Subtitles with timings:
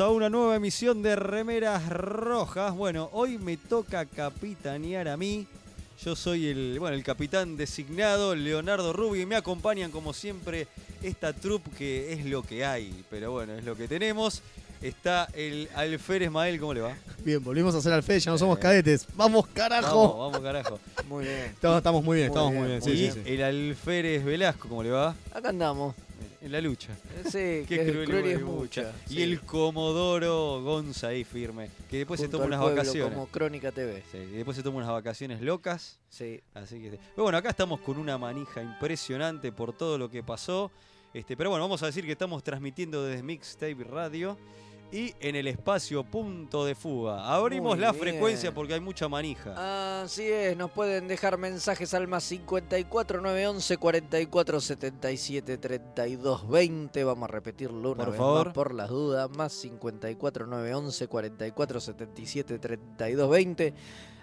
[0.00, 2.72] a una nueva emisión de Remeras Rojas.
[2.74, 5.46] Bueno, hoy me toca capitanear a mí.
[6.04, 10.68] Yo soy el, bueno, el capitán designado, Leonardo Rubio, y me acompañan como siempre
[11.02, 14.42] esta troupe que es lo que hay, pero bueno, es lo que tenemos.
[14.80, 16.94] Está el Alférez Mael, ¿cómo le va?
[17.24, 19.04] Bien, volvimos a hacer alfe, ya no somos cadetes.
[19.16, 20.10] ¡Vamos, carajo!
[20.10, 20.78] Vamos, vamos carajo.
[21.08, 21.40] Muy bien.
[21.46, 22.62] Estamos, estamos muy bien, Muy estamos bien.
[22.62, 22.82] muy bien.
[22.82, 23.32] Sí, y sí, sí.
[23.34, 25.16] el Alférez Velasco, ¿cómo le va?
[25.32, 25.96] Acá andamos.
[26.40, 26.96] En la lucha.
[27.24, 28.92] Sí, Qué que cruel, cruel y es mucha.
[29.08, 29.22] Y sí.
[29.22, 33.12] el Comodoro Gonza ahí firme, que después se toma unas pueblo, vacaciones.
[33.12, 34.02] Como Crónica TV.
[34.10, 35.98] Sí, y después se toma unas vacaciones locas.
[36.08, 36.40] Sí.
[36.54, 36.90] Así que.
[36.90, 40.70] Pero bueno, acá estamos con una manija impresionante por todo lo que pasó.
[41.12, 44.38] Este, pero bueno, vamos a decir que estamos transmitiendo desde Mixtape Radio
[44.90, 47.34] y en el espacio Punto de Fuga.
[47.34, 48.02] Abrimos Muy la bien.
[48.02, 50.02] frecuencia porque hay mucha manija.
[50.02, 57.04] Así es, nos pueden dejar mensajes al más 54 911 44 77 32 20.
[57.04, 58.46] Vamos a repetirlo una Por vez favor.
[58.46, 59.28] más por las dudas.
[59.30, 63.74] Más 54 911 44 77 32 20.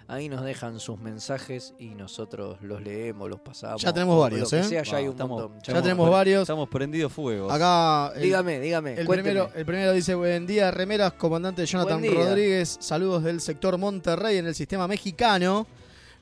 [0.08, 3.82] Ahí nos dejan sus mensajes y nosotros los leemos, los pasamos.
[3.82, 4.62] Ya tenemos varios, ¿eh?
[4.62, 5.60] sea, ya hay un estamos- montón.
[5.62, 6.42] Ya tenemos varios.
[6.42, 7.50] Estamos prendidos fuego.
[7.50, 8.94] Acá el, Dígame, dígame.
[8.94, 9.30] el cuénteme.
[9.32, 12.04] primero, el primero dice, buen día, remeras, comandante Jonathan.
[12.04, 12.76] Rodríguez.
[12.80, 15.66] Saludos del sector Monterrey en el sistema mexicano.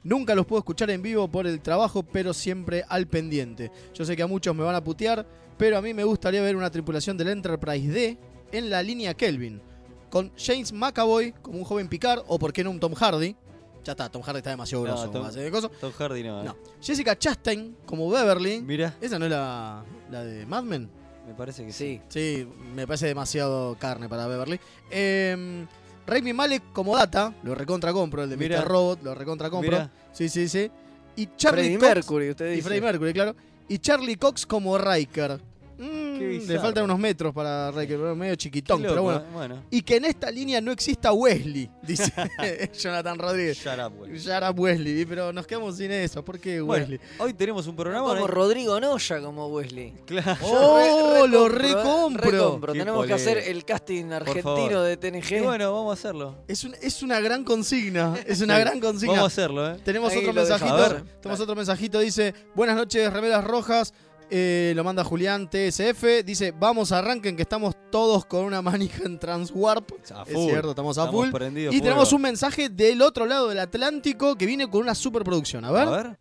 [0.03, 3.71] Nunca los puedo escuchar en vivo por el trabajo, pero siempre al pendiente.
[3.93, 5.27] Yo sé que a muchos me van a putear,
[5.59, 8.19] pero a mí me gustaría ver una tripulación del Enterprise D
[8.51, 9.61] en la línea Kelvin.
[10.09, 13.37] Con James McAvoy como un joven Picard, o por qué no un Tom Hardy.
[13.85, 15.11] Ya está, Tom Hardy está demasiado No, grosso.
[15.11, 15.69] Tom- de coso.
[15.69, 16.41] Tom Hardy no.
[16.41, 16.45] ¿eh?
[16.45, 16.57] No.
[16.81, 18.61] Jessica Chastain como Beverly.
[18.63, 20.89] Mira, ¿Esa no es la, la de Mad Men?
[21.27, 22.01] me parece que sí.
[22.09, 22.47] Sí.
[22.75, 24.59] Me parece demasiado carne para Beverly.
[24.91, 25.67] Eh,
[26.07, 28.59] Raimi Malek como Data, lo recontra compro, el de Mira.
[28.61, 28.69] Mr.
[28.69, 29.71] Robot, lo recontra compro.
[29.73, 29.91] Mira.
[30.13, 30.71] Sí, sí, sí.
[31.17, 32.59] Y Charlie Freddie Cox, Mercury, usted dice.
[32.59, 33.35] Y Freddie Mercury, claro.
[33.69, 35.41] Y Charlie Cox como Riker.
[35.79, 39.21] Mm, le faltan unos metros para Riker, medio chiquitón, pero bueno.
[39.21, 39.25] ¿eh?
[39.33, 39.63] bueno.
[39.71, 42.13] Y que en esta línea no exista Wesley, dice
[42.79, 43.59] Jonathan Rodríguez.
[43.59, 44.17] Shut up, güey.
[44.19, 46.25] Shut up Wesley, pero nos quedamos sin eso.
[46.25, 47.01] ¿Por qué Bueno, Wesley?
[47.19, 48.09] hoy tenemos un programa.
[48.09, 48.27] Como ¿no?
[48.27, 49.95] Rodrigo Noya como Wesley.
[50.07, 50.37] Claro.
[50.43, 52.61] ¡Oh, lo Re- recompro!
[52.73, 55.43] Tenemos que hacer el casting argentino de Y TNG.
[55.43, 56.37] bueno, vamos a hacerlo.
[56.49, 58.15] Es, un- es una gran consigna.
[58.27, 59.15] Es una Sí, gran consigna.
[59.15, 59.77] Vamos a hacerlo, ¿eh?
[59.85, 61.03] Tenemos Ahí otro mensajito.
[61.21, 61.99] Tenemos otro mensajito.
[62.01, 63.93] Dice: Buenas noches, remeras rojas.
[64.31, 66.25] Eh, lo manda Julián TSF.
[66.25, 69.91] Dice: Vamos, arranquen que estamos todos con una manija en Transwarp.
[70.15, 70.51] A Es full.
[70.51, 71.31] cierto, estamos a full.
[71.31, 71.91] prendidos Y fuego.
[71.93, 75.65] tenemos un mensaje del otro lado del Atlántico que viene con una superproducción.
[75.65, 75.89] A ver.
[75.89, 76.19] A ver.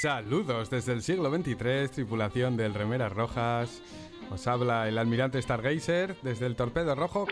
[0.00, 3.82] Saludos desde el siglo XXIII, tripulación del Remeras Rojas.
[4.30, 7.26] Os habla el almirante Stargazer desde el Torpedo Rojo.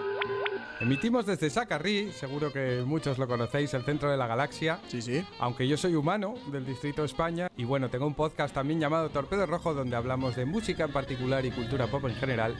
[0.80, 4.78] Emitimos desde Sacarrí, seguro que muchos lo conocéis, el centro de la galaxia.
[4.86, 5.24] Sí, sí.
[5.40, 9.44] Aunque yo soy humano del Distrito España y bueno, tengo un podcast también llamado Torpedo
[9.46, 12.54] Rojo donde hablamos de música en particular y cultura pop en general.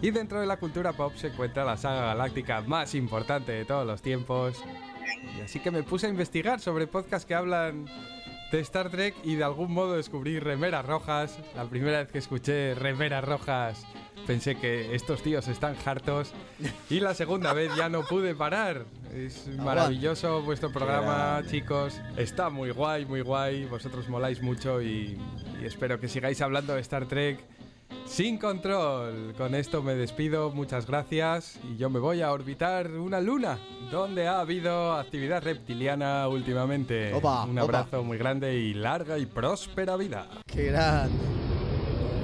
[0.00, 3.84] Y dentro de la cultura pop se encuentra la saga galáctica más importante de todos
[3.84, 4.62] los tiempos.
[5.36, 7.86] Y así que me puse a investigar sobre podcasts que hablan
[8.50, 11.38] de Star Trek y de algún modo descubrí Remeras Rojas.
[11.54, 13.86] La primera vez que escuché Remeras Rojas
[14.26, 16.32] pensé que estos tíos están hartos.
[16.90, 18.84] Y la segunda vez ya no pude parar.
[19.14, 22.00] Es maravilloso vuestro programa, chicos.
[22.16, 23.64] Está muy guay, muy guay.
[23.64, 25.18] Vosotros moláis mucho y,
[25.60, 27.40] y espero que sigáis hablando de Star Trek.
[28.08, 29.34] Sin control.
[29.36, 30.50] Con esto me despido.
[30.50, 31.58] Muchas gracias.
[31.70, 33.58] Y yo me voy a orbitar una luna.
[33.90, 37.12] Donde ha habido actividad reptiliana últimamente.
[37.14, 37.62] Opa, Un opa.
[37.62, 40.26] abrazo muy grande y larga y próspera vida.
[40.46, 41.14] Qué grande.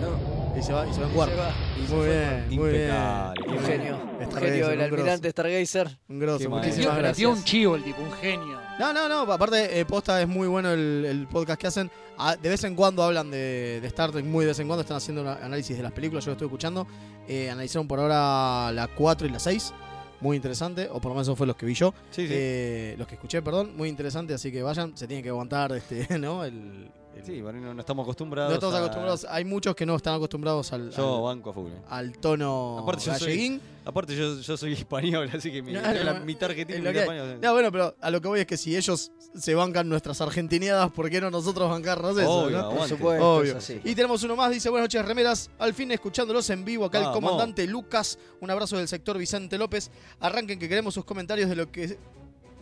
[0.01, 0.34] No.
[0.57, 1.53] Y se va, y se va en va.
[1.89, 2.91] Muy bien, muy bien.
[2.91, 3.99] Un genio.
[4.21, 4.95] Un genio, el un grosso.
[4.95, 5.99] almirante Stargazer.
[6.09, 7.17] Un grosso, muchísimas gracias.
[7.17, 8.61] Dio un chivo el tipo, un genio.
[8.79, 11.91] No, no, no, aparte, eh, posta es muy bueno el, el podcast que hacen.
[12.19, 14.83] Ah, de vez en cuando hablan de, de Star Trek, muy de vez en cuando
[14.83, 16.87] están haciendo un análisis de las películas, yo lo estoy escuchando.
[17.27, 19.75] Eh, analizaron por ahora la 4 y la 6,
[20.21, 21.93] muy interesante, o por lo menos eso fue los que vi yo.
[22.11, 22.33] Sí, sí.
[22.35, 26.19] Eh, los que escuché, perdón, muy interesante, así que vayan, se tienen que aguantar este,
[26.19, 26.45] ¿no?
[26.45, 28.51] El, el- Sí, bueno, no, no estamos acostumbrados.
[28.51, 31.53] no estamos a- acostumbrados, hay muchos que no están acostumbrados al, Yo al, banco a
[31.53, 31.71] full.
[31.89, 33.61] al tono Aparte, yo soy- galleguín.
[33.87, 36.11] Aparte, yo, yo soy español, así que mi, No, la- no,
[36.47, 37.39] argentino es español.
[37.43, 40.91] No, bueno, pero a lo que voy es que si ellos se bancan nuestras argentineadas,
[40.91, 42.31] ¿por qué no nosotros bancarnos eso?
[42.31, 42.63] Obvio, no?
[42.65, 42.97] Por Aguante.
[42.97, 43.57] supuesto, Obvio.
[43.59, 43.71] es.
[43.85, 45.51] Y tenemos uno más, dice, buenas noches, remeras.
[45.59, 48.19] Al fin escuchándolos en vivo, acá el comandante Lucas.
[48.41, 49.91] Un abrazo del sector Vicente López.
[50.21, 51.99] Arranquen que queremos sus comentarios de lo que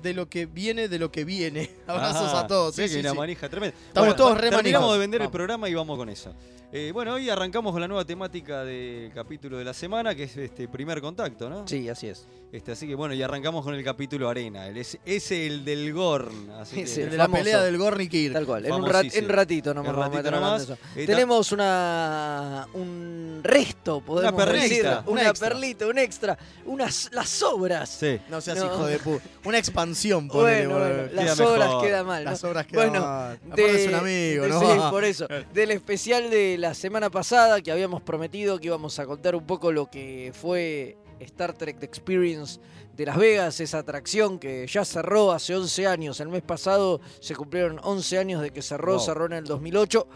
[0.03, 1.71] de lo que viene, de lo que viene.
[1.87, 2.75] Abrazos Ah, a todos.
[2.75, 3.17] sí, Sí, una sí.
[3.17, 3.77] manija tremenda.
[3.89, 6.35] Estamos todos re Terminamos de vender el programa y vamos con eso.
[6.75, 10.35] Eh, bueno, hoy arrancamos con la nueva temática del capítulo de la semana, que es
[10.39, 11.69] este primer contacto, ¿no?
[11.69, 12.27] Sí, así es.
[12.51, 14.67] Este, así que bueno, y arrancamos con el capítulo Arena.
[14.67, 16.51] El, ese, ese el del Gorn.
[16.53, 17.43] Así que, Ese, El de la famoso.
[17.45, 18.33] pelea del Gornikir.
[18.33, 18.65] Tal cual.
[18.67, 19.23] En, un rat- Famosísimo.
[19.23, 20.63] en ratito nomás En vamos a ratito meter nomás.
[20.63, 20.79] eso.
[20.97, 24.87] Eh, Tenemos una un resto, podemos Una perlita, decir.
[25.07, 26.39] Una perlita, un extra.
[26.67, 27.89] Unas, las sobras.
[27.91, 28.19] Sí.
[28.31, 28.67] No seas No.
[28.67, 29.25] hijo de puta.
[29.45, 29.92] Una expansión,
[30.29, 31.85] ponele, Bueno, las obras mejor.
[31.85, 32.25] queda mal.
[32.25, 32.31] ¿no?
[32.31, 33.39] Las obras quedan Bueno, mal.
[33.57, 34.61] Es un amigo, de- ¿no?
[34.75, 35.27] Sí, por eso.
[35.55, 39.73] Del especial de la semana pasada que habíamos prometido que íbamos a contar un poco
[39.73, 42.59] lo que fue Star Trek The Experience
[42.97, 46.21] de Las Vegas, esa atracción que ya cerró hace 11 años.
[46.21, 49.01] El mes pasado se cumplieron 11 años de que cerró, Wow.
[49.01, 50.07] cerró en el 2008.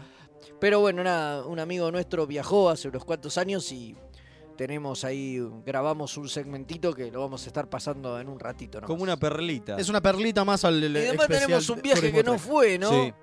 [0.59, 3.95] Pero bueno, nada, un amigo nuestro viajó hace unos cuantos años y
[4.57, 8.79] tenemos ahí, grabamos un segmentito que lo vamos a estar pasando en un ratito.
[8.81, 8.87] nomás.
[8.87, 9.77] Como una perlita.
[9.77, 12.89] Es una perlita más al y además especial tenemos un viaje que no fue, ¿no?
[12.89, 13.13] Sí.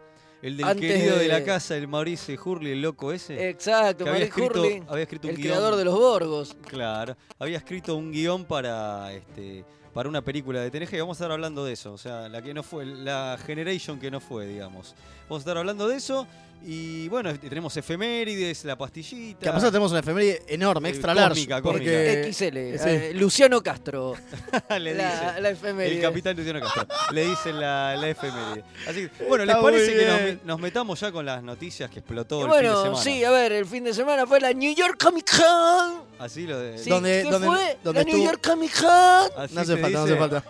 [0.43, 1.23] El del Antes querido de...
[1.23, 3.49] de- la casa, el Maurice Hurley, el loco ese.
[3.49, 5.49] Exacto, Maurice escrito, Hurley, había escrito un el guion.
[5.55, 6.57] creador de los Borgos.
[6.69, 9.65] Claro, había escrito un guion para este
[9.95, 12.43] para una película de TNG y vamos a estar hablando de eso, o sea, la
[12.43, 14.95] que no fue, la Generation que no fue, digamos.
[15.29, 16.26] Vamos a estar hablando de eso
[16.67, 19.38] y bueno, tenemos efemérides, la pastillita.
[19.41, 21.62] Que a pesar tenemos una efeméride enorme, Eh, extra cósmica, large.
[21.62, 22.43] Porque XL,
[22.82, 22.88] sí.
[22.88, 24.15] eh, Luciano Castro,
[24.81, 25.25] le la, dice.
[25.43, 26.00] la El efeméride.
[26.00, 26.87] capitán Luciano Castro.
[27.12, 28.65] Le dice la, la efeméride.
[28.88, 32.41] Así que, bueno, ¿les Está parece que nos, metamos ya con las noticias que explotó
[32.41, 33.03] Y el fin de bueno, semana?
[33.03, 36.03] sí, a ver, el fin de semana fue la New York Comic Con.
[36.19, 36.79] Así lo de.
[36.79, 37.79] Sí, Donde- ¿qué donde- fue?
[37.85, 39.43] donde la New estuvo- York Comic Con.
[39.44, 40.44] Así no hace se falta, no hace falta.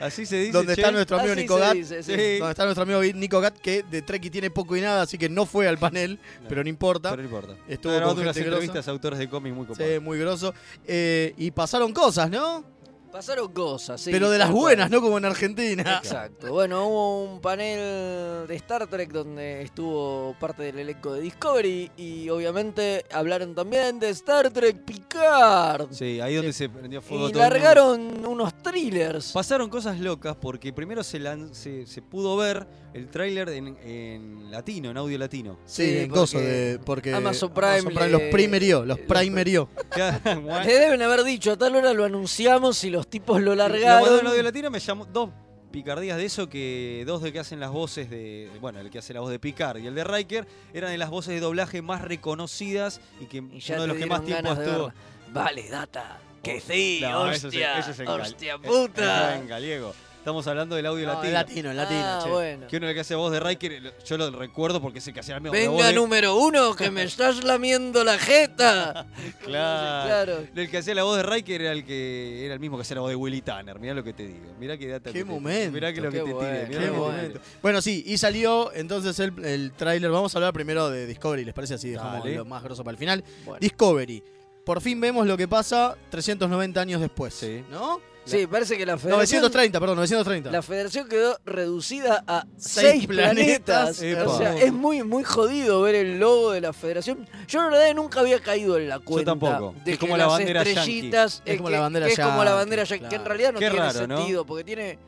[0.00, 0.52] Así se dice.
[0.52, 0.80] Donde che.
[0.80, 1.74] está nuestro amigo Así Nico Gat.
[1.74, 2.12] dice, sí.
[2.14, 2.38] Sí.
[2.38, 5.28] Donde está nuestro amigo Nico Gat, que de Treki tiene poco y nada, así que
[5.28, 6.48] no fue al panel, No.
[6.48, 7.10] pero no importa.
[7.10, 7.54] Pero no importa.
[7.68, 10.02] Estuvo grabando con unas entrevistas a autores de cómics muy Sí, copadas.
[10.02, 10.54] muy grosso.
[10.86, 12.64] Eh, y pasaron cosas, ¿no?
[13.12, 14.10] Pasaron cosas, sí.
[14.12, 15.98] pero de las buenas, no como en Argentina.
[16.02, 16.52] Exacto.
[16.52, 22.28] Bueno, hubo un panel de Star Trek donde estuvo parte del elenco de Discovery y
[22.28, 25.88] obviamente hablaron también de Star Trek Picard.
[25.90, 27.54] Sí, ahí donde se prendió fuego Y todo mundo.
[27.56, 29.32] largaron unos thrillers.
[29.32, 34.50] Pasaron cosas locas porque primero se, lan- se, se pudo ver el tráiler en, en
[34.50, 35.58] latino, en audio latino.
[35.66, 36.78] Sí, Sí, en gozo porque de.
[36.78, 39.68] Porque Amazon Prime le- los primerió, los los- primerió.
[40.64, 44.18] Le deben haber dicho, a tal hora lo anunciamos y los tipos lo largaron.
[44.20, 45.30] en audio latino, me llamó dos
[45.70, 49.12] picardías de eso que dos de que hacen las voces de bueno el que hace
[49.12, 52.00] la voz de Picard y el de Riker eran de las voces de doblaje más
[52.00, 54.92] reconocidas y que Y ya uno de los que más tiempo estuvo.
[55.30, 56.18] Vale, data.
[56.42, 59.34] Que sí, No, eso hostia, eso es en gal- hostia puta.
[59.34, 59.94] eso en gallego
[60.28, 62.30] estamos hablando del audio No, latino en latino, en latino, ah, che.
[62.30, 62.66] bueno.
[62.68, 65.20] que uno de que hace voz de Riker yo lo recuerdo porque es el que
[65.20, 69.06] hacía la misma Venga, voz de- número uno, que me estás lamiendo la jeta.
[69.44, 70.06] Claro.
[70.34, 70.46] claro.
[70.54, 72.96] El que hacía la voz de Riker era el que era el mismo que hacía
[72.96, 73.78] la voz de Willy Tanner.
[73.78, 74.52] Mirá lo que te digo.
[74.58, 75.10] Mirá qué data.
[75.10, 76.84] Qué que te- momento, Mirá que lo qué que te bueno, mirá Qué lo que
[76.86, 77.12] te bueno.
[77.16, 77.40] momento.
[77.62, 80.10] Bueno, sí, y salió entonces el, el tráiler.
[80.10, 81.90] Vamos a hablar primero de Discovery, ¿les parece así?
[81.90, 82.36] Dejamos Dale.
[82.36, 83.24] lo más grosso para el final.
[83.44, 83.58] Bueno.
[83.60, 84.22] Discovery.
[84.64, 87.32] Por fin vemos lo que pasa 390 años después.
[87.34, 87.64] Sí.
[87.70, 88.00] ¿No?
[88.30, 90.50] Sí, parece que la federación, 930, perdón, 930.
[90.50, 93.98] la federación quedó reducida a Seis seis, planetas.
[94.26, 97.26] O sea, es muy, muy jodido ver el logo de la federación.
[97.46, 99.74] Yo la verdad nunca había caído en la cuenta tampoco.
[99.84, 102.12] de Es que como la las bandera estrellitas Es eh, como que- la bandera que
[102.12, 104.16] es como la bandera yankee, que en realidad no Qué tiene raro, ¿no?
[104.18, 104.98] sentido porque tiene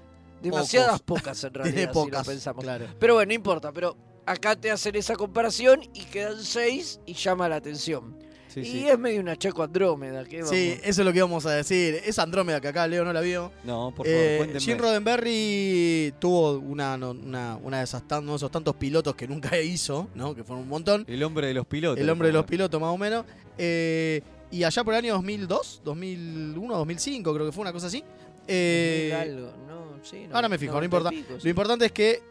[0.42, 2.26] demasiadas pocas en realidad Tiene si lo pocas.
[2.26, 2.64] pensamos.
[2.64, 2.86] Claro.
[2.98, 3.96] Pero bueno, no importa, pero
[4.26, 8.16] acá te hacen esa comparación y quedan seis y llama la atención.
[8.52, 8.88] Sí, y sí.
[8.88, 10.24] es medio una Chaco Andrómeda.
[10.24, 10.84] ¿qué Sí, vamos?
[10.84, 12.00] eso es lo que íbamos a decir.
[12.04, 13.52] Es Andrómeda que acá Leo no la vio.
[13.64, 14.60] No, por favor, Eh, cuéntenme.
[14.60, 19.58] Jim Roddenberry tuvo una, una, una de esas uno de esos tantos pilotos que nunca
[19.60, 20.34] hizo, ¿no?
[20.34, 21.04] Que fueron un montón.
[21.08, 22.00] El hombre de los pilotos.
[22.00, 23.24] El hombre de los pilotos, más o menos.
[23.58, 28.02] Eh, y allá por el año 2002, 2001, 2005, creo que fue una cosa así.
[28.48, 31.10] eh, Algo, no, sí, no, ahora me fijo, no 90 y importa.
[31.10, 31.44] pico, sí.
[31.44, 32.22] Lo importante es que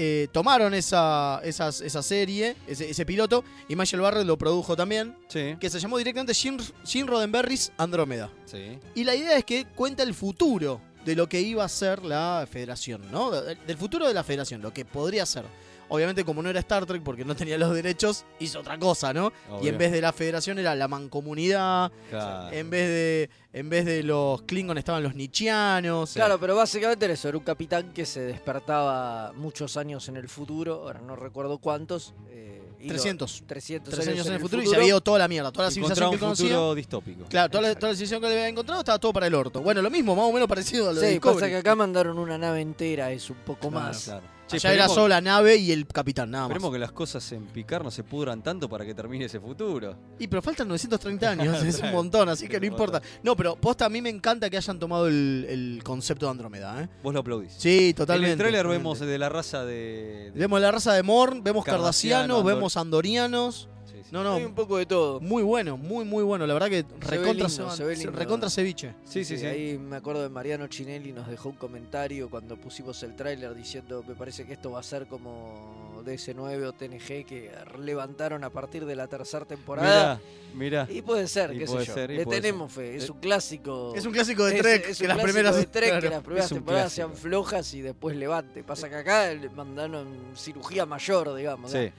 [0.00, 5.16] eh, tomaron esa, esas- esa serie, ese, ese piloto, y Michael Barrett lo produjo también,
[5.26, 8.30] Sí, que se llamó directamente Jim, Jim Roddenberry's Andrómeda.
[8.46, 8.78] sí.
[8.94, 12.46] Y la idea es que cuenta el futuro de lo que iba a ser la
[12.50, 13.30] federación, ¿no?
[13.32, 15.44] Del futuro de la federación, lo que podría ser.
[15.90, 19.32] Obviamente, como no era Star Trek, porque no tenía los derechos, hizo otra cosa, ¿no?
[19.62, 22.52] Y en vez de la federación era la mancomunidad, Claro.
[22.54, 26.12] en vez de en vez de los Klingon estaban los Nietzscheanos.
[26.12, 30.28] Claro, pero básicamente era eso, era un capitán que se despertaba muchos años en el
[30.28, 32.14] futuro, ahora no recuerdo cuántos.
[32.30, 33.42] eh, y lo- 300.
[33.46, 35.70] 300, 300 años en el futuro, y se había ido toda la mierda, toda la
[35.72, 36.46] civilización que un conocía.
[36.46, 37.24] futuro distópico.
[37.24, 39.60] Claro, toda la, toda la civilización que le había encontrado estaba todo para el orto.
[39.62, 42.18] Bueno, lo mismo, más o menos parecido a lo de Sí, pasa que acá mandaron
[42.18, 44.04] una nave entera, es un poco Claro, más.
[44.04, 44.22] Claro.
[44.48, 46.50] Che, Allá era solo la nave y el capitán, nada más.
[46.52, 49.94] Esperemos que las cosas en Picar no se pudran tanto para que termine ese futuro.
[50.18, 53.02] Y pero faltan 930 años, es un montón, así que no importa.
[53.22, 56.82] No, pero posta, a mí me encanta que hayan tomado el, el concepto de Andrómeda,
[56.82, 56.88] ¿eh?
[57.02, 57.52] Vos lo aplaudís.
[57.58, 58.26] Sí, totalmente.
[58.28, 58.78] En el tráiler totalmente.
[58.84, 60.30] vemos de la raza de...
[60.32, 63.68] de- Vemos la raza de Morn, vemos Cardassiano, cardasianos, Andor- vemos andorianos.
[63.98, 64.10] Sí, sí.
[64.12, 65.20] No, no, Hay un poco de todo.
[65.20, 66.46] muy bueno, muy, muy bueno.
[66.46, 68.94] La verdad que ve recontra, lindo, se- recontra ceviche.
[69.04, 69.46] Sí, sí, sí.
[69.46, 74.04] Ahí me acuerdo de Mariano Chinelli, nos dejó un comentario cuando pusimos el tráiler diciendo,
[74.06, 77.50] me parece que esto va a ser como DS9 o TNG que
[77.82, 80.20] levantaron a partir de la tercera temporada.
[80.54, 80.92] Mirá, mirá.
[80.92, 81.94] Y puede ser, Y qué puede sé yo.
[81.94, 83.92] ser, Le tenemos fe, es Eh, un clásico.
[83.96, 85.56] Es un clásico de Es- Trek, es que un las primeras...
[85.56, 87.08] de Trek, que las primeras Es temporadas clásico.
[87.08, 88.62] sean flojas y después levante.
[88.62, 91.70] Pasa que acá le mandaron cirugía mayor, digamos.
[91.72, 91.90] Sí.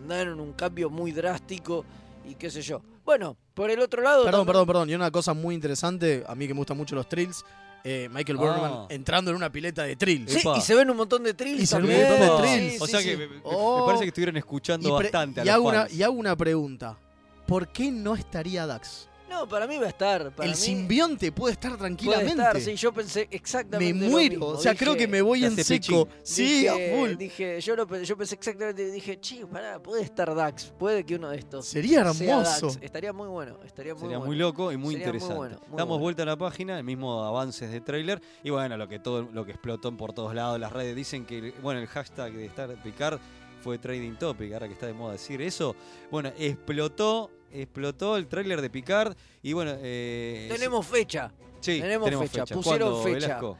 [0.00, 1.84] Mandaron un cambio muy drástico
[2.28, 2.82] y qué sé yo.
[3.04, 4.24] Bueno, por el otro lado.
[4.24, 4.90] Perdón, también- perdón, perdón.
[4.90, 7.44] Y una cosa muy interesante, a mí que me gustan mucho los trills,
[7.84, 8.42] eh, Michael Ah.
[8.42, 10.32] Burnham entrando en una pileta de trills.
[10.32, 10.58] Sí, Epa.
[10.58, 12.82] y se ven un montón de trills Y se ven un montón de Sí, trills.
[12.82, 13.06] o sí, sea sí.
[13.10, 13.80] que me, me- Oh.
[13.80, 15.94] me parece que estuvieron escuchando Y, bastante a y los hago una, fans.
[15.94, 16.98] y hago una pregunta.
[17.46, 19.05] ¿Por qué no estaría Dax?
[19.28, 20.30] No, para mí va a estar.
[20.34, 22.30] Para el mí simbionte puede estar puede tranquilamente.
[22.32, 22.60] estar.
[22.60, 24.30] Sí, yo pensé me exactamente lo muero.
[24.30, 24.46] mismo.
[24.46, 26.06] o sea, creo que me voy en seco.
[26.06, 26.20] pichín.
[26.22, 27.10] Sí, dije, a full.
[27.16, 31.30] dije, yo, lo, yo pensé exactamente, dije, che, pará, puede estar Dax, puede que uno
[31.30, 32.66] de estos Sería sea hermoso.
[32.68, 32.78] Dax.
[32.82, 34.28] Estaría muy bueno, estaría muy Sería bueno.
[34.30, 35.34] muy loco y muy Sería muy interesante.
[35.36, 36.02] bueno, muy Damos bueno.
[36.02, 39.44] vuelta a la página, el mismo avances de trailer y bueno, lo que todo lo
[39.44, 43.18] que explotó por todos lados, las redes dicen que bueno, el hashtag de estar Picard
[43.62, 45.74] fue trading topic, ahora que está de moda decir eso.
[46.10, 47.30] Bueno, explotó,
[47.62, 53.02] explotó el trailer de Picard y bueno, eh, Tenemos fecha, sí, tenemos fecha, pusieron ¿Cuándo,
[53.02, 53.26] fecha.
[53.26, 53.58] Velasco?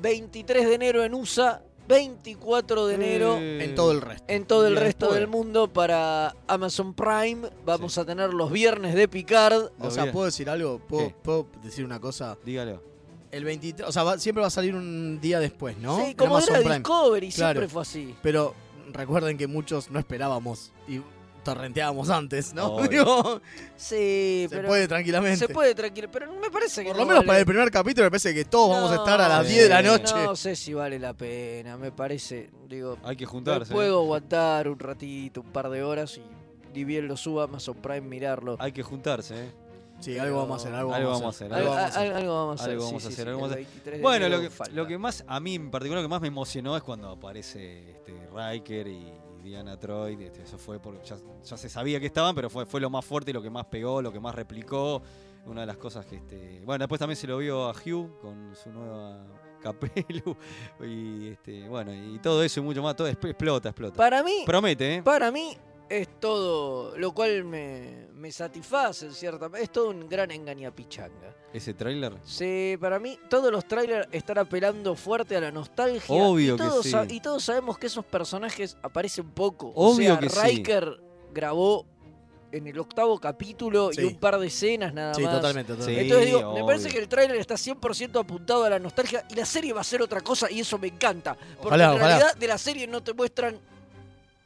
[0.00, 4.24] 23 de enero en USA, 24 de enero Eh, En todo el resto.
[4.28, 5.20] en todo el resto después.
[5.20, 7.48] del mundo para Amazon Prime.
[7.64, 9.70] Vamos a tener los viernes de Picard.
[9.80, 10.12] O sea.
[10.12, 10.78] ¿puedo decir algo?
[10.78, 12.36] ¿Puedo, decir una cosa?
[12.44, 12.82] Dígalo.
[13.30, 15.98] El 23, o sea, va- siempre va a salir un día después, ¿no?
[16.04, 16.76] Sí, como Amazon era Prime.
[16.78, 17.58] Discovery, Claro.
[17.60, 18.14] siempre fue así.
[18.22, 18.54] Pero
[18.92, 21.00] recuerden que muchos no esperábamos y
[21.54, 22.78] torrenteábamos antes, ¿no?
[22.88, 23.40] Digo,
[23.76, 25.38] Sí, se pero puede tranquilamente.
[25.38, 27.70] se puede tranquilo, pero me parece que Por no lo menos vale- para el primer
[27.70, 30.14] capítulo me parece que todos vamos a estar a las sí, 10 de la noche.
[30.24, 33.72] No sé si vale la pena, me parece, digo, Hay que juntarse.
[33.72, 33.74] ¿eh?
[33.76, 36.22] puedo aguantar un ratito, un par de horas y
[36.74, 38.56] ni bien lo suba Amazon Prime mirarlo.
[38.60, 39.50] Hay que juntarse, ¿eh?
[40.00, 41.52] Sí, algo vamos a hacer, algo, Algo vamos a hacer.
[41.52, 42.02] Algo, vamos a hacer.
[42.12, 42.70] al- algo vamos a hacer.
[42.72, 43.64] Algo vamos a hacer, sí, algo el vamos a hacer.
[43.66, 44.72] 23 de Bueno, enero lo que, falta.
[44.74, 47.90] lo que más, a mí en particular, lo que más me emocionó es cuando aparece
[47.90, 49.12] este, Riker y
[49.48, 50.22] Diana Troy.
[50.24, 53.04] este, eso fue porque ya, ya se sabía que estaban, pero fue, fue lo más
[53.04, 55.02] fuerte y lo que más pegó, lo que más replicó.
[55.46, 56.16] Una de las cosas que.
[56.16, 59.24] Este, bueno, después también se lo vio a Hugh con su nueva
[59.62, 60.36] capelu.
[60.84, 62.94] Y este, bueno, y todo eso y mucho más.
[62.96, 63.96] Todo exp- explota, explota.
[63.96, 65.02] Para mí, Promete, ¿eh?
[65.02, 65.56] para mí
[65.88, 71.34] es todo, lo cual me, me satisface en cierta es todo un gran engañapichanga.
[71.52, 72.14] Ese tráiler.
[72.24, 76.02] Sí, para mí todos los trailers están apelando fuerte a la nostalgia.
[76.14, 76.90] Obvio y que todos sí.
[76.90, 79.72] sa- Y todos sabemos que esos personajes aparecen poco.
[79.74, 80.40] Obvio o sea, que sí.
[80.42, 81.00] Riker
[81.32, 81.86] grabó
[82.50, 84.00] en el octavo capítulo Sí.
[84.00, 85.34] y un par de escenas nada Sí, más.
[85.34, 86.00] totalmente, totalmente.
[86.02, 86.08] Sí.
[86.08, 89.44] Entonces digo, me parece que el tráiler está 100% apuntado a la nostalgia y la
[89.46, 91.34] serie va a ser otra cosa y eso me encanta.
[91.34, 92.06] Porque Ojalá, en ojalá.
[92.08, 93.58] realidad de la serie no te muestran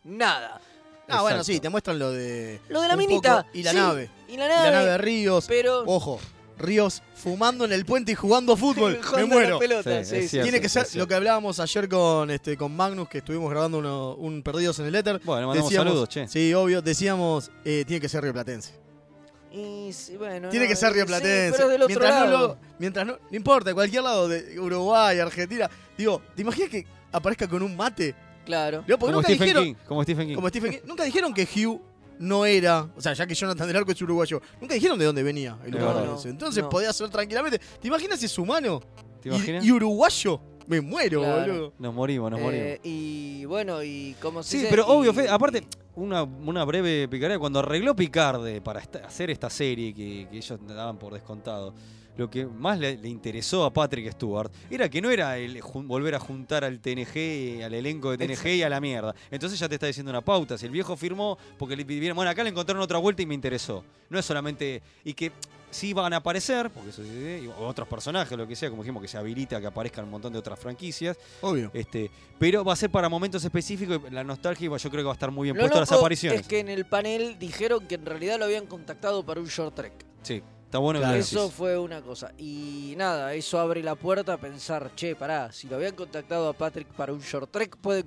[0.04, 0.60] nada.
[1.08, 2.60] Ah, bueno, sí, te muestran lo de.
[2.68, 3.42] Lo de la un minita.
[3.42, 4.10] poco- y la sí, nave.
[4.28, 4.64] Y la Y nave.
[4.64, 5.44] la nave de Ríos.
[5.46, 6.18] pero Ojo,
[6.58, 8.98] Ríos fumando en el puente y jugando fútbol.
[9.16, 9.58] Me muero.
[9.58, 10.28] pelota, Sí, sí, es sí.
[10.28, 10.44] cierto.
[10.44, 14.14] Tiene que ser lo que hablábamos ayer con este con Magnus, que estuvimos grabando uno-
[14.14, 15.20] un Perdidos en el Éter.
[15.24, 16.28] Bueno, mandamos Decíamos- saludos, che.
[16.28, 18.80] Sí, obvio, decíamos, eh, tiene que ser rioplatense.
[19.54, 21.48] Y sí, bueno, Tiene no, que ser rioplatense.
[21.50, 22.30] sí, pero del otro mientras, lado.
[22.30, 25.68] No, lo- mientras no, no importa, cualquier lado, de Uruguay, Argentina.
[25.98, 28.14] Digo, ¿te imaginas que aparezca con un mate?
[28.44, 28.82] Claro.
[28.86, 29.74] Digo, porque Como nunca Stephen dijeron, King.
[29.86, 30.34] Como Stephen King.
[30.34, 31.80] como Stephen King, nunca dijeron que Hugh
[32.18, 35.22] no era, o sea, ya que Jonathan del Arco es uruguayo, nunca dijeron de dónde
[35.22, 36.28] venía el No, lugar no, ese.
[36.28, 36.68] Entonces no.
[36.68, 37.58] podía ser tranquilamente.
[37.58, 38.80] ¿Te imaginas si es humano
[39.20, 39.64] ¿Te y, imaginas?
[39.64, 40.40] y uruguayo?
[40.68, 41.52] Me muero, Claro.
[41.52, 41.72] boludo.
[41.80, 42.78] Nos morimos, nos Eh, morimos.
[42.84, 47.38] y bueno, y como se Sí, dice, pero obvio, Fede, aparte, una, una breve picardía.
[47.40, 51.74] Cuando arregló Picarde para esta- hacer esta serie que, que ellos daban por descontado,
[52.16, 56.14] lo que más le, le interesó a Patrick Stewart era que no era el volver
[56.14, 59.14] a juntar al TNG, al elenco de TNG y a la mierda.
[59.30, 60.58] Entonces ya te está diciendo una pauta.
[60.58, 63.34] Si el viejo firmó porque le pidieron, bueno, acá le encontraron otra vuelta y me
[63.34, 63.84] interesó.
[64.10, 64.82] No es solamente.
[65.04, 65.32] Y que
[65.70, 69.08] sí van a aparecer, porque eso sí, otros personajes, lo que sea, como dijimos, que
[69.08, 71.16] se habilita que aparezcan un montón de otras franquicias.
[71.40, 71.70] Obvio.
[71.72, 74.00] Este, pero va a ser para momentos específicos.
[74.08, 75.90] y La nostalgia yo creo que va a estar muy bien Lo puesto a las
[75.90, 76.42] loco apariciones.
[76.42, 79.74] es que en el panel dijeron que en realidad lo habían contactado para un short
[79.74, 79.92] trek.
[80.22, 80.42] Sí,
[80.72, 81.16] está bueno que Claro.
[81.18, 82.32] lo Eso fue una cosa.
[82.38, 86.54] Y nada, eso abre la puerta a pensar, che, pará, si lo habían contactado a
[86.54, 88.06] Patrick para un short trek, pueden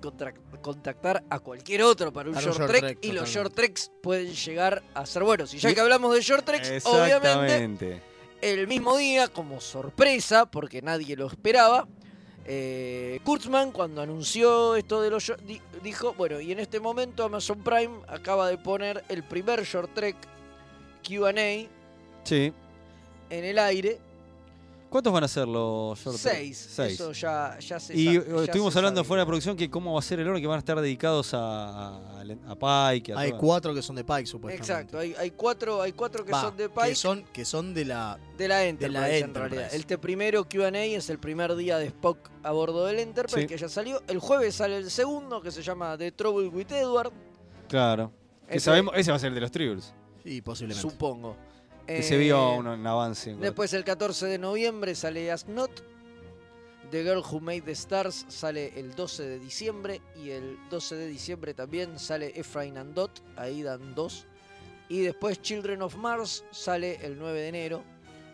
[0.61, 3.91] contactar a cualquier otro para un Para un short, trek, trek, y los short treks
[4.01, 5.53] pueden llegar a ser buenos.
[5.53, 8.01] Y ya que hablamos de short treks, obviamente
[8.41, 11.87] el mismo día, como sorpresa, porque nadie lo esperaba,
[12.45, 17.23] eh, Kurtzman cuando anunció esto de los short- di- dijo, bueno, y en este momento
[17.25, 20.15] Amazon Prime acaba de poner el primer short trek
[21.07, 21.67] Q&A
[22.25, 22.51] Sí.
[23.29, 23.99] en el aire.
[24.89, 26.15] ¿Cuántos van a ser los short?
[26.17, 26.69] Seis.
[26.71, 26.93] Seis.
[26.93, 29.99] Eso ya, ya se Y ya estuvimos se hablando fuera de producción que cómo va
[29.99, 33.11] a ser el orden que van a estar dedicados a, a, a Pike.
[33.13, 33.39] a Hay todo.
[33.41, 34.71] cuatro que son de Pike, supuestamente.
[34.71, 37.73] Exacto, hay, hay cuatro, hay cuatro que Va, son de Pike, Que son, que son
[37.73, 38.17] de la.
[38.37, 39.55] de la Enterprise, en Enterprise.
[39.55, 39.73] realidad.
[39.75, 43.47] Este primero Q&A es el primer día de Spock a bordo del Enterprise, Sí.
[43.47, 44.01] que ya salió.
[44.07, 47.11] El jueves sale el segundo, que se llama The Trouble with Edward.
[47.67, 48.13] Claro.
[48.47, 49.93] Que Ese- sabemos, ese va a ser el de los Tribbles.
[50.23, 50.89] Sí, posiblemente.
[50.89, 51.35] Supongo.
[51.85, 53.35] Que Eh, se vio un, un avance.
[53.35, 55.71] Después el 14 de noviembre sale As Not.
[56.91, 60.01] The Girl Who Made the Stars sale el 12 de diciembre.
[60.15, 63.11] Y el 12 de diciembre también sale Efrain and Dot.
[63.35, 64.25] Ahí dan dos.
[64.87, 67.83] Y después Children of Mars sale el 9 de enero.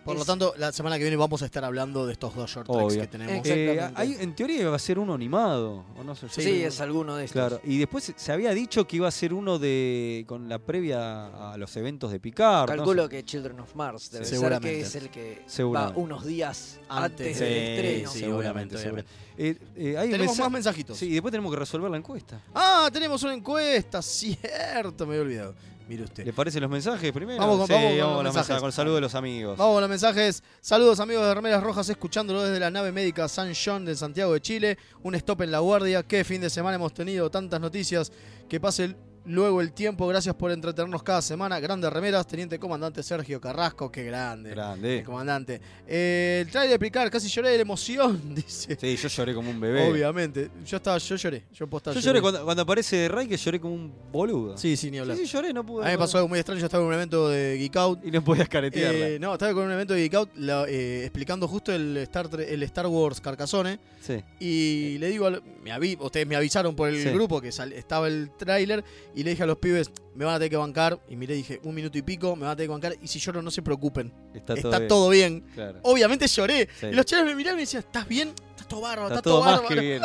[0.03, 2.65] Por lo tanto, la semana que viene vamos a estar hablando de estos dos short
[2.67, 3.01] tracks Obvio.
[3.01, 3.33] que tenemos.
[3.35, 3.53] Exacto.
[3.53, 5.85] Eh, hay- en teoría va a ser uno animado.
[5.95, 6.27] ¿o no sé?
[6.29, 7.33] Sí, es alguno de estos.
[7.39, 11.51] Claro, y después se- había dicho que iba a ser uno de con la previa
[11.51, 12.69] a los eventos de Picard.
[12.71, 12.77] ¿no?
[12.77, 14.75] Calculo que Children of Mars debe ser Seguramente.
[14.79, 18.11] que es el que va unos días Antes antes, de- del Sí, estreno.
[18.11, 19.11] sí, seguramente, obviamente, seguramente.
[19.37, 20.97] Eh, eh, hay Tenemos mensa- más mensajitos.
[20.97, 22.41] Sí, y después tenemos que resolver la encuesta.
[22.53, 25.55] Ah, tenemos una encuesta, cierto, me había olvidado.
[25.91, 26.25] Mire usted.
[26.25, 27.37] ¿Le parecen los mensajes primero?
[27.37, 28.59] Vamos con- Sí, vamos con los los mensajes.
[28.61, 29.57] con el saludo de los amigos.
[29.57, 30.41] Vamos con los mensajes.
[30.61, 34.39] Saludos amigos de Remeras Rojas, escuchándolo desde la nave médica San John de Santiago de
[34.41, 34.77] Chile.
[35.03, 36.03] Un stop en la guardia.
[36.03, 38.09] Qué fin de semana hemos tenido, tantas noticias.
[38.47, 40.07] Que pase el- luego el tiempo.
[40.07, 41.59] Gracias por entretenernos cada semana.
[41.59, 43.91] Grandes remeras, Teniente Comandante Sergio Carrasco.
[43.91, 44.49] Qué grande.
[44.49, 45.03] El Grande.
[45.05, 45.61] comandante.
[45.87, 48.77] Eh, el trailer de Picard, casi lloré de la emoción, dice.
[48.79, 49.89] Sí, yo lloré como un bebé.
[49.89, 50.49] Obviamente.
[50.65, 51.43] Yo estaba, yo lloré.
[51.53, 52.05] Yo, posta Yo lloré.
[52.05, 54.57] lloré cuando, cuando aparece Ray que lloré como un boludo.
[54.57, 55.17] Sí, sí, ni hablar.
[55.17, 55.83] sí, sí, lloré, no pude.
[55.83, 56.59] A mí me pasó algo muy extraño.
[56.59, 59.07] Yo estaba en un evento de Geek Out Y no podías caretearla.
[59.09, 62.29] Eh, no, estaba con un evento de Geek Out la- eh, explicando justo el Star,
[62.39, 64.21] el Star Wars Carcassonne sí.
[64.39, 67.09] y le digo, al- me avi- ustedes me avisaron por el Sí.
[67.09, 68.83] grupo que sal- estaba el tráiler
[69.15, 71.59] y le dije a los pibes, me van a tener que bancar y miré dije,
[71.63, 73.61] un minuto y pico, me van a tener que bancar y si lloro no se
[73.61, 75.41] preocupen, Está, está, todo, bien.
[75.41, 75.53] bien.
[75.53, 75.79] Claro.
[75.83, 76.87] Obviamente lloré Sí.
[76.87, 78.33] y los chicos me miraron y me decían, ¿estás bien?
[78.49, 80.01] Está todo bárbaro, Está todo más que bien.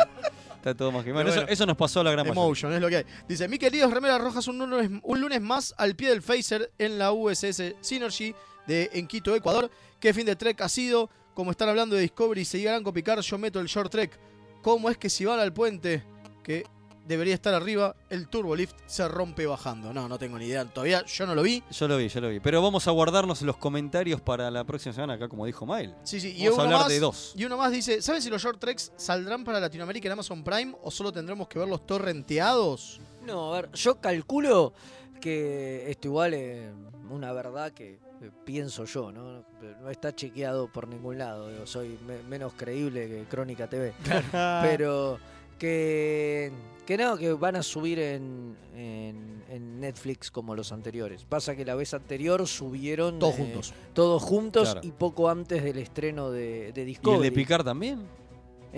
[0.55, 1.15] Está todo más que bien.
[1.15, 1.51] Bueno, eso, bueno.
[1.53, 2.41] eso nos pasó a la gran mayoría.
[2.43, 3.05] Emotion, es lo que hay.
[3.27, 6.97] Dice, mi queridos remeras rojas, un lunes, un lunes más al pie del phaser en
[6.97, 8.33] la USS Synergy
[8.65, 9.69] de en Quito, Ecuador.
[9.99, 11.09] ¿Qué fin de trek ha sido?
[11.33, 14.19] Como están hablando de Discovery y seguirán con Picard, yo meto el short trek.
[14.63, 16.03] ¿Cómo es que si van al puente,
[16.43, 16.65] que
[17.07, 19.93] debería estar arriba, el turbolift se rompe bajando?
[19.93, 20.65] No, no tengo ni idea.
[20.65, 21.63] Todavía yo no lo vi.
[21.71, 22.39] Yo lo vi, yo lo vi.
[22.39, 25.95] Pero vamos a guardarnos los comentarios para la próxima semana, acá como dijo Mael.
[26.03, 26.33] Sí, sí.
[26.37, 27.33] Y Vamos a uno hablar más, de dos.
[27.35, 30.75] Y uno más dice, ¿saben si los short treks saldrán para Latinoamérica en Amazon Prime
[30.83, 32.99] o solo tendremos que verlos torrenteados?
[33.25, 34.73] No, a ver, yo calculo
[35.21, 36.69] que esto igual es
[37.09, 39.43] una verdad que eh, pienso yo, ¿no?
[39.81, 43.93] No está chequeado por ningún lado, digo, soy me- menos creíble que Crónica TV.
[44.61, 45.19] Pero
[45.57, 46.51] que,
[46.85, 51.23] que no, que van a subir en, en- en Netflix como los anteriores.
[51.23, 53.73] Pasa que la vez anterior subieron Todos eh, juntos.
[53.93, 54.87] todos juntos Claro.
[54.87, 58.01] y poco antes del estreno de, de ¿Y el de Picar también?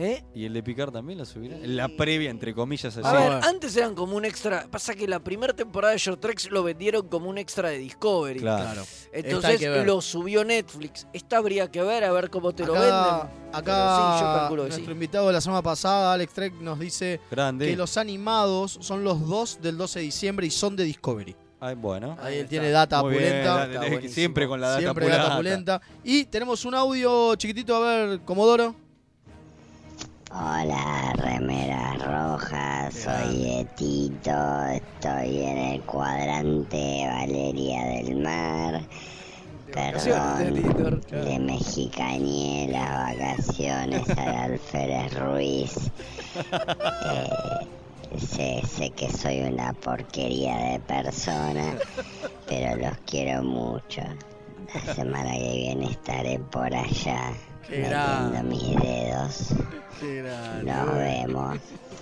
[0.01, 0.23] ¿Eh?
[0.33, 1.57] ¿Y el de Picar también lo subirá?
[1.61, 3.05] La previa, entre comillas, así.
[3.05, 4.65] A ver, antes eran como un extra.
[4.71, 8.39] Pasa que la primera temporada de Short Treks lo vendieron como un extra de Discovery.
[8.39, 8.81] Claro.
[9.11, 11.05] Entonces lo subió Netflix.
[11.11, 12.89] Esta habría que ver a ver cómo te lo venden.
[12.89, 14.91] acá Pero sí, yo calculo que nuestro sí.
[14.93, 17.65] invitado de la semana pasada, Alex Trek, nos dice Grande.
[17.67, 21.35] que los animados son los dos del 12 de diciembre y son de Discovery.
[21.59, 22.15] Ay, bueno.
[22.21, 22.49] Ahí Ahí él está.
[22.51, 25.23] tiene data Muy bien, la- siempre con la data Siempre pulenta.
[25.23, 25.81] data pulenta.
[26.05, 28.73] Y tenemos un audio chiquitito, a ver, Comodoro.
[30.31, 38.81] Hola, remeras rojas, soy Etito, estoy en el cuadrante Valeria del Mar.
[39.73, 41.01] perdón.
[41.09, 45.73] Le mexicañé las vacaciones al Alférez Ruiz.
[48.11, 51.75] Eh, sé, sé que soy una porquería de persona,
[52.47, 54.01] pero los quiero mucho.
[54.73, 57.33] La semana que viene estaré por allá
[57.69, 58.43] metiendo grande.
[58.43, 59.47] mis dedos.
[59.99, 60.71] Qué grande.
[60.71, 61.57] Nos vemos.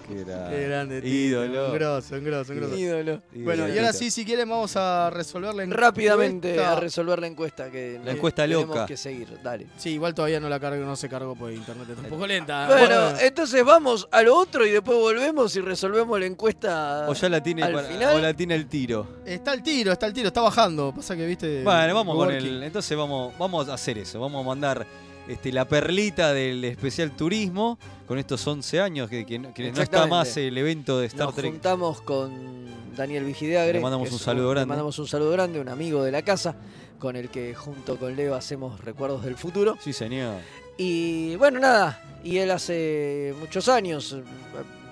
[0.07, 0.55] Qué grande.
[0.55, 1.15] Qué grande, Tito.
[1.45, 1.67] Ídolo.
[1.67, 2.77] Un grosso, un grosso, un grosso.
[2.77, 3.21] Ídolo.
[3.33, 5.81] Bueno, y ahora sí, si quieren, vamos a resolver la encuesta.
[5.85, 8.85] Rápidamente a resolver la encuesta que La encuesta tenemos loca.
[8.85, 9.37] que seguir.
[9.43, 9.67] Dale.
[9.77, 12.67] Sí, igual todavía no la cargo, no se cargó porque internet está un poco lenta.
[12.77, 17.05] Bueno, entonces vamos a lo otro y después volvemos y resolvemos la encuesta.
[17.09, 18.15] O ya la tiene, al para- final.
[18.15, 19.07] o la tiene el tiro.
[19.25, 20.93] Está el tiro, está el tiro, está bajando.
[20.95, 21.63] Pasa que, viste.
[21.63, 22.63] Bueno, vamos con el.
[22.63, 24.19] Entonces vamos, vamos a hacer eso.
[24.21, 24.85] Vamos a mandar
[25.27, 29.81] este, la perlita del especial turismo con estos 11 años que, que no- que no
[29.81, 31.51] está más el evento de Star Nos Trek.
[31.51, 33.73] juntamos con Daniel Vigideagre.
[33.73, 34.65] Le mandamos un es saludo grande.
[34.65, 36.55] Le mandamos un saludo grande, un amigo de la casa,
[36.99, 39.77] con el que junto con Leo hacemos recuerdos del futuro.
[39.81, 40.35] Sí, señor.
[40.77, 42.01] Y bueno, nada.
[42.23, 44.23] Y él hace muchos años, eh,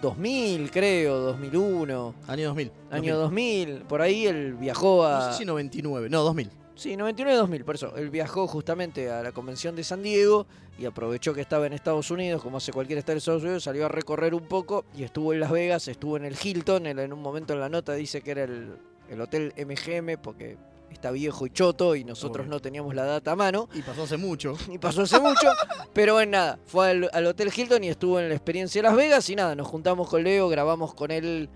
[0.01, 2.71] 2000 creo, 2001, Año 2000.
[2.91, 5.25] año 2000, por ahí él viajó a...
[5.27, 6.49] No sé si 99, no, 2000.
[6.75, 7.95] Sí, 99-2000, por eso.
[7.95, 10.45] Él viajó justamente a la convención de San Diego
[10.77, 13.85] y aprovechó que estaba en Estados Unidos, como hace cualquier estado de Estados Unidos, salió
[13.85, 17.13] a recorrer un poco y estuvo en Las Vegas, estuvo en el Hilton, él en
[17.13, 18.75] un momento en la nota dice que era el,
[19.09, 20.57] el hotel MGM porque
[20.91, 22.51] está viejo y choto y nosotros Obvio.
[22.55, 23.69] no teníamos la data a mano.
[23.73, 24.55] Y pasó hace mucho.
[24.69, 25.47] Y pasó hace mucho,
[25.93, 28.97] pero bueno, nada, fue al, al Hotel Hilton y estuvo en la experiencia de Las
[28.97, 31.47] Vegas y nada, nos juntamos con Leo, grabamos con él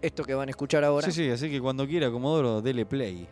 [0.00, 1.06] esto que van a escuchar ahora.
[1.06, 3.28] Sí, sí, así que cuando quiera, Comodoro, dele play.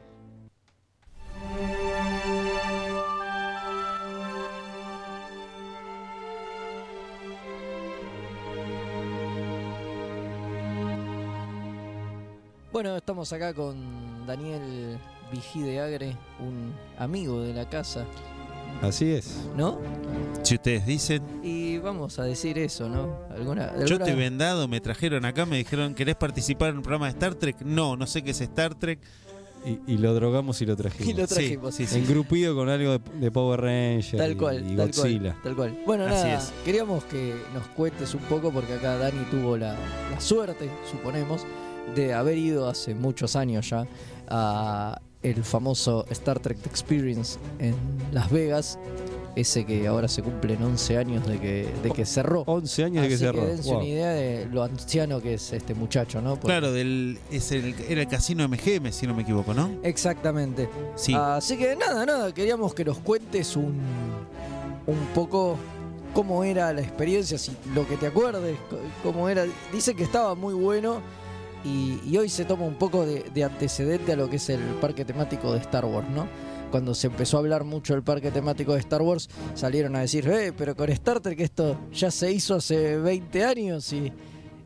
[12.81, 13.75] Bueno, estamos acá con
[14.25, 14.99] Daniel
[15.33, 18.05] Vigide Agre, un amigo de la casa,
[18.81, 19.49] Así es.
[19.57, 19.81] ¿no?
[20.45, 23.17] Si ustedes dicen, Y vamos a decir eso, ¿no?
[23.35, 26.83] ¿Alguna, yo alguna- te he vendado, me trajeron acá, me dijeron, ¿querés participar en un
[26.85, 27.63] programa de Star Trek?
[27.63, 29.01] No, no sé qué es Star Trek.
[29.67, 31.09] Y, y lo drogamos y lo trajimos.
[31.13, 31.75] Y lo trajimos.
[31.75, 31.99] sí, sí.
[31.99, 35.31] Engrupido con algo de, de Power Ranger Tal y- cual, y, tal Godzilla.
[35.33, 35.79] cual, tal cual.
[35.85, 36.53] Bueno, Así nada, es.
[36.65, 39.75] queríamos que nos cuentes un poco, porque acá Dani tuvo la,
[40.13, 41.45] la suerte, suponemos,
[41.95, 43.87] de haber ido hace muchos años ya
[44.29, 47.75] a el famoso Star Trek Experience en
[48.13, 48.79] Las Vegas,
[49.35, 52.43] ese que ahora se cumplen 11 años de que, de que cerró.
[52.47, 53.45] 11 años de que cerró.
[53.45, 53.79] dense Wow.
[53.79, 56.35] una idea de lo anciano que es este muchacho, ¿no?
[56.35, 59.71] Porque- Claro, del, es el, era el casino MGM, si no me equivoco, ¿no?
[59.83, 60.69] Exactamente.
[60.95, 61.15] Sí.
[61.17, 63.75] Así que nada, nada, queríamos que nos cuentes un,
[64.87, 65.57] un poco
[66.15, 68.57] cómo era la experiencia, si lo que te acuerdes,
[69.03, 69.45] cómo era.
[69.73, 71.01] Dice que estaba muy bueno
[71.65, 74.61] y, y hoy se toma un poco de, de antecedente a lo que es el
[74.81, 76.29] parque temático de Star Wars, ¿no?
[76.71, 80.29] Cuando se empezó a hablar mucho del parque temático de Star Wars, salieron a decir,
[80.29, 84.13] eh, pero con Star Trek esto ya se hizo hace 20 años y,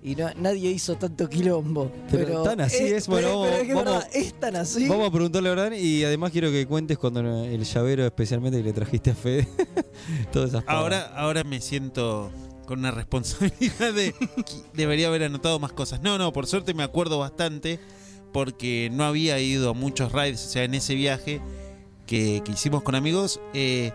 [0.03, 1.93] y na- nadie hizo tanto quilombo.
[2.11, 4.57] Pero Pero, tan así es, bueno, pero- pero vamos- es que vamos- verdad, es tan
[4.57, 4.89] así.
[4.89, 8.65] Vamos a preguntarle a verdad y además quiero que cuentes cuando el llavero especialmente que
[8.65, 9.47] le trajiste a Fede.
[10.33, 12.33] Todas esas Ahora, ahora me siento
[12.67, 14.15] con una responsabilidad de
[14.75, 16.03] debería haber anotado más cosas.
[16.03, 17.81] No, no, por suerte me acuerdo bastante
[18.33, 21.41] porque no había ido a muchos rides, o sea, en ese viaje
[22.07, 23.93] que, que hicimos con amigos, eh,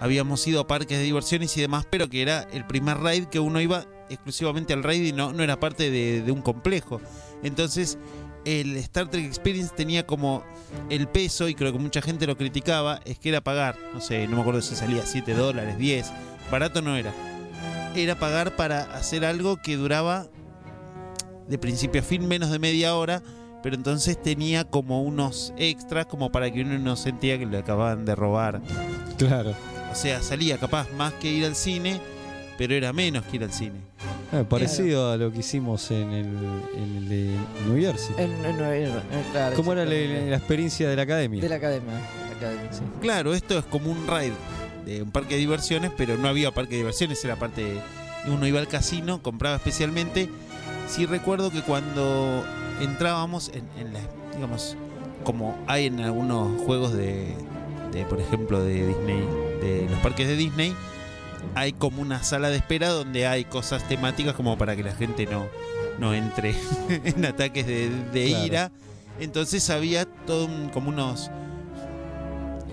[0.00, 3.40] habíamos ido a parques de diversiones y demás, pero que era el primer ride que
[3.40, 7.00] uno iba exclusivamente al ride y no, no era parte de, de un complejo.
[7.42, 7.98] Entonces,
[8.44, 10.44] el Star Trek Experience tenía como
[10.90, 14.26] el peso, y creo que mucha gente lo criticaba, es que era pagar, no sé,
[14.28, 16.12] no me acuerdo si salía 7 dólares, 10,
[16.50, 17.33] barato no era.
[17.94, 20.26] Era pagar para hacer algo que duraba
[21.48, 23.22] de principio a fin menos de media hora,
[23.62, 28.04] pero entonces tenía como unos extras como para que uno no sentía que le acababan
[28.04, 28.60] de robar.
[29.16, 29.54] Claro.
[29.92, 32.00] O sea, salía capaz más que ir al cine,
[32.58, 33.76] pero era menos que ir al cine.
[34.32, 36.26] Eh, parecido a lo que hicimos en el,
[36.76, 37.36] en el de
[37.68, 38.16] New Jersey.
[38.18, 38.92] En, en- en- en-
[39.30, 39.94] claro, ¿Cómo era la,
[40.36, 41.40] experiencia de la academia?
[41.40, 41.92] De la academia.
[41.92, 42.80] la academia, sí.
[43.00, 44.32] Claro, esto es como un ride
[44.84, 47.80] de un parque de diversiones, pero no había parque de diversiones, era parte.
[48.26, 50.28] Uno iba al casino, compraba especialmente.
[50.88, 52.44] Sí recuerdo que cuando
[52.80, 54.00] entrábamos en, en la,
[54.34, 54.76] digamos,
[55.24, 57.34] como hay en algunos juegos de,
[57.92, 59.20] de, por ejemplo, de Disney,
[59.60, 60.74] de los parques de Disney,
[61.54, 65.26] hay como una sala de espera donde hay cosas temáticas como para que la gente
[65.26, 65.46] no,
[65.98, 66.54] no entre
[67.04, 68.46] en ataques de, de Claro.
[68.46, 68.72] ira.
[69.20, 71.30] Entonces había todo un- como unos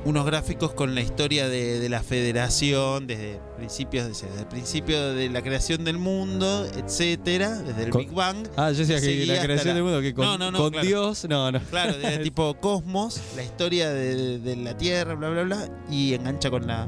[0.04, 5.30] unos gráficos con la historia de, de la federación desde principios desde el principio de
[5.30, 8.48] la creación del mundo, etcétera, desde el Con- Big Bang.
[8.58, 10.72] Ah, yo decía que la creación la- del mundo, que con, No, no, no, con
[10.72, 10.88] claro.
[10.88, 11.60] Dios, no, no.
[11.70, 16.50] Claro, de tipo Cosmos, la historia de, de la Tierra, bla, bla, bla, y engancha
[16.50, 16.88] con la,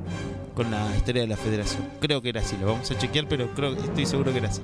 [0.56, 1.88] con la historia de la Federación.
[1.99, 4.62] Creo que era así, lo vamos a chequear, pero creo, estoy seguro que era así.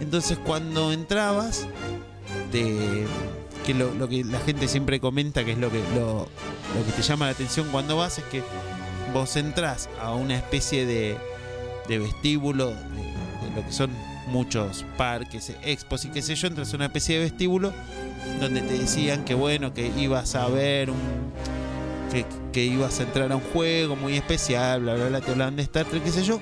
[0.00, 1.66] Entonces, cuando entrabas,
[2.52, 3.04] te,
[3.66, 6.28] que lo, lo que la gente siempre comenta, que es lo que, lo,
[6.74, 8.42] lo que te llama la atención cuando vas, es que
[9.12, 11.16] vos entras a una especie de,
[11.88, 13.90] de vestíbulo de, de lo que son
[14.28, 17.72] muchos parques, expos y qué sé yo, entras a una especie de vestíbulo
[18.40, 20.98] donde te decían que bueno, que ibas a ver un.
[22.10, 25.56] que, que ibas a entrar a un juego muy especial, bla bla bla, te hablaban
[25.56, 26.40] de Star Trek, qué sé yo.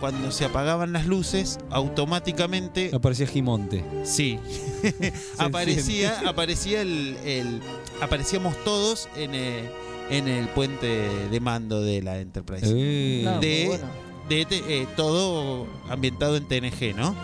[0.00, 2.90] Cuando se apagaban las luces, automáticamente.
[2.94, 3.84] Aparecía Gimonte.
[4.04, 4.38] Sí.
[5.38, 7.60] aparecía, aparecía el, el-
[8.00, 9.64] Aparecíamos todos en el,
[10.10, 10.86] en el puente
[11.30, 12.66] de mando de la Enterprise.
[12.68, 13.84] Eh, No, de- muy bueno.
[14.28, 17.14] De, te- eh, todo ambientado en TNG, ¿no?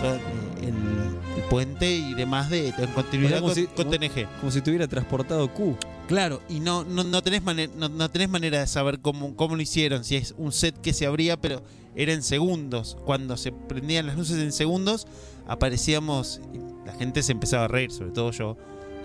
[0.00, 0.20] Todo, eh,
[0.62, 4.26] el, el puente y demás de, en continuidad O sea, con, como si- con TNG.
[4.40, 5.76] Como si tuviera transportado Q.
[6.08, 9.54] Claro, y no, no, no, tenés manera, no, no tenés manera de saber cómo, cómo
[9.56, 11.62] lo hicieron, si es un set que se abría, pero
[11.94, 12.96] era en segundos.
[13.04, 15.06] Cuando se prendían las luces en segundos,
[15.48, 16.40] aparecíamos,
[16.86, 18.56] la gente se empezaba a reír, sobre todo yo,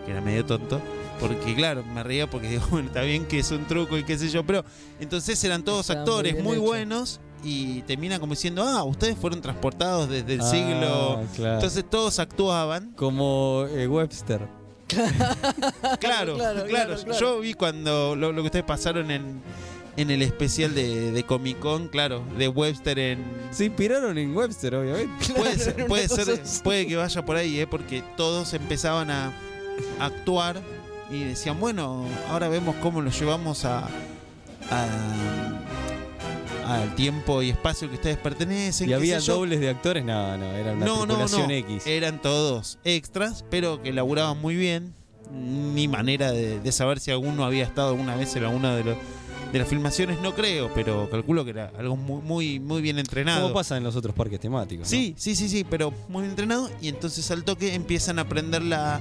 [0.05, 0.79] que era medio tonto,
[1.19, 4.17] porque claro, me reía porque digo, bueno, está bien que es un truco y qué
[4.17, 4.63] sé yo, pero
[4.99, 10.35] entonces eran todos actores muy, buenos y termina como diciendo, ah, ustedes fueron transportados desde
[10.35, 11.23] el Ah, siglo...
[11.35, 11.55] claro.
[11.55, 14.47] Entonces todos actuaban Como eh, Webster.
[14.87, 15.15] Claro,
[15.99, 17.19] Claro, claro, claro, claro.
[17.19, 19.41] Yo vi cuando lo, lo que ustedes pasaron en,
[19.97, 23.23] en el especial de, de Comic Con, claro, de Webster en.
[23.51, 25.33] Se inspiraron en Webster, obviamente.
[25.33, 27.67] Puede ser, puede, ser que vaya por ahí, ¿eh?
[27.67, 29.33] porque todos empezaban a
[29.99, 30.61] actuar
[31.11, 33.87] y decían, bueno, ahora vemos cómo lo llevamos a,
[36.67, 38.89] al tiempo y espacio que ustedes pertenecen.
[38.89, 39.35] Y había yo.
[39.35, 41.49] dobles de actores, no, no, era una No, no, no.
[41.49, 41.85] X.
[41.85, 44.93] Eran todos extras, pero que laburaban muy bien.
[45.33, 48.97] Ni manera de, de saber si alguno había estado alguna vez en alguna de, los-
[49.51, 53.41] de las filmaciones, no creo, pero calculo que era algo muy, muy, muy bien entrenado.
[53.43, 54.85] ¿Cómo pasa en los otros parques temáticos?
[54.85, 54.89] no?
[54.89, 56.69] Sí, sí, sí, sí, pero muy bien entrenado.
[56.81, 58.99] Y entonces al toque empiezan a prender la,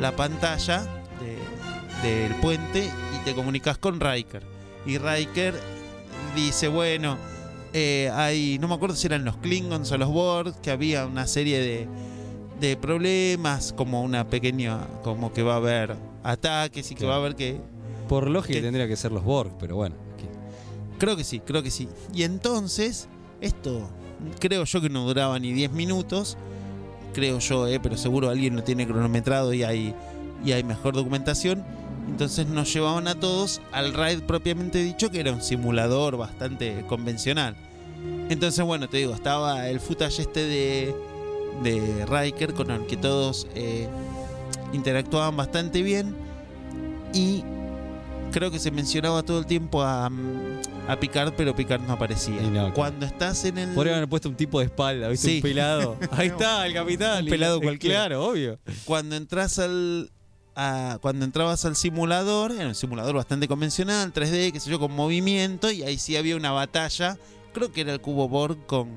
[0.00, 0.86] la pantalla
[2.02, 4.42] de- del puente y te comunicas con Riker.
[4.86, 5.54] Y Riker
[6.34, 7.16] dice, bueno,
[7.74, 11.26] eh, hay, no me acuerdo si eran los Klingons o los Borg, que había una
[11.26, 11.88] serie de,
[12.60, 17.10] de problemas, como una pequeña, como que va a haber ataques y que Claro.
[17.10, 17.60] va a haber que
[18.12, 19.96] Por lógica tendría que ser los Borg, pero bueno.
[20.98, 21.88] Creo que sí, creo que sí.
[22.12, 23.08] Y entonces,
[23.40, 23.88] esto
[24.38, 26.36] creo yo que no duraba ni 10 minutos.
[27.14, 29.94] Creo yo, eh, pero seguro alguien lo tiene cronometrado y hay,
[30.44, 31.64] y hay mejor documentación.
[32.06, 37.56] Entonces nos llevaban a todos al raid propiamente dicho, que era un simulador bastante convencional.
[38.28, 40.94] Entonces, bueno, te digo, estaba el footage este de,
[41.62, 43.88] de Riker con el que todos eh,
[44.74, 46.14] interactuaban bastante bien.
[47.14, 47.42] Y
[48.32, 50.10] creo que se mencionaba todo el tiempo a,
[50.88, 52.40] a Picard, pero Picard no aparecía.
[52.42, 52.72] No.
[52.74, 53.70] Cuando estás en el.
[53.74, 55.28] Podrían haber puesto un tipo de espalda, ¿viste?
[55.28, 55.36] Sí.
[55.36, 55.96] Un pelado.
[56.10, 57.24] Ahí está, el capitán.
[57.24, 57.96] Un pelado cualquiera.
[58.06, 58.58] Claro, obvio.
[58.84, 60.10] Cuando entras al.
[60.56, 64.92] a- cuando entrabas al simulador, era un simulador bastante convencional, 3D, qué sé yo, con
[64.92, 67.16] movimiento, y ahí sí había una batalla.
[67.52, 68.88] Creo que era el cubo Borg con.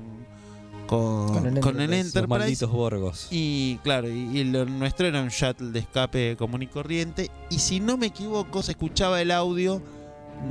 [0.86, 1.96] Con, Con el con el Enterprise.
[1.98, 2.28] Los Enterprise.
[2.38, 3.28] malditos Borgos.
[3.30, 7.30] Y claro, y, y lo nuestro era un shuttle de escape común y corriente.
[7.50, 9.82] Y si no me equivoco, se escuchaba el audio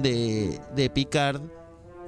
[0.01, 1.41] de, de Picard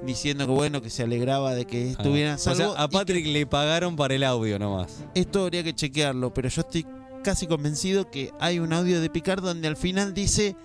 [0.05, 1.91] diciendo que bueno, que se alegraba de que Ah.
[1.91, 2.73] estuvieran O salvo.
[2.73, 5.03] sea, a que Patrick le pagaron para el audio nomás.
[5.15, 6.85] esto habría que chequearlo, pero yo estoy
[7.23, 10.55] casi convencido que hay un audio de Picard donde al final dice,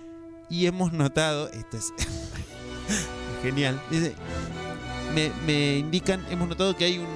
[0.49, 1.91] y hemos notado, esto es
[3.41, 4.13] genial, dice,
[5.15, 7.07] me, me indican, hemos notado que hay un,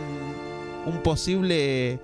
[0.88, 2.00] un posible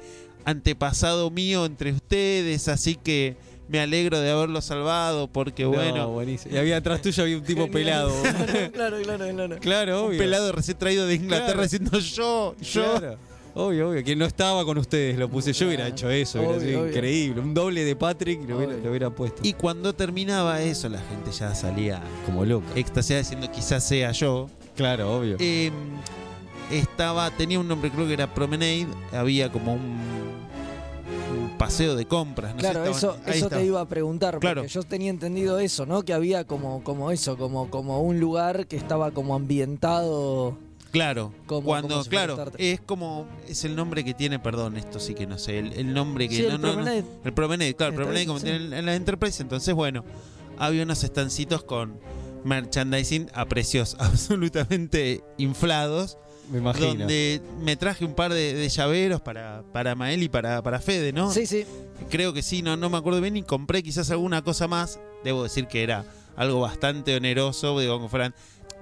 [0.46, 3.38] antepasado mío entre ustedes, así que
[3.70, 6.54] me alegro de haberlo salvado porque No, bueno, buenísimo.
[6.54, 8.12] Y había atrás tuyo había un tipo pelado.
[8.74, 9.58] claro, claro, claro.
[9.60, 10.20] claro, un obvio.
[10.20, 11.64] pelado recién traído de Inglaterra Claro.
[11.64, 12.96] diciendo yo, yo.
[13.00, 13.18] Claro.
[13.56, 14.04] Obvio, obvio.
[14.04, 15.54] Que no estaba con ustedes, lo puse.
[15.54, 16.90] Yo hubiera hecho eso, hubiera sido obvio.
[16.90, 17.40] increíble.
[17.42, 19.42] Un doble de Patrick lo hubiera, lo hubiera puesto.
[19.44, 22.66] Y cuando terminaba eso, la gente ya salía como loco.
[22.76, 24.50] extasiada diciendo quizás sea yo.
[24.76, 25.38] Claro, obvio.
[25.40, 25.72] Eh,
[26.72, 29.82] estaba, tenía un nombre, creo que era Promenade, había como un,
[31.40, 32.56] un paseo de compras.
[32.56, 34.62] no sé, Claro, estaban- eso, eso te iba a preguntar, Claro.
[34.62, 36.04] porque yo tenía entendido eso, ¿no?
[36.04, 40.58] Que había como, como eso, como, como un lugar que estaba como ambientado.
[40.92, 45.16] Claro, Como- cuando, como claro, es como, es el nombre que tiene, perdón, esto sí
[45.16, 47.04] que no sé, el, el nombre que Sí, no, el no, no, Promenade.
[47.24, 48.46] el Promenade, claro, el Promenade como sí.
[48.46, 50.04] tiene en, en la Enterprise, entonces bueno,
[50.60, 52.00] había unos estancitos con,
[52.44, 56.18] merchandising a precios absolutamente inflados.
[56.52, 56.88] Me imagino.
[56.96, 61.14] Donde me traje un par de, de llaveros para, para Mael y para, para Fede,
[61.14, 61.32] ¿no?
[61.32, 61.66] Sí, sí.
[62.10, 63.38] Creo que sí, no, no me acuerdo bien.
[63.38, 65.00] Y compré quizás alguna cosa más.
[65.24, 67.80] Debo decir que era algo bastante oneroso.
[67.80, 68.34] Digo, como fueran.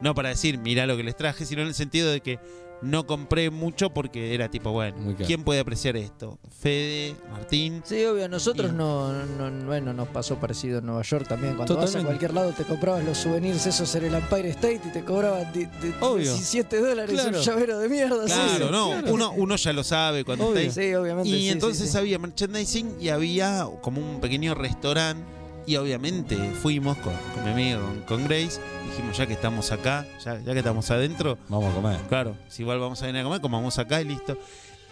[0.01, 2.39] No para decir, mirá lo que les traje, sino en el sentido de que
[2.81, 5.15] no compré mucho porque era tipo, bueno.
[5.25, 6.39] ¿quién puede apreciar esto?
[6.59, 7.81] Fede, Martín.
[7.85, 11.27] Sí, obvio, a nosotros Y- no, no, no- bueno, nos pasó parecido en Nueva York
[11.27, 11.55] también.
[11.55, 14.91] Cuando vas a cualquier lado te comprabas los souvenirs esos en el Empire State y
[14.91, 16.33] te cobraban de, de Obvio.
[16.33, 17.37] 17 dólares Claro.
[17.37, 18.25] un llavero de mierda.
[18.25, 18.71] Claro, sí.
[18.71, 19.13] no, claro.
[19.13, 20.61] Uno, uno ya lo sabe cuando Obvio.
[20.61, 20.87] está ahí.
[20.89, 21.29] Sí, obviamente.
[21.29, 21.97] Y sí, sí, entonces sí.
[21.97, 25.23] había merchandising y había como un pequeño restaurante.
[25.67, 28.59] Y obviamente fuimos con, con mi amigo, con, con Grace.
[28.89, 31.97] Dijimos, ya que estamos acá, ya, ya que estamos adentro, Vamos a comer.
[32.09, 34.37] claro, si igual vamos a venir a comer, comamos acá y listo.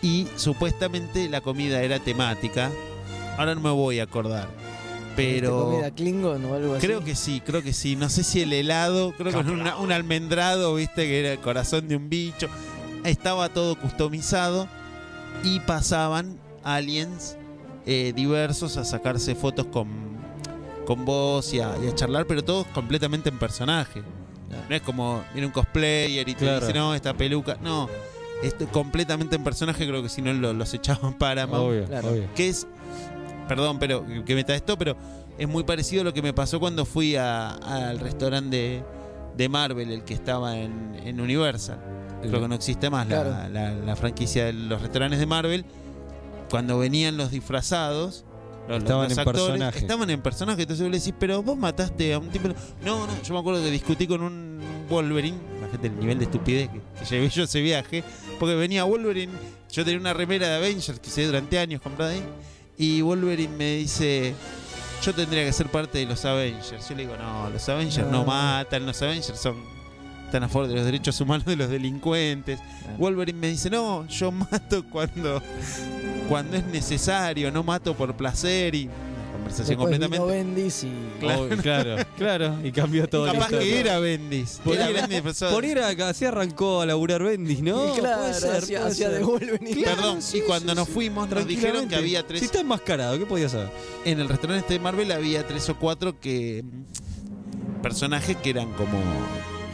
[0.01, 2.71] Y supuestamente la comida era temática.
[3.37, 4.47] Ahora no me voy a acordar.
[5.17, 6.85] ¿Este Pero comida Klingon o algo así?
[6.87, 7.97] creo que sí, creo que sí.
[7.97, 11.39] No sé si el helado, creo que era una- un almendrado, viste, que era el
[11.39, 12.47] corazón de un bicho.
[13.03, 14.67] Estaba todo customizado
[15.43, 17.35] y pasaban aliens
[17.85, 20.08] eh, diversos a sacarse fotos con,
[20.89, 24.01] con vos y a, y a charlar, pero todos completamente en personaje.
[24.67, 26.65] No es como viene un cosplayer y te Claro.
[26.65, 27.57] dice, no, esta peluca.
[27.61, 27.87] No,
[28.41, 32.09] esto completamente en personaje, creo que si no lo- los echaban para Obvio, Claro.
[32.09, 32.27] obvio.
[32.33, 32.65] que es,
[33.47, 34.97] perdón, pero que meta esto, pero
[35.37, 38.83] es muy parecido a lo que me pasó cuando fui a- al restaurante de,
[39.37, 41.77] de Marvel, el que estaba en, en Universal.
[42.23, 45.65] Creo que no existe más la- la, la franquicia de los restaurantes de Marvel.
[46.49, 48.25] Cuando venían los disfrazados,
[48.75, 49.79] los, Estaban los en actores personaje.
[49.79, 50.61] estaban en personaje.
[50.61, 52.47] Entonces vos le decís, pero vos mataste a un tipo.
[52.83, 55.37] No, no, yo me acuerdo que discutí con un Wolverine.
[55.57, 58.03] Imagínate el nivel de estupidez que, que llevé yo ese viaje.
[58.39, 59.33] Porque venía Wolverine,
[59.71, 62.23] yo tenía una remera de Avengers que hice durante años comprada ahí.
[62.77, 64.33] Y Wolverine me dice,
[65.03, 66.87] yo tendría que ser parte de los Avengers.
[66.87, 68.25] Yo le digo, no, los Avengers no, No.
[68.25, 69.57] matan, los Avengers son
[70.29, 72.59] están a favor de los derechos humanos de los delincuentes.
[72.99, 75.41] Wolverine me dice, no, yo mato cuando,
[76.27, 80.53] cuando es necesario, no mato por placer y una conversación Después vino completamente...
[80.53, 81.19] Bendis y...
[81.19, 81.41] Claro.
[81.41, 82.57] Obvio, claro, claro.
[82.63, 83.25] Y cambió todo.
[83.25, 84.61] la Capaz que era Bendis.
[84.63, 87.95] Por Era Bendis, Por ir acá, así arrancó a laburar Bendis, ¿no?
[87.95, 88.63] Y claro, ser,
[88.93, 89.11] ser.
[89.11, 89.81] de Wolverine.
[89.81, 92.41] Claro, Perdón, sí, y cuando sí, nos fuimos nos dijeron que había tres...
[92.41, 93.71] Si está enmascarado, ¿qué podía saber?
[94.05, 98.71] En el restaurante este de Marvel había tres o cuatro que mm, personajes que eran
[98.73, 98.99] como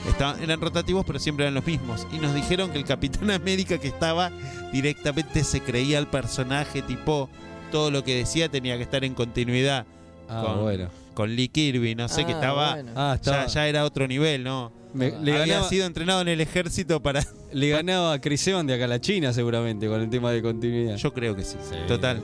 [0.10, 3.78] estaban, eran rotativos pero siempre eran los mismos y nos dijeron que el Capitán América
[3.78, 4.32] que estaba
[4.72, 7.30] directamente se creía el personaje tipo
[7.72, 9.86] todo lo que decía tenía que estar en continuidad
[10.28, 10.90] Ah, Con- bueno.
[11.14, 12.92] con Lee Kirby no sé que Ah, estaba bueno.
[12.96, 13.46] Ah, ya, estaba.
[13.48, 17.24] ya era otro nivel no Me- le, había ganaba, sido entrenado en el ejército para
[17.52, 20.42] le ganaba a Chris Evans de acá a la China, seguramente, con el tema de
[20.42, 20.96] continuidad.
[20.96, 22.22] yo creo que sí, Sí, total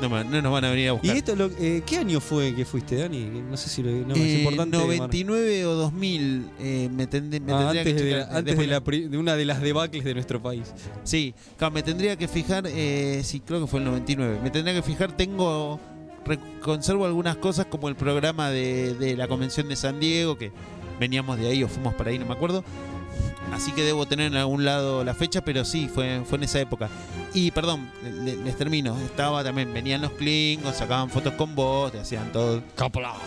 [0.00, 2.54] no, no nos van a venir a ¿Y buscar esto, lo- eh, qué año fue
[2.54, 3.42] que fuiste, Dani?
[3.50, 4.76] No sé si lo, no, es Eh, importante.
[4.78, 8.36] 99 o 2000 eh, me, tendré- me Ah, tendría antes que de, checar.
[8.36, 10.72] antes de, la de una de las debacles de nuestro país.
[11.04, 14.38] Sí, claro, me tendría que fijar, eh, sí, creo que fue el 99.
[14.42, 15.78] Me tendría que fijar, tengo,
[16.62, 20.50] conservo algunas cosas como el programa de, de la convención de San Diego, que
[21.00, 22.62] veníamos de ahí o fuimos para ahí, no me acuerdo.
[23.52, 26.60] Así que debo tener en algún lado la fecha, pero sí, fue, fue en esa
[26.60, 26.88] época.
[27.34, 27.90] Y perdón,
[28.24, 28.96] le- les termino.
[28.98, 32.62] Estaba también, venían los Klingons, sacaban fotos con vos, te hacían todo.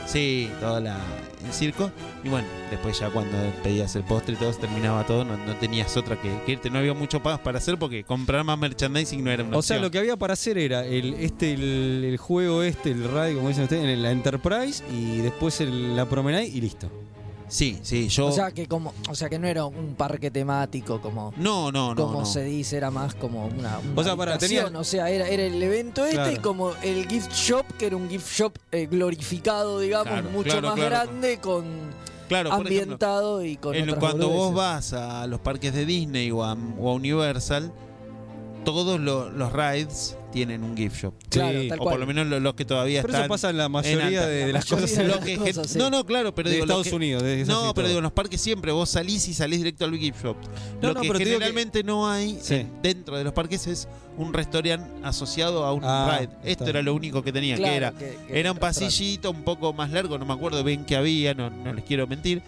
[0.06, 0.98] Sí, todo la,
[1.46, 1.92] el circo.
[2.24, 5.96] Y bueno, después ya cuando pedías el postre y todo, terminaba todo, no, no tenías
[5.98, 6.70] otra que, que irte.
[6.70, 9.78] No había mucho más para hacer porque comprar más merchandising no era una O sea,
[9.80, 13.50] lo que había para hacer era el este el, el juego este, el radio, como
[13.50, 16.90] dicen ustedes, en la Enterprise y después el- la Promenade y listo.
[17.54, 18.26] Sí, sí, yo...
[18.26, 21.94] O sea que como, o sea que no era un parque temático como, no, no,
[21.94, 22.04] no.
[22.04, 22.26] como no.
[22.26, 25.44] se dice, era más como una, una O sea, habitación, tenía- o sea, era, era
[25.44, 26.32] el evento este Claro.
[26.32, 30.50] y como el gift shop, que era un gift shop eh, glorificado, digamos, Claro, mucho
[30.50, 31.63] claro, más grande, con
[32.28, 36.32] Claro, ejemplo, ambientado y con en- otras cuando vos vas a los parques de Disney
[36.32, 37.72] o a, o a Universal,
[38.66, 41.13] todos lo- los rides tienen un gift shop.
[41.30, 41.67] Claro, Sí.
[41.69, 41.93] tal O cual.
[41.93, 43.22] por lo menos lo- los que todavía Pero están...
[43.26, 44.28] eso pasa en la mayoría alta.
[44.28, 45.78] de, de La las cosas de en las que cosas, sí.
[45.78, 47.24] No, no, claro, pero de digo, Estados que- Unidos.
[47.24, 47.88] de- No, pero todo.
[47.88, 50.36] digo, en los parques siempre vos salís y salís directo al gift shop.
[50.82, 52.65] No, Lo no, que pero te digo que- generalmente no hay Sí.
[52.82, 56.30] dentro de los parques es un restaurante asociado a un Ah, ride.
[56.43, 56.69] Esto está.
[56.69, 59.71] era lo único que tenía, Claro, que era que- que era un pasillito un poco
[59.73, 62.42] más largo, no me acuerdo bien qué había, no, no les quiero mentir,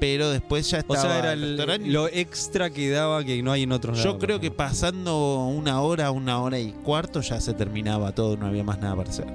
[0.00, 1.88] pero después ya O estaba sea, era el el- restaurante.
[1.88, 4.18] lo extra que daba que no hay en otros Yo lados.
[4.22, 8.64] creo que pasando una hora, una hora y cuarto ya se terminaba todo, no había
[8.64, 9.26] más nada para hacer.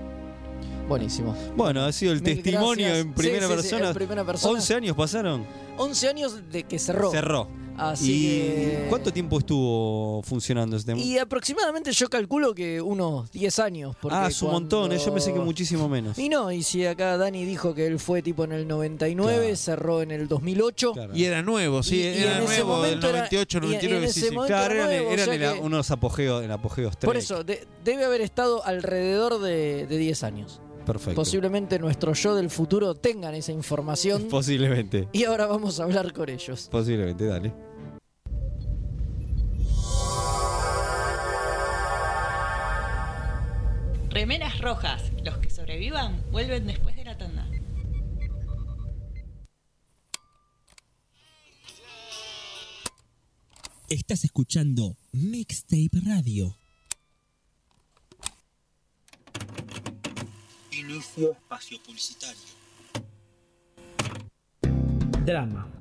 [0.87, 1.35] Buenísimo.
[1.55, 3.05] Bueno, ha sido el Mil testimonio gracias.
[3.05, 3.87] en primera Sí, sí, sí, persona.
[3.89, 4.53] en primera persona.
[4.53, 5.45] 11 años pasaron.
[5.77, 7.11] 11 años de que cerró.
[7.11, 7.47] Cerró.
[7.89, 8.85] Así ¿Y que...
[8.89, 13.95] cuánto tiempo estuvo funcionando este Y aproximadamente yo calculo que unos 10 años.
[13.99, 16.17] porque Ah, es un montón, eh, yo pensé que cuando- muchísimo menos.
[16.19, 19.55] Y no, y si acá Dani dijo que él fue tipo en el 99, Claro.
[19.55, 20.93] cerró en el 2008.
[20.93, 21.15] Claro.
[21.15, 23.61] Y era nuevo, sí, Y- y era en ese nuevo del momento era- 98, y-
[23.61, 24.35] y en 99, sí, ese sí.
[24.35, 27.11] momento Claro, era eran, nuevo, o eran sea en que- unos apogeos, en apogeos Por
[27.13, 27.23] Trek.
[27.23, 30.61] eso, de- debe haber estado alrededor de, de 10 años.
[30.85, 31.13] Perfecto.
[31.15, 34.23] Posiblemente nuestro yo del futuro tengan esa información.
[34.29, 35.07] Posiblemente.
[35.13, 36.67] y ahora vamos a hablar con ellos.
[36.71, 37.53] Posiblemente, dale.
[44.11, 45.09] Remeras rojas.
[45.23, 47.47] Los que sobrevivan vuelven después de la tanda.
[53.87, 56.57] Estás escuchando Mixtape Radio.
[60.71, 62.41] Inicio espacio publicitario.
[65.25, 65.80] Drama.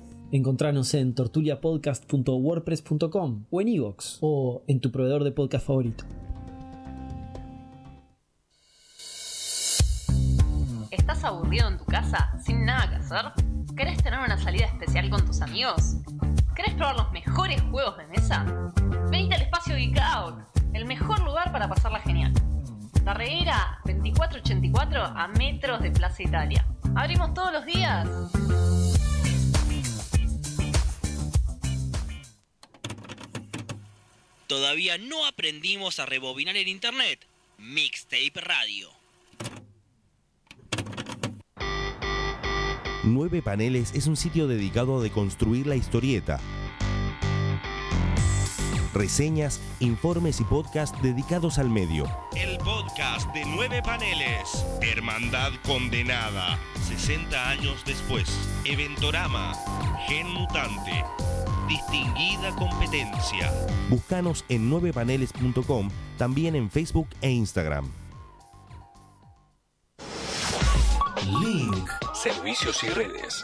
[0.31, 6.05] Encontranos en tortuliapodcast.wordpress.com o en iVoox o en tu proveedor de podcast favorito.
[10.89, 13.25] ¿Estás aburrido en tu casa sin nada que hacer?
[13.75, 15.97] ¿Querés tener una salida especial con tus amigos?
[16.55, 18.71] ¿Querés probar los mejores juegos de mesa?
[19.09, 20.35] Venite al espacio Geek Out,
[20.73, 22.31] el mejor lugar para pasarla genial.
[23.03, 26.65] Tarreira 2484 a metros de Plaza Italia.
[26.95, 28.07] Abrimos todos los días.
[34.51, 37.25] Todavía no aprendimos a rebobinar el internet.
[37.57, 38.89] Mixtape Radio.
[43.05, 46.41] Nueve Paneles es un sitio dedicado a deconstruir la historieta.
[48.93, 52.03] Reseñas, informes y podcast dedicados al medio.
[52.35, 54.65] El podcast de nueve paneles.
[54.81, 56.59] Hermandad condenada.
[56.89, 58.29] 60 años después.
[58.65, 59.53] Eventorama.
[60.09, 61.05] Gen mutante.
[61.67, 63.51] Distinguida competencia.
[63.89, 67.91] Búscanos en 9paneles.com, también en Facebook e Instagram.
[71.39, 71.89] Link.
[72.13, 73.43] Servicios y redes.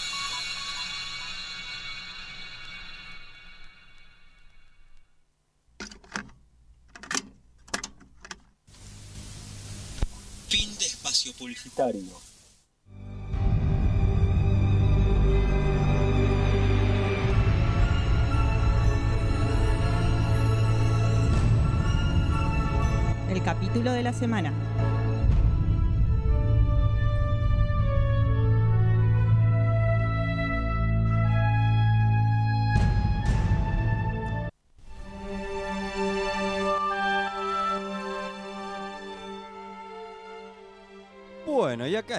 [11.21, 12.01] espacio publicitario.
[23.29, 24.70] El capítulo de la semana.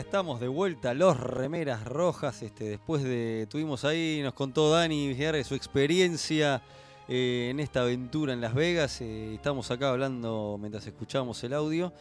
[0.03, 2.43] Estamos de vuelta, los remeras rojas.
[2.43, 3.47] Este, después de.
[3.49, 6.63] Tuvimos ahí, nos contó Dani Villar su experiencia
[7.09, 9.01] eh, en esta aventura en Las Vegas.
[9.01, 11.93] eh, estamos acá hablando mientras escuchamos el audio.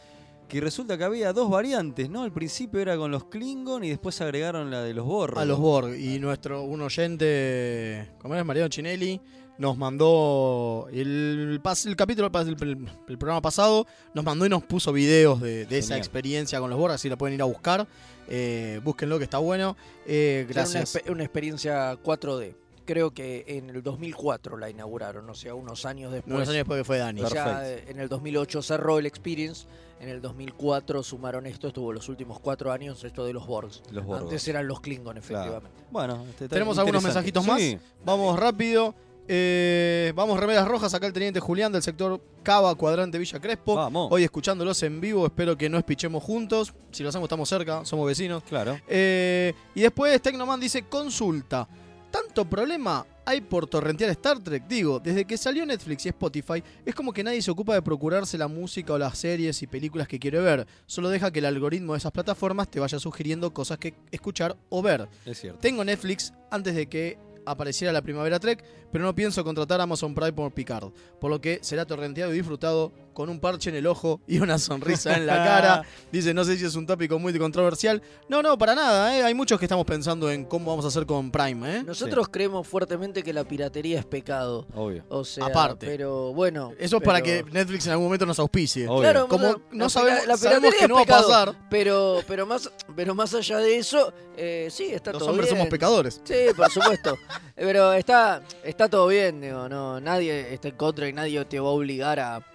[0.49, 2.23] Que resulta que había dos variantes, ¿no?
[2.23, 5.39] Al principio era con los Klingon y después agregaron la de los Borg.
[5.39, 5.95] A los Borg.
[5.95, 9.21] Y nuestro, un oyente, como es Mariano Chinelli,
[9.61, 13.85] nos mandó el, pas- el capítulo, el, pas- el- el programa pasado,
[14.15, 17.17] nos mandó y nos puso videos de, de esa experiencia con los Borg, así la
[17.17, 17.87] pueden ir a buscar.
[18.27, 19.77] Eh, búsquenlo que está bueno.
[20.05, 20.95] Eh, una, gracias.
[20.95, 22.55] expe- una experiencia 4D.
[22.85, 26.33] Creo que en el 2004 la inauguraron, o sea, unos años después.
[26.35, 27.21] Unos años después que fue Dani.
[27.21, 27.61] Perfecto.
[27.61, 29.67] eh, en el 2008 cerró el Experience,
[29.99, 33.83] en el 2004 sumaron esto, estuvo los últimos cuatro años esto de los Borgs.
[33.91, 34.03] Los.
[34.19, 35.69] Antes eran los Klingon, efectivamente.
[35.91, 37.61] Bueno, este, Tenemos algunos mensajitos más.
[37.61, 37.77] Sí.
[38.03, 38.95] Vamos rápido.
[39.27, 40.93] Eh, vamos, remeras rojas.
[40.93, 43.75] Acá el teniente Julián del sector Cava, cuadrante Villa Crespo.
[43.75, 44.09] Vamos.
[44.11, 45.25] Hoy escuchándolos en vivo.
[45.25, 46.73] Espero que no espichemos juntos.
[46.91, 47.85] Si lo hacemos, estamos cerca.
[47.85, 48.43] Somos vecinos.
[48.43, 48.79] Claro.
[48.87, 51.67] Eh, y después Tecnoman dice: consulta.
[52.11, 54.67] ¿Tanto problema hay por torrentear Star Trek?
[54.67, 58.37] Digo, desde que salió Netflix y Spotify, es como que nadie se ocupa de procurarse
[58.37, 60.67] la música o las series y películas que quiere ver.
[60.85, 64.81] Solo deja que el algoritmo de esas plataformas te vaya sugiriendo cosas que escuchar o
[64.81, 65.07] ver.
[65.25, 65.61] Es cierto.
[65.61, 70.33] Tengo Netflix antes de que apareciera la primavera Trek, pero no pienso contratar Amazon Prime
[70.33, 74.21] por Picard, por lo que será torrenteado y disfrutado con un parche en el ojo
[74.27, 75.83] y una sonrisa en la cara.
[76.11, 78.01] Dice, no sé si es un tópico muy controversial.
[78.29, 79.23] No, no, para nada, ¿eh?
[79.23, 81.77] hay muchos que estamos pensando en cómo vamos a hacer con Prime.
[81.77, 81.83] ¿eh?
[81.83, 84.65] Nosotros creemos fuertemente que la piratería es pecado.
[84.75, 85.03] Obvio.
[85.09, 85.85] O sea, Aparte.
[85.85, 86.71] pero bueno.
[86.79, 88.87] Eso es para que Netflix en algún momento nos auspicie.
[88.87, 91.55] Claro, como la- no sabemos, la sabemos que no va a pasar.
[91.69, 95.57] Pero, pero, más, pero más allá de eso, eh, sí, está Los todo hombres bien.
[95.57, 96.21] somos pecadores.
[96.23, 97.15] Sí, por supuesto.
[97.55, 101.67] pero está, está todo bien, digo, no, nadie está en contra y nadie te va
[101.69, 102.45] a obligar a,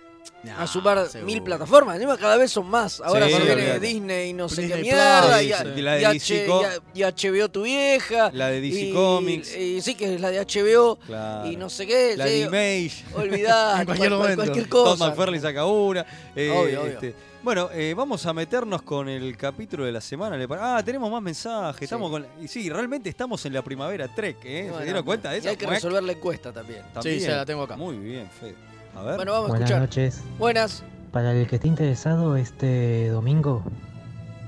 [0.57, 1.27] a sumar seguro.
[1.27, 1.97] mil plataformas.
[1.97, 3.01] Encima cada vez son más.
[3.01, 3.81] Ahora Sí, se viene olvídate.
[3.81, 5.43] Disney y no sé qué mierda.
[5.43, 5.81] Y, sí.
[5.83, 6.63] La de y DC H- Co-
[6.95, 8.31] y HBO tu vieja.
[8.33, 9.57] La de DC y- Comics.
[9.57, 10.97] Y, sí, que es la de HBO.
[11.07, 11.51] Claro.
[11.51, 12.17] Y no sé qué.
[12.17, 13.05] La sí, de Image.
[13.15, 14.43] Olvidá, En cualquier cual- momento.
[14.45, 15.09] cualquier Todd cosa.
[15.09, 16.07] McFarlane saca una.
[16.37, 16.93] eh, Obvio, obvio.
[16.93, 20.37] este, bueno, eh, vamos a meternos con el capítulo de la semana.
[20.37, 21.83] ¿le pare- Ah, tenemos más mensajes.
[21.83, 24.39] Estamos con, y sí, realmente estamos en la primavera Trek.
[24.45, 24.73] ¿eh?
[24.79, 25.49] ¿Se dieron cuenta de y eso?
[25.51, 26.83] hay que resolver la encuesta también.
[26.93, 27.19] También.
[27.21, 27.77] Sí, sí, la tengo acá.
[27.77, 28.55] Muy bien, Fede.
[28.97, 29.17] A ver.
[29.17, 29.81] Bueno, vamos a Buenas escuchar.
[29.83, 30.25] noches.
[30.39, 30.83] Buenas.
[31.13, 33.63] Para el que esté interesado, este domingo,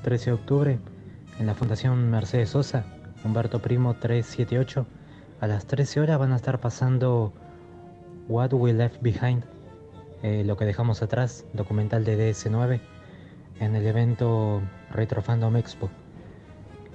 [0.02, 0.78] 13 de octubre,
[1.38, 2.84] en la Fundación Mercedes Sosa,
[3.24, 4.86] Humberto Primo 378,
[5.40, 7.32] a las 13 horas van a estar pasando
[8.28, 9.44] What We Left Behind,
[10.22, 12.80] eh, lo que dejamos atrás, documental de DS9,
[13.60, 15.90] en el evento Retro Fandom Expo.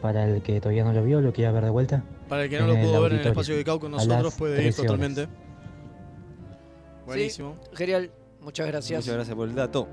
[0.02, 2.04] Para el que todavía no lo vio, lo quiera ver de vuelta.
[2.28, 4.74] Para el que no lo pudo ver en el espacio ubicado con nosotros, puede ir
[4.74, 5.30] 13 horas.
[7.06, 7.58] Buenísimo.
[7.70, 8.12] Sí, genial.
[8.40, 9.02] Muchas gracias.
[9.02, 9.88] Muchas gracias por el dato.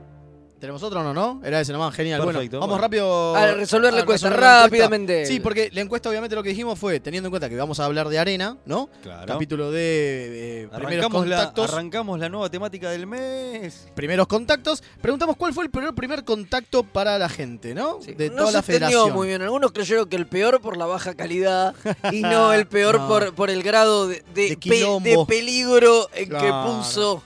[0.60, 1.40] ¿Tenemos otro o no, no?
[1.42, 2.20] Era ese nomás, genial.
[2.22, 2.82] Perfecto, bueno, vamos bueno.
[2.82, 5.24] rápido A resolver la encuesta, rápidamente.
[5.24, 7.86] Sí, porque la encuesta obviamente lo que dijimos fue, teniendo en cuenta que vamos a
[7.86, 8.90] hablar de arena, ¿no?
[9.02, 9.26] Claro.
[9.26, 11.72] Capítulo de eh, primeros la, contactos.
[11.72, 13.88] arrancamos la nueva temática del mes.
[13.94, 14.82] primeros contactos.
[15.00, 17.98] Preguntamos cuál fue el primer, primer contacto para la gente, ¿no?
[18.00, 19.12] de no toda se la federación.
[19.14, 19.40] muy bien.
[19.40, 21.74] Algunos creyeron que el peor por la baja calidad
[22.12, 23.08] y no el peor No.
[23.08, 25.08] por, por el grado de, de, pe- quilombo.
[25.08, 27.22] de peligro en que puso.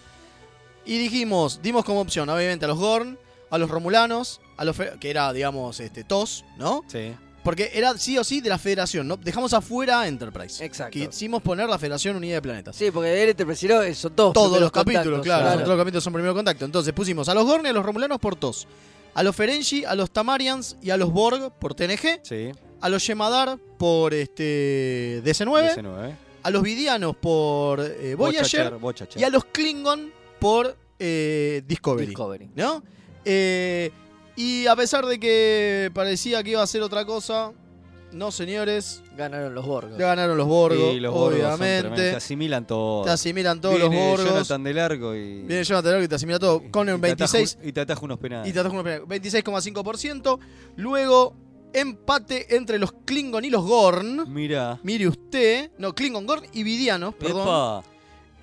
[0.86, 3.18] Y dijimos, dimos como opción, obviamente, a los Gorn,
[3.54, 6.84] a los Romulanos, a los que era, digamos, este, TOS, ¿no?
[6.88, 7.14] Sí.
[7.44, 9.18] Porque era sí o sí de la federación, ¿no?
[9.18, 10.64] Dejamos afuera Enterprise.
[10.64, 10.92] Exacto.
[10.92, 12.74] Quisimos poner la Federación Unida de Planetas.
[12.74, 16.04] Sí, porque él te presionó, son todos Todos los capítulos, contactos, claro, Todos los capítulos
[16.04, 16.64] son primero contacto.
[16.64, 18.66] Entonces pusimos a los Gorn y a los Romulanos por TOS.
[19.12, 22.20] A los Ferengi, a los Tamarians y a los Borg por TNG.
[22.22, 22.50] Sí.
[22.80, 25.76] A los Yemadar por este DC9.
[25.76, 26.16] DC9.
[26.42, 28.70] A los Vidianos por eh, Voyager.
[28.70, 29.20] Bochacher, Bochacher.
[29.20, 32.06] Y a los Klingon por eh, Discovery.
[32.06, 32.50] Discovery.
[32.54, 32.82] ¿No?
[33.24, 33.90] Eh,
[34.36, 37.52] y a pesar de que parecía que iba a ser otra cosa,
[38.12, 39.02] no, señores.
[39.16, 39.96] Ganaron los Borgos.
[39.98, 42.10] Ganaron los Borgos, Y los Borgos son tremendos, obviamente.
[42.10, 43.06] Se asimilan todos.
[43.06, 44.30] Te asimilan todos Viene los Borgos.
[44.32, 45.42] Jonathan del Arco y.
[45.42, 46.62] Viene Jonathan Largo y te asimila todo.
[46.70, 47.58] Con un y te ataja 26.
[47.62, 48.50] un- Y te ataja unos penales.
[48.50, 49.04] Y te ataja una pena.
[49.04, 50.38] 26,5%.
[50.76, 51.34] Luego,
[51.72, 54.32] empate entre los Klingon y los Gorn.
[54.32, 54.78] Mirá.
[54.82, 55.70] Mire usted.
[55.78, 57.42] No, Klingon, Gorn y Vidianos, perdón.
[57.42, 57.82] Epa.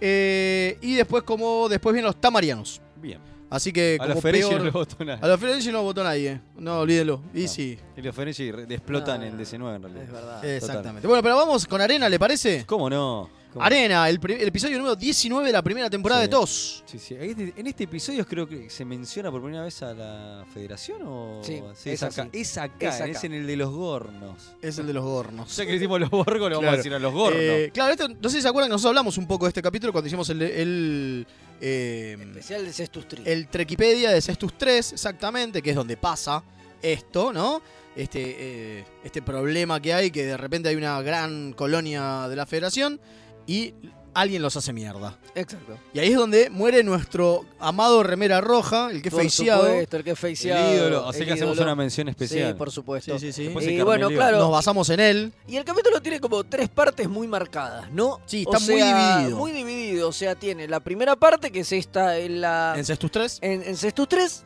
[0.02, 2.82] Eh, y después, como después vienen los Tamarianos.
[2.96, 3.20] Bien.
[3.52, 5.20] Así que A como los Ferengi peor- no lo votó nadie.
[5.24, 6.40] A los Ferengi no votó nadie.
[6.58, 7.22] No, olvídelo.
[7.34, 7.78] Y sí.
[7.98, 10.04] Y los Ferengi re- explotan en DC9 en realidad.
[10.04, 10.46] Es verdad.
[10.46, 11.08] Exactamente.
[11.08, 12.66] Bueno, pero vamos con Arena, ¿le parece?
[12.66, 13.30] ¿Cómo no?
[13.52, 13.66] ¿Cómo?
[13.66, 16.28] Arena, el, episodio número 19 de la primera temporada Sí.
[16.28, 16.84] de TOS.
[16.86, 17.16] Sí, sí.
[17.20, 21.42] Este- En este episodio creo que se menciona por primera vez a la Federación o
[21.44, 22.30] Sí, es, es acá.
[22.32, 23.06] Es acá, Es acá.
[23.08, 24.54] es en el de los gornos.
[24.62, 25.54] Es el de los gornos.
[25.58, 27.42] Ya que decimos los borgos, le vamos a decir a los gornos.
[27.44, 29.62] Eh, claro, esto, no sé si se acuerdan que nosotros hablamos un poco de este
[29.62, 31.28] capítulo cuando hicimos el, el,
[31.62, 33.24] eh, Especial de Cestus Tree.
[33.26, 36.44] el Trekipedia de Cestus 3, exactamente, que es donde pasa
[36.82, 37.62] esto, ¿no?
[37.96, 42.46] Este, eh, este problema que hay, que de repente hay una gran colonia de la
[42.46, 43.00] federación
[43.46, 43.74] y
[44.14, 45.18] alguien los hace mierda.
[45.36, 45.78] Exacto.
[45.94, 49.64] Y ahí es donde muere nuestro amado remera roja, el que Por faceado.
[49.66, 50.70] supuesto, el que faceado.
[50.72, 52.52] El ídolo, así el que hacemos una mención especial.
[52.52, 53.18] Sí, por supuesto.
[53.20, 53.70] Sí, sí, sí.
[53.70, 54.40] Y bueno, claro.
[54.40, 55.34] Nos basamos en él.
[55.48, 58.20] Y el capítulo tiene como tres partes muy marcadas, ¿no?
[58.26, 59.38] Sí, O está muy sea, dividido.
[59.38, 60.10] Muy dividido.
[60.10, 62.74] O sea, tiene la primera parte que es esta en la.
[62.78, 63.40] En Cestus 3.
[63.42, 64.44] En, en Cestus 3.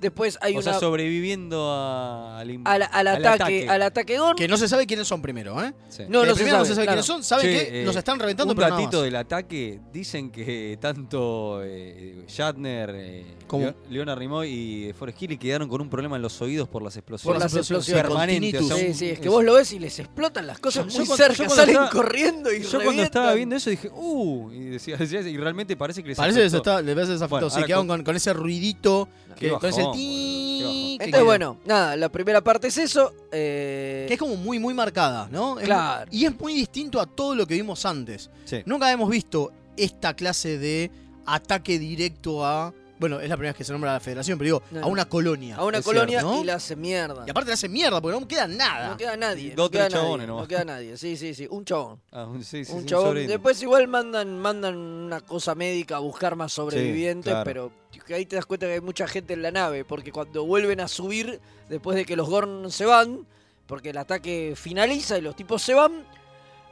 [0.00, 0.62] Después hay o una.
[0.62, 4.36] sea, sobreviviendo a- al, al, al ataque, al ataque Gon.
[4.36, 5.72] Que no se sabe quiénes son primero, ¿eh?
[5.88, 6.04] Sí.
[6.08, 6.96] No, Que no se primero no se sabe claro.
[6.96, 7.24] quiénes son.
[7.24, 8.90] Saben Che, que eh, los están reventando, Un más.
[9.02, 9.80] del ataque.
[9.92, 13.24] Dicen que tanto eh, Shatner, eh,
[13.90, 17.34] Leona Rimoy y Forrest Gilly quedaron con un problema en los oídos por las explosiones.
[17.34, 18.58] Por las explosiones, Permanente.
[18.58, 20.98] o sea, Sí, sí, es que vos lo ves y les explotan las cosas Yo-
[21.00, 24.52] muy yo cerca, cuando salen estaba- corriendo y Yo cuando estaba viendo eso dije, uh,
[24.52, 26.70] y decía, decía- y realmente parece que les Parece que les afectó.
[26.78, 27.28] está, les desafectado.
[27.28, 29.08] Bueno, sí, ahora quedaron con ese ruidito.
[29.38, 30.74] Qué Que, con ese bajón, ti- boludo, qué bajón.
[30.78, 33.12] que Entonces, queda- bueno, nada, la primera parte es eso.
[33.32, 35.58] eh, Que es como muy, muy marcada, ¿no?
[35.58, 36.10] Es Claro.
[36.10, 38.30] y es muy distinto a todo lo que vimos antes.
[38.44, 38.62] Sí.
[38.66, 40.90] Nunca hemos visto esta clase de
[41.26, 42.72] ataque directo a.
[42.98, 44.82] Bueno, es la primera vez que se nombra a la federación, pero digo, No, a
[44.82, 44.88] no.
[44.88, 45.56] una colonia.
[45.56, 46.42] a una colonia cierto, ¿no?
[46.42, 47.24] y la hace mierda.
[47.26, 48.88] Y aparte le hace mierda, porque no queda nada.
[48.90, 49.54] No queda nadie.
[49.54, 50.42] Dos, no queda tres chabones nadie, nomás.
[50.42, 51.46] No queda nadie, sí, sí, sí.
[51.50, 52.00] Un chabón.
[52.10, 53.14] Ah, un, sí, sí, un sí, chabón.
[53.26, 57.44] Después igual mandan, mandan una cosa médica a buscar más sobrevivientes, claro.
[57.44, 57.72] pero
[58.06, 60.80] que ahí te das cuenta que hay mucha gente en la nave, porque cuando vuelven
[60.80, 63.26] a subir, después de que los Gorn se van,
[63.66, 66.04] porque el ataque finaliza y los tipos se van,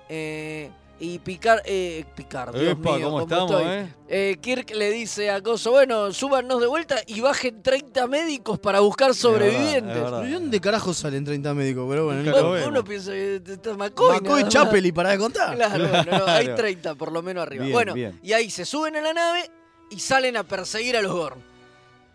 [0.08, 3.66] eh, y Picard, eh, Picard, Dios Epa, mío, ¿cómo ¿cómo estamos, estoy?
[3.66, 3.88] eh?
[4.08, 8.80] Eh, Kirk le dice a Coso, bueno, súbanos de vuelta y bajen 30 médicos para
[8.80, 9.96] buscar sobrevivientes.
[10.26, 11.86] ¿Y dónde carajo salen 30 médicos?
[11.88, 12.84] Pero bueno, no uno vemos.
[12.84, 14.20] piensa que está McCoy.
[14.20, 14.52] McCoy, más.
[14.52, 15.54] Chapel y para de contar.
[15.54, 16.56] Claro, bueno, no, hay Claro.
[16.62, 17.64] 30 por lo menos arriba.
[17.64, 18.18] Bien, bueno, bien.
[18.22, 19.50] y ahí se suben a la nave
[19.90, 21.40] y salen a perseguir a los Gorn.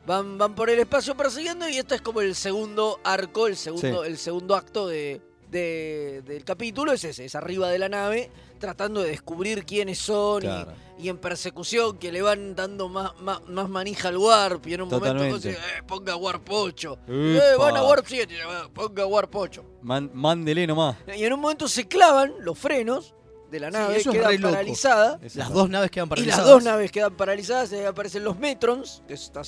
[0.08, 4.04] Van, van por el espacio persiguiendo y esto es como el segundo arco, el segundo,
[4.04, 4.10] Sí.
[4.10, 5.22] el segundo acto de,
[5.52, 6.92] de- del capítulo.
[6.92, 10.72] Es ese, es arriba de la nave tratando de descubrir quiénes son y- Claro.
[10.98, 14.84] y, en persecución que le van dando más, más, más manija al Warp y en
[14.84, 16.94] un momento dice, eh, ponga Warp 8.
[16.94, 17.12] Epa.
[17.14, 18.40] Eh, van a Warp 7, eh,
[18.74, 19.66] ponga Warp 8.
[19.82, 20.96] Man- mándele nomás.
[21.18, 23.14] Y en un momento se clavan los frenos
[23.50, 24.54] de la Sí, nave, re loco.
[24.54, 25.20] paralizada.
[25.36, 26.38] Las dos naves quedan Y paralizadas.
[26.40, 29.42] las dos naves quedan paralizadas, y ahí aparecen los Metrons, que es esta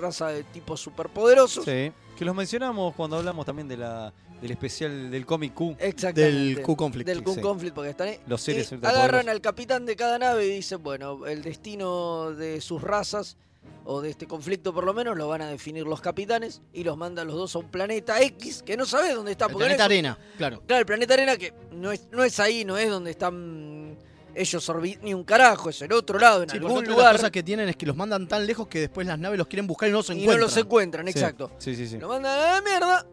[0.00, 1.64] raza de tipos superpoderosos.
[1.64, 1.92] Sí.
[2.18, 5.76] Que los mencionamos cuando hablamos también de la, del especial del cómic Q.
[5.78, 6.20] Exactamente.
[6.54, 7.06] Del Q-Conflict.
[7.06, 7.24] Del Sí.
[7.24, 8.18] Q-Conflict, porque están ahí.
[8.26, 12.60] Los seres Y agarran al capitán de cada nave y dicen, bueno, el destino de
[12.60, 13.36] sus razas,
[13.84, 16.96] o de este conflicto por lo menos, lo van a definir los capitanes, y los
[16.96, 19.46] mandan los dos a un planeta X, que no sabes dónde está.
[19.46, 20.62] El porque planeta no es- Arena, claro.
[20.66, 23.96] Claro, el planeta Arena que no es, no es ahí, no es donde están
[24.34, 24.70] ellos
[25.02, 27.16] ni un carajo, es en otro lado, en Sí, algún lugar.
[27.16, 29.66] cosas que tienen es que los mandan tan lejos que después las naves los quieren
[29.66, 30.38] buscar y no los y encuentran.
[30.38, 31.10] no los encuentran, Sí.
[31.12, 31.50] exacto.
[31.58, 31.98] Sí, sí, sí.
[31.98, 33.06] Lo mandan a la mierda.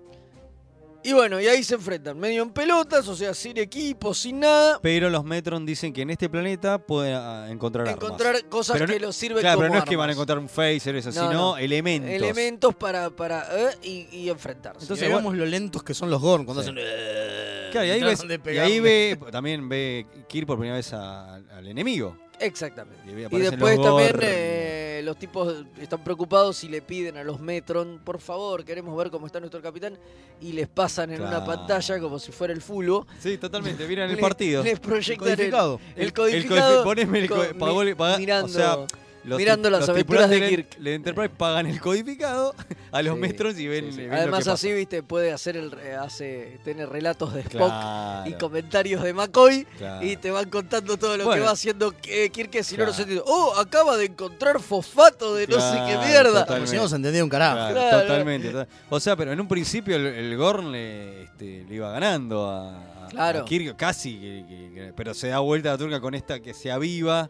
[1.05, 4.79] Y bueno, y ahí se enfrentan, medio en pelotas, o sea, sin equipo, sin nada.
[4.81, 8.49] Pero los Metron dicen que en este planeta pueden ah, encontrar Encontrar armas.
[8.49, 10.39] cosas Pero que no- los sirven Claro, como pero no es que van a encontrar
[10.39, 11.57] un phaser, eso, No, sino no.
[11.57, 12.09] elementos.
[12.09, 14.81] Elementos para, para eh, y, y enfrentarse.
[14.83, 16.69] Entonces vemos lo lentos que son los Gorn cuando Sí.
[16.69, 16.81] hacen.
[17.71, 18.23] Claro, y ahí, ves-
[18.53, 22.17] y ahí ve, también ve Kir por primera vez a- al enemigo.
[22.39, 22.99] Exactamente.
[23.09, 27.99] Y, después los también eh, los tipos están preocupados y le piden a los Metron,
[28.03, 29.97] por favor, queremos ver cómo está nuestro capitán,
[30.41, 33.05] y les pasan en una pantalla como si fuera el fulbo.
[33.19, 34.63] Sí, totalmente, miran el partido.
[34.63, 35.79] Les proyectan el- codificado.
[35.95, 36.77] el, El- codificado.
[36.79, 38.77] el poneme el co- con- pagó- mi- paga- o mirando, sea,
[39.25, 40.77] Los mirando las los aventuras de Kirk.
[40.77, 42.53] del Enterprise pagan el codificado
[42.91, 43.97] a los Sí, metros y ven, sí, sí.
[44.01, 44.75] ven lo Además así, pasa.
[44.75, 48.29] viste, puede hacer el eh, hace tener relatos de Spock Claro.
[48.29, 50.05] y comentarios de McCoy Claro.
[50.05, 52.91] y te van contando todo lo que va haciendo eh, Kirk que si no no
[52.91, 52.93] Claro.
[52.97, 53.23] se entiende.
[53.25, 56.67] Oh, acaba de encontrar fosfato de no sé qué Claro, mierda.
[56.67, 57.55] Si no se entendía un carajo.
[57.55, 58.01] Claro, Claro.
[58.01, 61.89] Totalmente, total- O sea, pero en un principio el, el Gorn le, este, le iba
[61.91, 63.39] ganando a, a- Claro.
[63.39, 66.53] a Kirk, casi, que- que- que- pero se da vuelta la turca con esta que
[66.53, 67.29] se aviva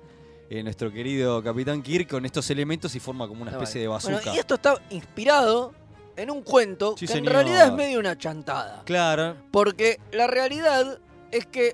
[0.50, 4.16] eh, nuestro querido Capitán Kirk con estos elementos y forma como una especie de bazooka.
[4.18, 5.74] Bueno, y esto está inspirado
[6.16, 8.84] en un cuento Sí, que en realidad es medio una chantada.
[8.86, 11.00] Claro, Porque la realidad
[11.32, 11.74] es que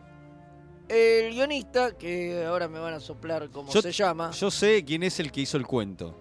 [0.87, 4.31] el guionista, que ahora me van a soplar como Yo- se llama.
[4.31, 6.15] yo sé quién es el que hizo el cuento.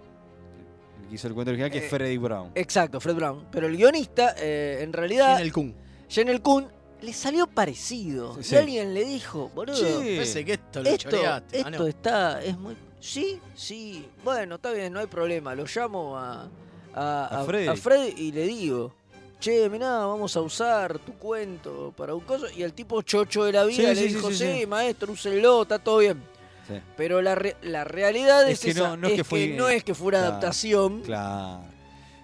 [1.03, 2.51] El que hizo el cuento original, que Eh, es Freddy Brown.
[2.55, 3.47] Exacto, Fred Brown.
[3.51, 5.41] Pero el guionista, eh, en realidad.
[5.41, 5.75] el Kun.
[6.09, 6.67] Jenel Kun
[7.03, 8.35] le salió parecido.
[8.35, 8.57] Sí, Y sí.
[8.57, 9.77] alguien le dijo, boludo.
[10.01, 11.57] Parece que esto lo Esto, choreaste.
[11.59, 11.87] Ah, esto no.
[11.87, 12.77] está, es muy...
[13.01, 14.09] Sí, sí.
[14.25, 15.55] Bueno, está bien, no hay problema.
[15.55, 16.49] Lo llamo a,
[16.95, 17.69] a, A Freddy.
[17.69, 18.93] a Freddy y le digo,
[19.39, 22.47] che, mirá, vamos a usar tu cuento para un coso.
[22.57, 24.67] Y el tipo chocho de la vida Sí, le sí, sí, dijo, sí, sí, sí.
[24.67, 26.21] maestro, úsenlo, está todo bien.
[26.67, 26.75] Sí.
[26.97, 29.69] Pero la, re- la realidad es, Es que esa, no- no es que fue- no
[29.69, 31.01] es que fue una Claro, adaptación.
[31.03, 31.61] Claro.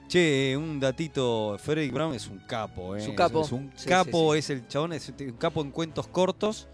[0.09, 3.01] Che, un datito, Freddy Brown es un capo, ¿eh?
[3.01, 3.41] Es un capo.
[3.43, 6.69] Es, un Sí, capo, sí, es el chabón, es un capo en cuentos cortos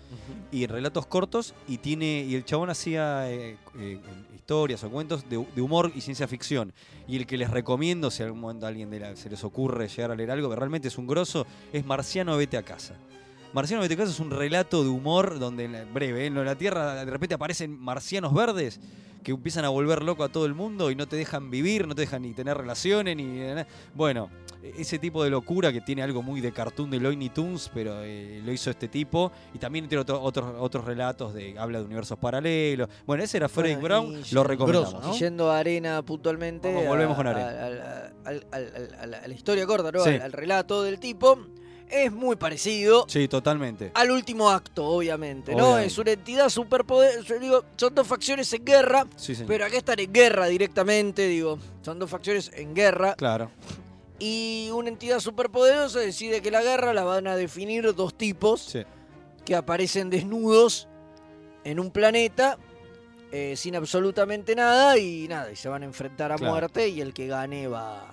[0.51, 4.01] y en relatos cortos y tiene y el chabón hacía eh, eh,
[4.35, 6.73] historias o cuentos de, de humor y ciencia ficción.
[7.07, 9.87] Y el que les recomiendo, si algún momento a alguien de la- se les ocurre
[9.89, 12.95] llegar a leer algo que realmente es un grosso, es Marciano Vete a Casa.
[13.53, 16.27] Marciano Casa es un relato de humor donde, en breve, ¿eh?
[16.27, 18.81] en la Tierra de repente aparecen marcianos verdes
[19.25, 21.95] que empiezan a volver loco a todo el mundo y no te dejan vivir, no
[21.95, 23.25] te dejan ni tener relaciones, ni...
[23.25, 23.67] nada.
[23.95, 24.31] Bueno,
[24.79, 28.41] ese tipo de locura que tiene algo muy de cartoon de Looney Tunes, pero eh,
[28.43, 29.31] lo hizo este tipo.
[29.53, 32.89] Y también tiene otro- otros, otros relatos de habla de universos paralelos.
[33.07, 35.15] Bueno, ese era Freddy Bueno, Brown, y lo recomendamos.
[35.17, 36.69] y Yendo a Arena puntualmente.
[36.73, 37.49] Vamos, volvemos a- con Arena.
[38.25, 40.03] a- la, a la historia corta, ¿no?
[40.03, 40.11] Sí.
[40.11, 41.39] Al, al relato del tipo.
[41.91, 43.91] Es muy parecido Sí, totalmente.
[43.95, 45.65] al último acto, obviamente, ¿no?
[45.65, 45.87] Obviamente.
[45.89, 47.23] Es una entidad superpoder.
[47.25, 49.07] Yo digo, son dos facciones en guerra.
[49.17, 49.35] Sí.
[49.47, 51.59] Pero acá están en guerra directamente, digo.
[51.83, 53.15] Son dos facciones en guerra.
[53.15, 53.51] Claro.
[54.23, 58.83] Y una entidad superpoderosa decide que la guerra la van a definir dos tipos Sí.
[59.47, 60.89] que aparecen desnudos
[61.65, 62.59] en un planeta
[63.33, 66.53] eh, sin absolutamente nada y nada, y se van a enfrentar a Claro.
[66.53, 68.13] muerte y el que gane va,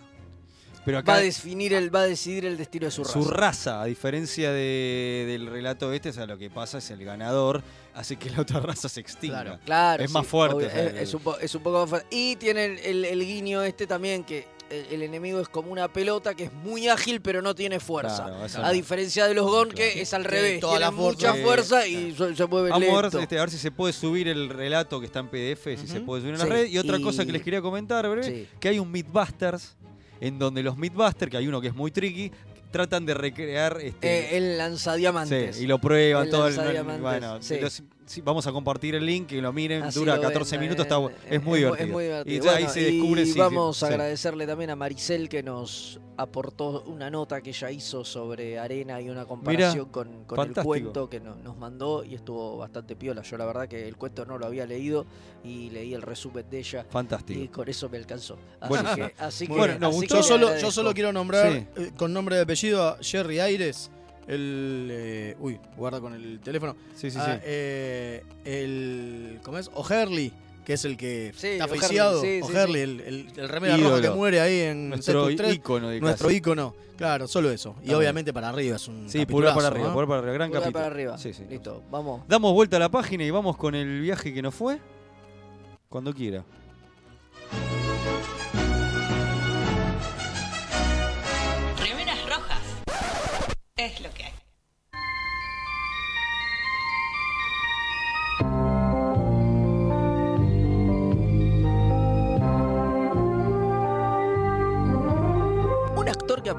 [0.87, 3.13] Pero va a definir el, va a decidir el destino de su raza.
[3.21, 7.03] su raza, a diferencia de- del relato este, o sea, lo que pasa es el
[7.03, 7.61] ganador
[7.93, 9.59] hace que la otra raza se extinga.
[9.65, 10.55] Claro, es sí, más fuerte.
[10.55, 12.07] obvio, es, es un po- es un poco más fuerte.
[12.09, 15.91] Y tiene el, el- el guiño este también que el, el enemigo es como una
[15.91, 18.25] pelota que es muy ágil pero no tiene fuerza.
[18.25, 18.73] Claro, a no.
[18.73, 20.59] diferencia de los Gon que es al revés.
[20.59, 21.79] toda la mucha fuerza.
[21.81, 23.19] fuerza y se, se mueve Vamos a ver, lento.
[23.19, 25.99] este, a ver si se puede subir el relato que está en PDF, si se
[26.01, 26.67] puede subir en la Sí, red.
[26.67, 28.47] Y otra y- cosa que les quería comentar, breve, Sí.
[28.59, 29.75] que hay un Mythbusters,
[30.21, 32.31] en donde los Mythbusters, que hay uno que es muy tricky,
[32.71, 35.55] tratan de recrear este, Eh, el lanzadiamantes.
[35.57, 36.55] Sí, y lo prueban El todo el
[37.01, 37.59] bueno, sí.
[37.59, 40.61] los- sí, vamos a compartir el link que lo miren, Así dura lo 14 ven,
[40.65, 41.85] minutos, eh, está, es muy divertido.
[41.85, 42.35] Es muy divertido.
[42.35, 43.93] Y ya ahí Bueno, se descubre y si- vamos a sí.
[43.93, 49.09] agradecerle también a Maricel que nos aportó una nota que ella hizo sobre arena y
[49.11, 53.21] una comparación con, con el cuento que no- nos mandó y estuvo bastante piola.
[53.21, 55.05] Yo la verdad que el cuento no lo había leído
[55.43, 56.85] y leí el resumen de ella.
[56.89, 57.39] Fantástico.
[57.39, 58.37] Y con eso me alcanzó.
[58.59, 58.95] Así Bueno.
[58.95, 60.71] que, así que, Bueno, así Yo solo, yo agradezco.
[60.71, 61.67] solo quiero nombrar Sí.
[61.77, 63.91] eh, con nombre de apellido a Jerry Aires.
[64.27, 64.87] El.
[64.91, 66.75] eh, uy, guarda con el teléfono.
[66.95, 67.41] Sí, sí, Ah, sí.
[67.45, 69.39] eh, el.
[69.43, 69.69] ¿Cómo es?
[69.73, 70.33] O'Herly,
[70.65, 72.21] que es el que Sí, está oficiado.
[72.21, 73.89] sí, sí, el, el, el remera Ídolo.
[73.97, 76.75] roja que muere ahí en Nuestro ícono de Nuestro ícono.
[76.97, 77.75] Claro, solo eso.
[77.85, 79.07] Y obviamente para arriba es un.
[79.09, 79.93] Sí, pulgar para arriba, ¿no?
[79.93, 80.83] pulgar para arriba, gran Pulgar capítulo.
[80.83, 81.17] para arriba.
[81.17, 81.43] Sí, sí.
[81.49, 82.23] Listo, vamos.
[82.27, 84.79] Damos vuelta a la página y vamos con el viaje que nos fue.
[85.89, 86.43] Cuando quiera.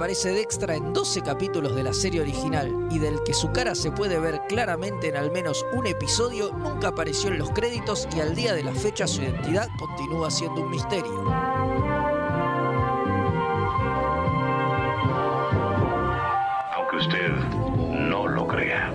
[0.09, 3.75] Aparece de extra en 12 capítulos de la serie original y del que su cara
[3.75, 8.21] se puede ver claramente en al menos un episodio, nunca apareció en los créditos y
[8.21, 11.31] al día de la fecha su identidad continúa siendo un misterio.
[16.75, 17.29] Aunque usted
[18.09, 18.91] no lo crea.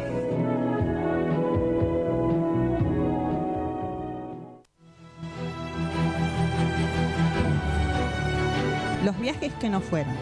[9.05, 10.15] Los viajes que no fueron.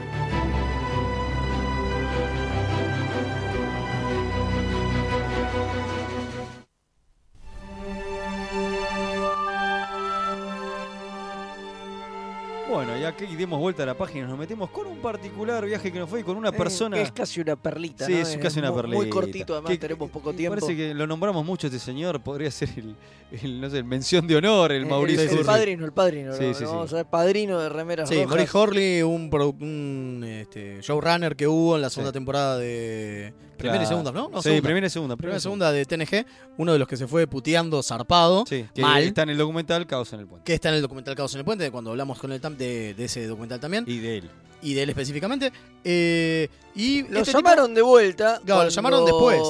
[13.02, 16.10] Ya que dimos vuelta a la página, nos metemos con un particular viaje que nos
[16.10, 16.98] fue y con una persona.
[16.98, 18.20] Eh, es casi una perlita, Sí, ¿no?
[18.20, 18.98] es casi una muy, perlita.
[18.98, 20.60] Muy cortito, además Que- tenemos poco y tiempo.
[20.60, 22.96] Parece que lo nombramos mucho este señor, podría ser el,
[23.42, 25.24] el, no sé, el mención de honor, el Eh, Mauricio.
[25.32, 26.34] el, el padrino, el padrino.
[26.34, 26.76] Sí, lo- sí, lo sí.
[26.76, 28.24] Vamos a ver, padrino de remeras Sí.
[28.26, 32.14] Maurice Horley, un, produ- un este, showrunner que hubo en la segunda Sí.
[32.14, 33.34] temporada de.
[33.58, 34.28] Primera y segunda, ¿no?
[34.28, 36.26] No, Sí, primera y segunda, Primera y y segunda de TNG,
[36.58, 38.44] uno de los que se fue puteando zarpado.
[38.48, 39.04] Sí, que mal.
[39.04, 40.46] está en el documental Caos en el Puente.
[40.46, 42.91] que está en el documental Caos en el Puente, cuando hablamos con el TAM de,
[42.94, 43.84] de ese documental también.
[43.88, 44.30] Y de él.
[44.64, 45.52] Y de él específicamente.
[45.84, 48.40] Eh, y Lo este tipo- llamaron de vuelta.
[48.46, 49.42] Claro, lo llamaron después.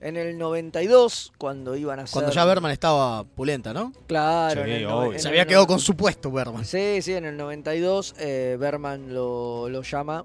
[0.00, 2.12] En el 92, cuando iban a hacer.
[2.14, 3.92] cuando ya Berman estaba pulenta, ¿no?
[4.08, 6.64] Claro, Sí, no- Se había quedado con su puesto, Berman.
[6.64, 10.24] Sí, sí, en el 92 eh, Berman lo, lo llama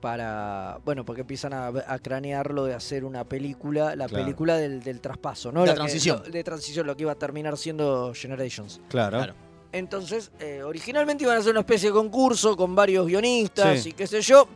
[0.00, 0.78] para.
[0.84, 4.24] Bueno, porque empiezan a, a cranearlo de hacer una película, la Claro.
[4.24, 5.64] película del, del traspaso, ¿no?
[5.64, 6.22] La que- transición.
[6.24, 8.80] lo- de transición, lo que iba a terminar siendo Generations.
[8.88, 9.34] Claro.
[9.72, 13.90] Entonces, eh, originalmente iban a hacer una especie de concurso con varios guionistas Sí.
[13.90, 14.48] y qué sé yo.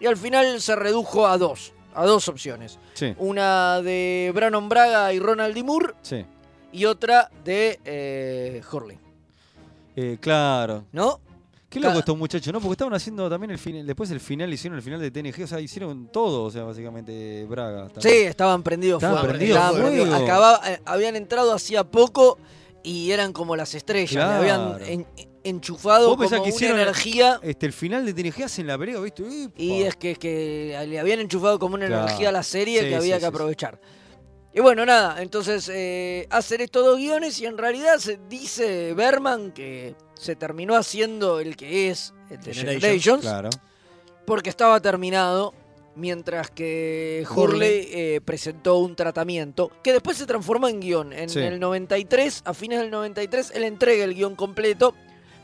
[0.00, 2.78] Y al final se redujo a dos, a dos opciones.
[2.94, 5.62] Sí, Una de Brannon Braga y Ronald D.
[5.64, 6.24] Moore sí.
[6.72, 8.98] y otra de eh, Hurley.
[9.96, 10.84] Eh, claro.
[10.92, 11.20] ¿No?
[11.68, 12.60] Qué loco estos muchachos, ¿no?
[12.60, 15.46] Porque estaban haciendo también el final, después el final hicieron el final de TNG, o
[15.46, 17.88] sea, hicieron todo, o sea, básicamente Braga.
[17.98, 19.96] Sí, estaban prendidos Estaban fuego, prendidos estaban fuego.
[20.04, 20.22] prendidos.
[20.22, 22.38] Acababa- eh, habían entrado hacía poco
[22.86, 24.14] y eran como las estrellas.
[24.14, 25.06] le habían en-
[25.42, 27.40] enchufado Vos como que una energía.
[27.42, 29.24] Este, el final de TNG hacen la pelea, ¿viste?
[29.56, 32.06] Y es que, es que le habían enchufado como una Claro.
[32.06, 33.80] energía a la serie Sí, que había sí, que aprovechar.
[34.54, 39.52] Y bueno, nada, entonces eh, hacen estos dos guiones y en realidad se dice Berman
[39.52, 43.50] que se terminó haciendo el que es el de Generations, Generations Claro.
[44.26, 45.52] porque estaba terminado,
[45.96, 51.12] mientras que Hurley eh, presentó un tratamiento que después se transformó en guion.
[51.12, 51.40] En Sí.
[51.40, 54.94] el 93, a fines del 93, él entrega el guion completo,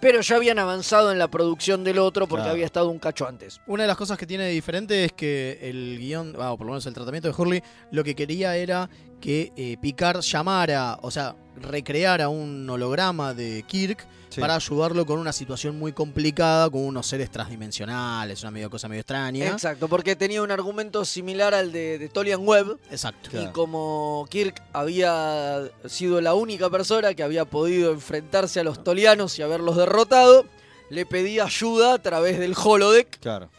[0.01, 2.53] pero ya habían avanzado en la producción del otro porque Claro.
[2.55, 3.61] había estado un cacho antes.
[3.67, 6.67] Una de las cosas que tiene de diferente es que el guion, ah, o por
[6.67, 8.91] lo menos el tratamiento de Hurley, lo que quería era
[9.21, 14.41] que eh, Picard llamara, o sea, recreara un holograma de Kirk Sí.
[14.41, 19.01] para ayudarlo con una situación muy complicada, con unos seres transdimensionales, una medio cosa medio
[19.01, 19.47] extraña.
[19.49, 22.79] Exacto, porque tenía un argumento similar al de, de Tolian Webb.
[22.91, 23.31] Exacto.
[23.41, 29.39] Y como Kirk había sido la única persona que había podido enfrentarse a los tolianos
[29.39, 30.47] y haberlos derrotado,
[30.91, 33.19] le pedía ayuda a través del holodeck.
[33.21, 33.51] Claro.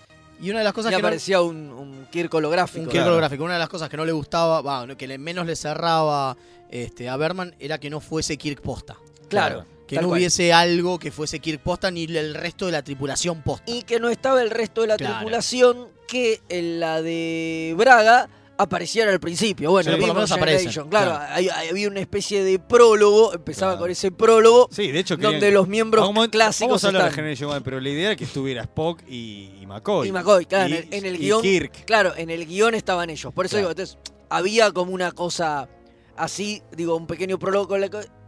[0.42, 2.84] Y una de las cosas y que no- aparecía un, un Kirk holográfico.
[2.84, 3.44] Un Kirk holográfico.
[3.44, 6.36] Una de las cosas que no le gustaba, va, que le- menos le cerraba
[6.70, 8.98] este, a Berman era que no fuese Kirk posta.
[9.30, 10.20] Claro, Que tal no cual.
[10.20, 13.64] hubiese algo que fuese Kirk posta ni el resto de la tripulación posta.
[13.72, 15.16] Y que no estaba el resto de la Claro.
[15.16, 19.72] tripulación que en la de Braga apareciera al principio.
[19.72, 21.20] Bueno, Sí, por lo menos aparecen, Claro, claro.
[21.30, 24.70] hay- hay- había una especie de prólogo, empezaba con ese prólogo.
[24.72, 27.16] Sí, de hecho, donde los miembros Vamos- clásicos Vamos a hablar de están.
[27.26, 30.08] Generation One, pero la idea era que estuviera Spock y, y McCoy.
[30.08, 31.42] Y McCoy, claro, Y- en el, en el y guion.
[31.42, 31.86] Kirk.
[31.86, 33.34] Claro, en el guion estaban ellos.
[33.34, 33.70] Por eso Claro.
[33.70, 33.98] digo, entonces,
[34.30, 35.68] había como una cosa
[36.18, 37.76] así, digo, un pequeño prólogo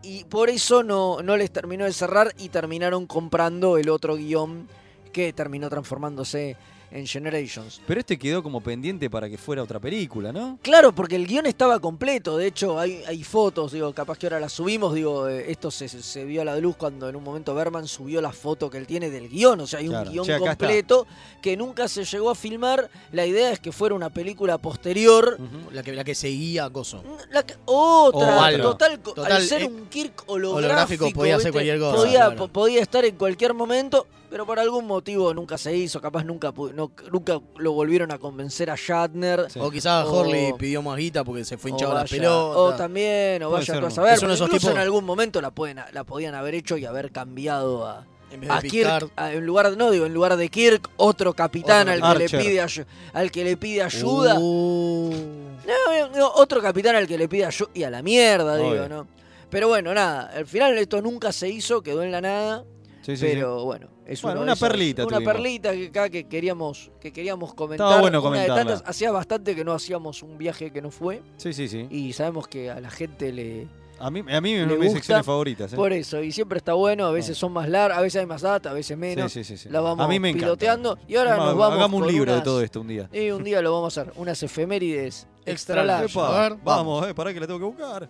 [0.01, 4.67] y por eso no, no les terminó de cerrar y terminaron comprando el otro guion
[5.11, 6.57] que terminó transformándose
[6.95, 7.81] en Generations.
[7.85, 10.57] Pero este quedó como pendiente para que fuera otra película, ¿no?
[10.61, 12.37] Claro, porque el guion estaba completo.
[12.37, 14.93] De hecho, hay, hay fotos, digo, capaz que ahora las subimos.
[14.93, 18.21] Digo, eh, esto se, se vio a la luz cuando en un momento Berman subió
[18.21, 19.59] la foto que él tiene del guion.
[19.59, 20.07] O sea, hay Claro.
[20.09, 20.39] un guion está.
[20.39, 21.05] completo
[21.41, 22.89] que nunca se llegó a filmar.
[23.11, 25.37] La idea es que fuera una película posterior.
[25.71, 27.03] La que, la que seguía a Coso.
[27.31, 28.63] La que- otra, O algo.
[28.71, 32.35] total, Total, al ser eh, un Kirk holográfico, holográfico podía cualquier cosa, Podía, claro.
[32.37, 36.01] po- podía estar en cualquier momento, pero por algún motivo nunca se hizo.
[36.01, 39.47] Capaz nunca, no- nunca lo volvieron a convencer a Shatner.
[39.61, 42.59] O quizás Horley pidió más guita porque se fue hinchado la pelota.
[42.59, 44.15] O también, o vaya tú a saber.
[44.15, 47.87] Esos incluso tipos- en algún momento la, pueden, la podían haber hecho y haber cambiado
[47.87, 48.61] a, En vez de a.
[48.61, 49.09] Kirk.
[49.15, 52.23] a- en lugar de, no, digo, en lugar de Kirk, otro capitán Otro al, que
[52.27, 52.59] le pide
[53.13, 54.35] al que le pide ayuda.
[54.37, 55.13] Uh.
[55.65, 57.71] No, no, otro capitán al que le pide ayuda.
[57.73, 58.89] Y a la mierda, digo.
[58.89, 59.07] ¿no?
[59.49, 60.29] Pero bueno, nada.
[60.35, 62.65] Al final esto nunca se hizo, quedó en la nada.
[63.01, 63.63] Sí, sí, pero sí.
[63.65, 65.33] bueno, es Bueno, una perlita Una tuvimos.
[65.33, 67.85] perlita que acá que queríamos, que queríamos comentar.
[67.87, 68.73] Estaba bueno una de comentarla.
[68.75, 68.89] tantas.
[68.89, 71.21] Hacía bastante que no hacíamos un viaje que no fue.
[71.37, 71.87] Sí, sí, sí.
[71.89, 73.67] Y sabemos que a la gente le.
[73.97, 74.91] A mí, a mí mis gusta.
[74.91, 75.71] secciones favoritas.
[75.71, 75.75] ¿eh?
[75.77, 78.41] Por eso, y siempre está bueno, a veces son más largas, a veces hay más
[78.41, 79.31] data, a veces menos.
[79.31, 79.69] Sí, sí, sí, sí.
[79.69, 80.45] La vamos A mí me encanta.
[80.47, 83.09] piloteando y ahora nos vamos hagamos un libro de todo esto un día.
[83.13, 86.11] Y un día lo vamos a hacer, unas efemérides extra Extra large.
[86.11, 88.09] Epa, A ver, vamos, eh, pará que la tengo que buscar.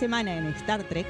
[0.00, 1.06] Semana en Star Trek,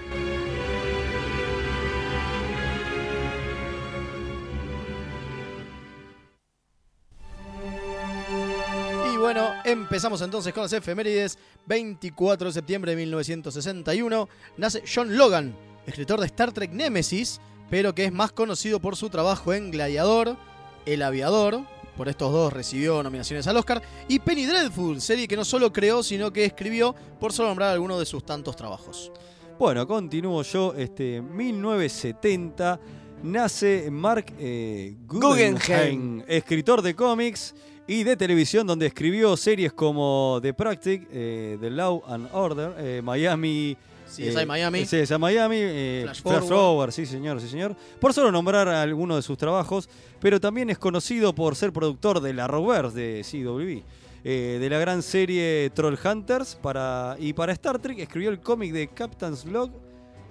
[9.12, 11.38] Y bueno, empezamos entonces con las efemérides.
[11.66, 15.54] 24 de septiembre de 1961 nace John Logan,
[15.86, 20.36] escritor de Star Trek Nemesis, pero que es más conocido por su trabajo en Gladiador,
[20.84, 21.60] El Aviador.
[22.00, 23.82] Por estos dos recibió nominaciones al Oscar.
[24.08, 27.98] Y Penny Dreadful, serie que no solo creó, sino que escribió, por solo nombrar algunos
[27.98, 29.12] de sus tantos trabajos.
[29.58, 30.72] Bueno, continúo yo.
[30.74, 32.80] Este, 1970
[33.22, 36.24] nace Mark eh, Guggenheim, Guggenheim.
[36.26, 37.54] escritor de cómics
[37.86, 43.02] y de televisión, donde escribió series como The Practic, eh, The Law and Order, eh,
[43.04, 43.76] Miami.
[44.10, 44.84] CSI Miami.
[44.84, 46.48] CSI Miami, eh, Flash Flash, Forward.
[46.48, 47.76] Forward, sí señor, sí señor.
[48.00, 49.88] Por solo nombrar algunos de sus trabajos,
[50.20, 53.82] pero también es conocido por ser productor de la Arrowverse de CW.
[54.22, 58.72] eh, de la gran serie Troll Hunters para, y para Star Trek escribió el cómic
[58.72, 59.70] de Captain's Log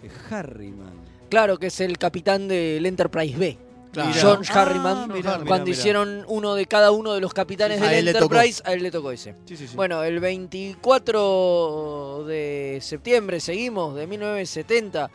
[0.03, 0.93] eh, Harriman.
[1.29, 3.57] Claro, que es el capitán del Enterprise B.
[3.91, 4.11] Claro.
[4.21, 5.07] John Ah, Harriman.
[5.11, 5.69] mirá, cuando mirá, mirá.
[5.71, 8.07] hicieron uno de cada uno de los capitanes Sí, del.
[8.09, 9.35] Enterprise, a él le tocó ese.
[9.45, 9.67] Sí.
[9.75, 15.09] Bueno, el 24 de septiembre seguimos, de 1970.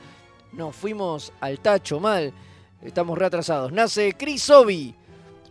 [0.52, 2.32] Nos fuimos al tacho mal.
[2.82, 3.72] Estamos reatrasados.
[3.72, 4.94] Nace Chris Obi,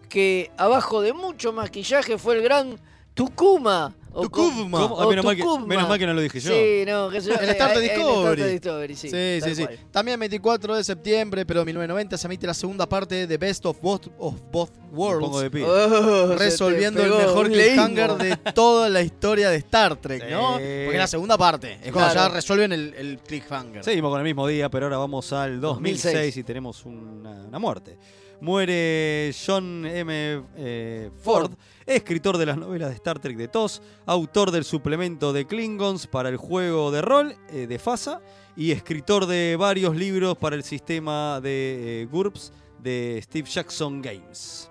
[0.09, 2.77] que abajo de mucho maquillaje fue el gran
[3.13, 3.93] Tukuma.
[4.13, 4.23] O.
[4.23, 6.51] Ah, o menos, mal que, menos mal que no lo dije yo.
[6.51, 8.13] Sí, no, que yo, En Star eh, Discovery.
[8.13, 9.09] Star Trek Discovery, sí.
[9.41, 9.65] Sí, sí.
[9.91, 14.07] También 24 de septiembre, pero 1990 se emite la segunda parte de Best of Both,
[14.17, 15.25] of Both Worlds.
[15.25, 15.63] pongo de pie.
[15.65, 20.57] Oh, resolviendo el mejor cliffhanger de toda la historia de Star Trek, ¿no?
[20.57, 20.63] Sí.
[20.85, 21.79] Porque es la segunda parte.
[21.83, 22.29] Es cuando Claro.
[22.29, 23.83] ya resuelven el, el cliffhanger.
[23.83, 26.37] Seguimos con el mismo día, pero ahora vamos al 2006, 2006.
[26.37, 27.97] y tenemos una, una muerte.
[28.41, 30.43] Muere John M.
[30.57, 31.51] eh, Ford,
[31.85, 36.29] escritor de las novelas de Star Trek de TOS, autor del suplemento de Klingons para
[36.29, 38.21] el juego de rol eh, de FASA
[38.55, 44.69] y escritor de varios libros para el sistema de eh, GURPS de Steve Jackson Games.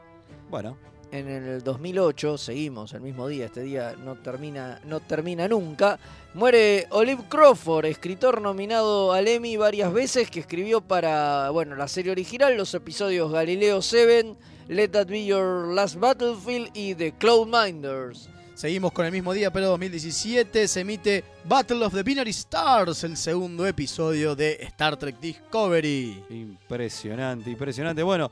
[0.51, 0.77] Bueno,
[1.13, 5.99] en el 2008, seguimos el mismo día, este día no termina, no termina nunca,
[6.33, 12.13] muere Olive Crawford, escritor nominado al Emmy varias veces, que escribió para bueno, la serie
[12.13, 14.35] original los episodios Galileo 7,
[14.69, 18.31] Let That Be Your Last Battlefield y The Cloudminders.
[18.55, 23.17] Seguimos con el mismo día, pero 2017 se emite Battle of the Binary Stars, el
[23.17, 26.23] segundo episodio de Star Trek Discovery.
[26.31, 28.03] Impresionante, impresionante.
[28.03, 28.31] Bueno,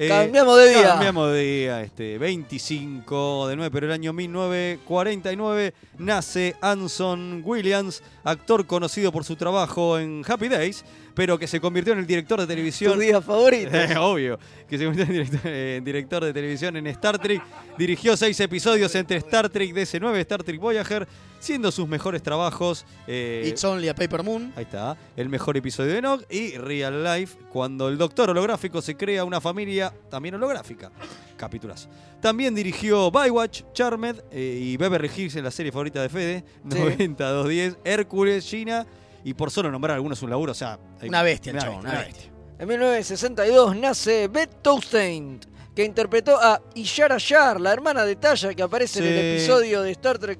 [0.00, 0.82] eh, Cambiamos de día.
[0.82, 8.66] Cambiamos de día, este, 25 de 9, pero el año 1949 nace Anson Williams, actor
[8.66, 12.46] conocido por su trabajo en Happy Days, pero que se convirtió en el director de
[12.46, 12.94] televisión.
[12.94, 13.70] ¿Tu día favorito?
[14.00, 14.38] Obvio,
[14.68, 17.42] que se convirtió en director, en director de televisión en Star Trek.
[17.78, 21.06] Dirigió seis episodios entre Star Trek DC-9 y Star Trek Voyager,
[21.38, 22.84] siendo sus mejores trabajos.
[23.06, 24.52] eh, It's Only a Paper Moon.
[24.56, 24.96] Ahí está.
[25.16, 29.40] El mejor episodio de Nog y Real Life, cuando el doctor holográfico se crea una
[29.40, 30.90] familia también holográfica.
[31.36, 31.88] Capítulos.
[32.20, 36.78] También dirigió Bywatch, Charmed eh, y Beverly Hills en la serie favorita de Fede, Sí.
[36.78, 38.86] 9210, Hércules, Gina,
[39.24, 40.78] y por solo nombrar algunos un laburo, o sea...
[41.00, 42.30] hay- Una bestia, el una chabón, bestia, una una bestia.
[42.58, 45.44] En 1962 nace Beth Toussaint,
[45.74, 49.90] que interpretó a Ishara Yar, la hermana de Taya que aparece en el episodio de
[49.92, 50.38] Star Trek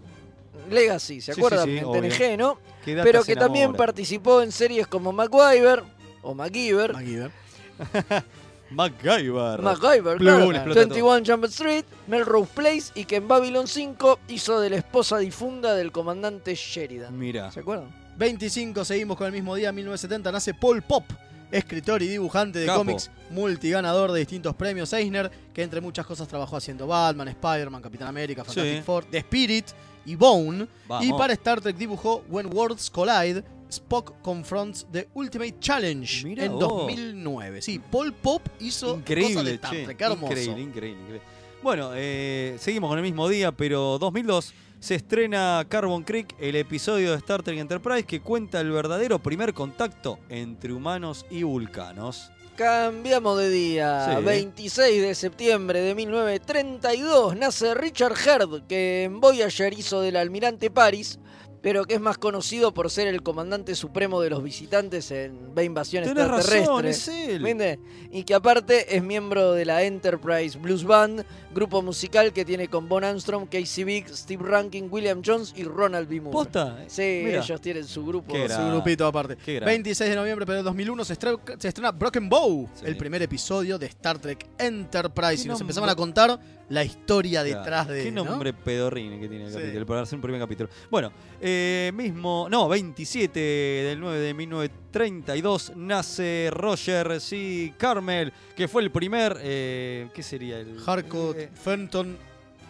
[0.70, 1.64] Legacy, ¿se acuerdan?
[1.66, 2.10] sí, sí, en.
[2.10, 2.58] TNG, ¿no?
[2.84, 3.78] Pero que también enamora.
[3.86, 5.82] participó en series como MacGyver
[6.22, 6.92] o MacGyver.
[6.92, 7.30] MacGyver.
[8.70, 10.50] MacGyver, Plum, claro.
[10.52, 10.88] explota todo.
[10.90, 15.74] 21 Jump Street, Melrose Place y que en Babylon 5 hizo de la esposa difunda
[15.74, 17.18] del comandante Sheridan.
[17.18, 17.50] Mira.
[17.50, 17.88] ¿Se acuerdan?
[18.16, 21.04] 25, seguimos con el mismo día, 1970, nace Paul Pop,
[21.50, 22.80] escritor y dibujante de Capo.
[22.80, 28.08] cómics, multiganador de distintos premios Eisner, que entre muchas cosas trabajó haciendo Batman, Spider-Man, Capitán
[28.08, 28.82] América, Fantastic Sí.
[28.82, 29.66] Four, The Spirit
[30.06, 30.66] y Bone.
[30.86, 31.06] Vamos.
[31.06, 36.52] Y para Star Trek dibujó When Worlds Collide, Spock Confronts the Ultimate Challenge Mirá en
[36.52, 36.60] vos.
[36.60, 37.62] 2009.
[37.62, 39.84] Sí, Paul Pop hizo cosas de Increíble, Star che.
[39.84, 40.26] Trek, hermoso.
[40.26, 41.22] Increíble, increíble, increíble.
[41.62, 47.10] Bueno, eh, seguimos con el mismo día, pero 2002 se estrena Carbon Creek, el episodio
[47.10, 52.32] de Star Trek Enterprise que cuenta el verdadero primer contacto entre humanos y vulcanos.
[52.56, 54.16] Cambiamos de día.
[54.18, 54.24] Sí.
[54.24, 61.18] 26 de septiembre de 1932 nace Richard Herd, que en Voyager hizo del almirante Paris,
[61.62, 65.64] pero que es más conocido por ser el comandante supremo de los visitantes en V
[65.64, 66.60] Invasión Tenés Extraterrestre.
[66.60, 67.42] razón, es él.
[67.42, 67.78] ¿Viste?
[68.10, 72.88] Y que aparte es miembro de la Enterprise Blues Band, grupo musical que tiene con
[72.88, 76.20] Bon Armstrong, Casey Big, Steve Rankin, William Jones y Ronald B.
[76.20, 76.32] Moore.
[76.32, 76.84] ¿Posta?
[76.86, 77.40] Sí, Mira.
[77.42, 78.32] ellos tienen su grupo.
[78.32, 79.36] Qué Su grupito aparte.
[79.36, 79.70] Qué grande.
[79.72, 83.78] 26 de noviembre pero del 2001 se estrena, se estrena Broken Bow, el primer episodio
[83.78, 85.44] de Star Trek Enterprise.
[85.44, 86.38] Y nos empezaban a contar
[86.70, 87.58] la historia Claro.
[87.60, 88.02] detrás de.
[88.04, 88.24] Qué ¿no?
[88.24, 89.58] nombre pedorrín que tiene el Sí.
[89.58, 90.70] capítulo, para hacer un primer capítulo.
[90.90, 97.74] Bueno, eh, mismo, no, 27 del 9 de 1932 nace Roger C.
[97.76, 100.58] Carmel, que fue el primer, eh, ¿qué sería?
[100.60, 102.16] El Harcourt, eh, Fenton,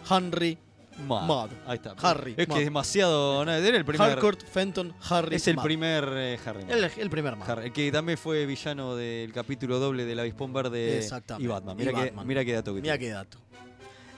[0.09, 0.57] Henry,
[1.07, 1.25] Mad.
[1.27, 1.49] Mad.
[1.67, 1.95] Ahí está.
[2.01, 2.33] Harry.
[2.37, 2.55] Es Mad.
[2.55, 4.09] que es demasiado, no, era el primer.
[4.11, 5.35] Harcourt, Fenton, Harry.
[5.35, 5.63] es el Mad.
[5.63, 6.63] primer eh, Harry.
[6.67, 7.49] El, el primer Mad.
[7.49, 11.07] Harry, que también fue villano del capítulo doble del Avispón Verde
[11.39, 11.77] y Batman.
[12.25, 13.37] Mira, qué dato que Mira qué dato.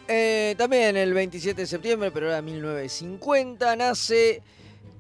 [0.08, 4.42] Eh, también el 27 de septiembre, pero era 1950, nace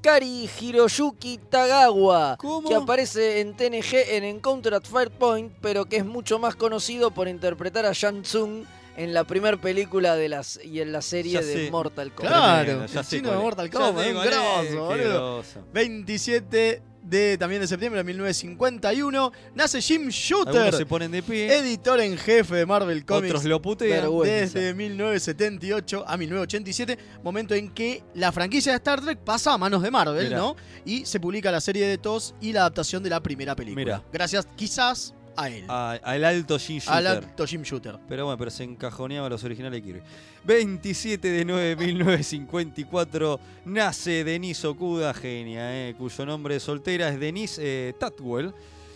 [0.01, 2.37] Kari Hiroyuki Tagawa,
[2.67, 7.27] que aparece en TNG en Encounter at Firepoint, pero que es mucho más conocido por
[7.27, 8.63] interpretar a Shang Tsung
[8.95, 11.71] en la primera película de las y en la serie Ya de sé.
[11.71, 12.31] Mortal Kombat.
[12.33, 13.37] Claro, Tremendo, ya el sé chino de.
[13.37, 15.35] Mortal Kombat, un grosso, boludo.
[15.37, 15.59] grosso.
[15.73, 20.55] 27 de, también de septiembre de 1951 nace Jim Shooter.
[20.55, 21.55] Algunos se ponen de pie.
[21.57, 23.27] Editor en jefe de Marvel Comics.
[23.27, 24.09] Otros lo putean.
[24.23, 29.81] Desde 1978 a 1987, momento en que la franquicia de Star Trek pasa a manos
[29.81, 30.37] de Marvel, Mirá.
[30.37, 30.55] ¿no?
[30.85, 33.83] Y se publica la serie de TOS y la adaptación de la primera película.
[33.83, 34.03] Mirá.
[34.11, 35.65] Gracias quizás a él.
[35.67, 36.93] A- al alto Jim Shooter.
[36.95, 37.97] Al alto Jim Shooter.
[38.07, 40.01] Pero bueno, pero se encajoneaba los originales de Kirby.
[40.45, 47.61] 27 de 9 de 1954 nace Denise Okuda, genia, eh, cuyo nombre soltera es Denise
[47.89, 48.53] eh, Tatwell.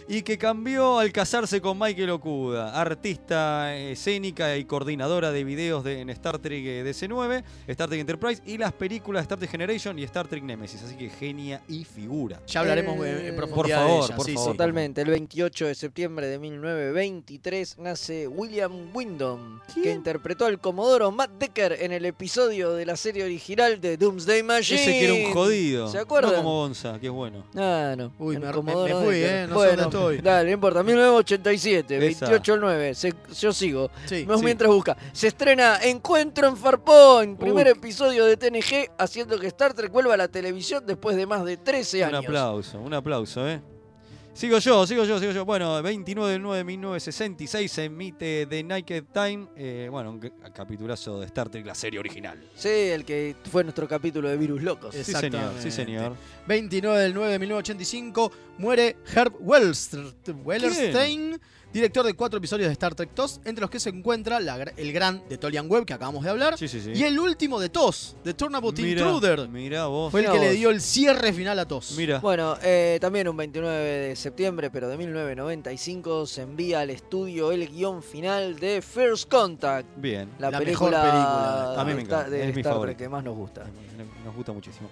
[0.09, 5.99] Y que cambió al casarse con Michael Okuda, artista escénica y coordinadora de videos de,
[5.99, 10.03] en Star Trek eh, DC9, Star Trek Enterprise y las películas Star Trek Generation y
[10.03, 10.81] Star Trek Nemesis.
[10.81, 12.39] Así que genia y figura.
[12.47, 14.15] Ya hablaremos Eh, en- en por profundidad favor, de ella.
[14.15, 14.35] por sí, sí.
[14.37, 14.51] favor.
[14.53, 15.01] Totalmente.
[15.01, 21.79] El 28 de septiembre de 1923 nace William Wyndham, que interpretó al Comodoro Matt Decker
[21.81, 24.79] en el episodio de la serie original de Doomsday Machine.
[24.81, 25.89] Ese que era un jodido.
[25.89, 26.31] ¿Se acuerdan?
[26.31, 27.43] No como Gonza, que es bueno.
[27.57, 28.13] Ah, no.
[28.19, 29.35] Uy, me- me- fui, Decker.
[29.43, 30.17] eh, no bueno, estoy.
[30.23, 30.83] Dale, no importa.
[30.83, 32.25] 1987, Esa.
[32.27, 32.95] 28 al 9.
[32.95, 33.89] Se- yo sigo.
[34.05, 34.27] Sí.
[34.43, 34.95] Mientras busca.
[35.13, 37.73] Se estrena Encuentro en Farpoint, primer Uy.
[37.73, 41.57] episodio de TNG, haciendo que Star Trek vuelva a la televisión después de más de
[41.57, 42.25] 13 Un años.
[42.25, 43.61] aplauso, un aplauso, ¿eh?
[44.37, 45.45] Sigo yo, sigo yo, sigo yo.
[45.45, 49.47] Bueno, 29 del 9 de 1966 se emite The Naked Time.
[49.55, 52.37] eh, bueno, un ca- capitulazo de Star Trek, la serie original.
[52.53, 54.93] Sí, el que fue nuestro capítulo de Virus Locos.
[54.93, 56.15] Sí, señor, sí, señor.
[56.45, 61.39] 29 del 9 de 1985 muere Herb Wellerstein,
[61.73, 64.91] director de cuatro episodios de Star Trek TOS, entre los que se encuentra la el
[64.93, 66.91] gran de Tolian Webb, que acabamos de hablar, Sí, sí, sí.
[66.95, 69.47] y el último de TOS, de Turnabout Mira, Intruder.
[69.49, 70.11] Mirá vos.
[70.11, 71.95] Fue el que le dio el cierre final a TOS.
[71.97, 72.19] Mira.
[72.19, 77.67] Bueno, eh, también un 29 de septiembre, pero de 1995, se envía al estudio el
[77.69, 79.87] guion final de First Contact.
[79.97, 80.29] Bien.
[80.39, 82.63] La, La película, mejor película A mí me de encanta, Star- de es mi Star
[82.63, 82.97] Trek favorita.
[82.97, 83.65] que más nos gusta.
[84.25, 84.89] Nos gusta muchísimo.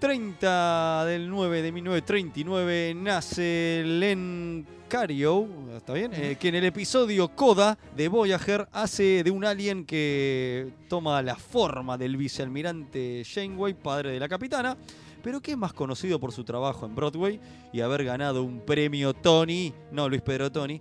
[0.00, 5.46] 30 del 9 de 1939 nace Len Cario,
[5.76, 6.10] ¿está bien?
[6.14, 11.36] Eh, que en el episodio Coda de Voyager hace de un alien que toma la
[11.36, 14.74] forma del vicealmirante Janeway, padre de la capitana,
[15.22, 17.38] pero que es más conocido por su trabajo en Broadway
[17.70, 20.80] y haber ganado un premio Tony, no Luis Pedro Tony,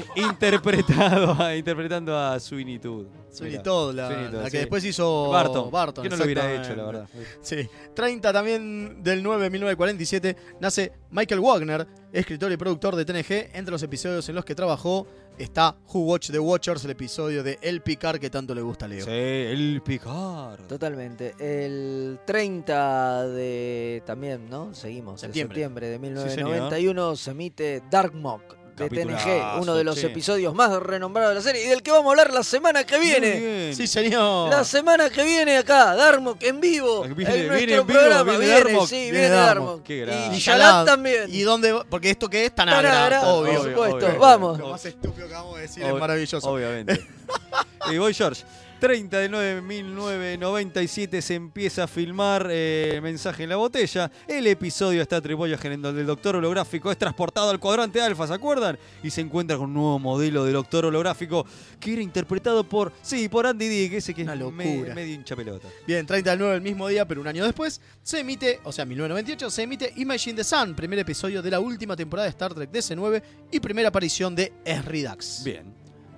[0.16, 3.06] interpretado, a- interpretando a Sweeney Todd.
[3.30, 4.56] Sweeney Todd, la, Sweeney Todd, la que sí.
[4.58, 5.70] después hizo Barton.
[5.70, 7.08] Barton que no lo hubiera hecho, la verdad.
[7.40, 7.68] Sí.
[7.94, 13.56] 30 también del 9 de 1947 nace Michael Wagner, escritor y productor de TNG.
[13.56, 15.06] Entre los episodios en los que trabajó
[15.38, 18.88] está Who Watch the Watchers, el episodio de El Picar que tanto le gusta a
[18.88, 19.04] Leo.
[19.04, 20.66] Sí, el Picard.
[20.66, 21.34] Totalmente.
[21.38, 24.02] El 30 de.
[24.04, 24.74] También, ¿no?
[24.74, 25.20] Seguimos.
[25.20, 25.62] Septiembre.
[25.62, 26.50] En septiembre de señor.
[26.50, 30.06] 1991 se emite Dark Mock de TNG, uno de los che.
[30.06, 32.98] episodios más renombrados de la serie y del que vamos a hablar la semana que
[32.98, 33.72] viene.
[33.74, 34.50] Sí, señor.
[34.50, 37.02] La semana que viene acá, Darmok en vivo.
[37.02, 38.22] Viene- en viene nuestro en vivo, programa.
[38.32, 38.88] viene Viene, Darmok.
[38.88, 39.90] sí, Viene viene Darmok.
[39.90, 40.86] Y Yalat.
[40.86, 41.24] también.
[41.28, 41.72] ¿Y dónde?
[41.72, 41.84] va?
[41.84, 43.54] Porque esto que es Tanagra, obvio.
[43.60, 44.06] por supuesto.
[44.06, 44.18] obvio.
[44.18, 44.58] Vamos.
[44.58, 46.48] Lo más estúpido que vamos a decir Ob- es maravilloso.
[46.50, 47.06] Obviamente.
[47.92, 48.42] y voy, George.
[48.82, 54.10] 30 de 9 de 1997 se empieza a filmar eh, Mensaje en la Botella.
[54.26, 58.34] El episodio Trek Voyager en donde el doctor holográfico es transportado al cuadrante alfa, ¿se
[58.34, 58.76] acuerdan?
[59.04, 61.46] Y se encuentra con un nuevo modelo de doctor holográfico
[61.78, 64.64] que era interpretado por, sí, por Andy Dick, ese que Una es locura.
[64.64, 65.68] me- medio hincha pelota.
[65.86, 68.84] Bien, 30 del 9 del mismo día, pero un año después, se emite, o sea,
[68.84, 72.72] 1998, se emite Imagine the Sun, primer episodio de la última temporada de Star Trek
[72.72, 73.22] DC9
[73.52, 75.42] y primera aparición de Esri Dax.
[75.44, 75.72] Bien.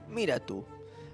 [0.09, 0.65] Mira tú.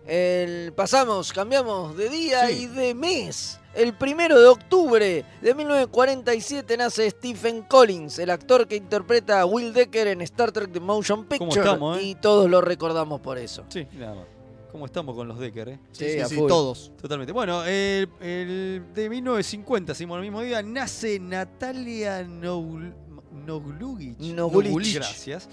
[0.07, 2.63] El, pasamos, cambiamos de día Sí.
[2.63, 3.59] y de mes.
[3.75, 9.73] El primero de octubre de 1947 nace Stephen Collins, el actor que interpreta a Will
[9.73, 11.61] Decker en Star Trek The Motion Picture.
[11.61, 12.03] estamos, eh?
[12.03, 13.65] Y todos lo recordamos por eso.
[13.69, 14.25] Sí, nada más.
[14.73, 15.79] ¿Cómo estamos con los Decker, eh?
[15.93, 16.93] Sí, Sí, sí, sí, todos.
[17.01, 17.33] Totalmente.
[17.33, 24.19] Bueno, el, el de 1950, seguimos el mismo día, nace Natalia Noglugic.
[24.21, 24.95] Nogulich.
[24.95, 25.49] Gracias.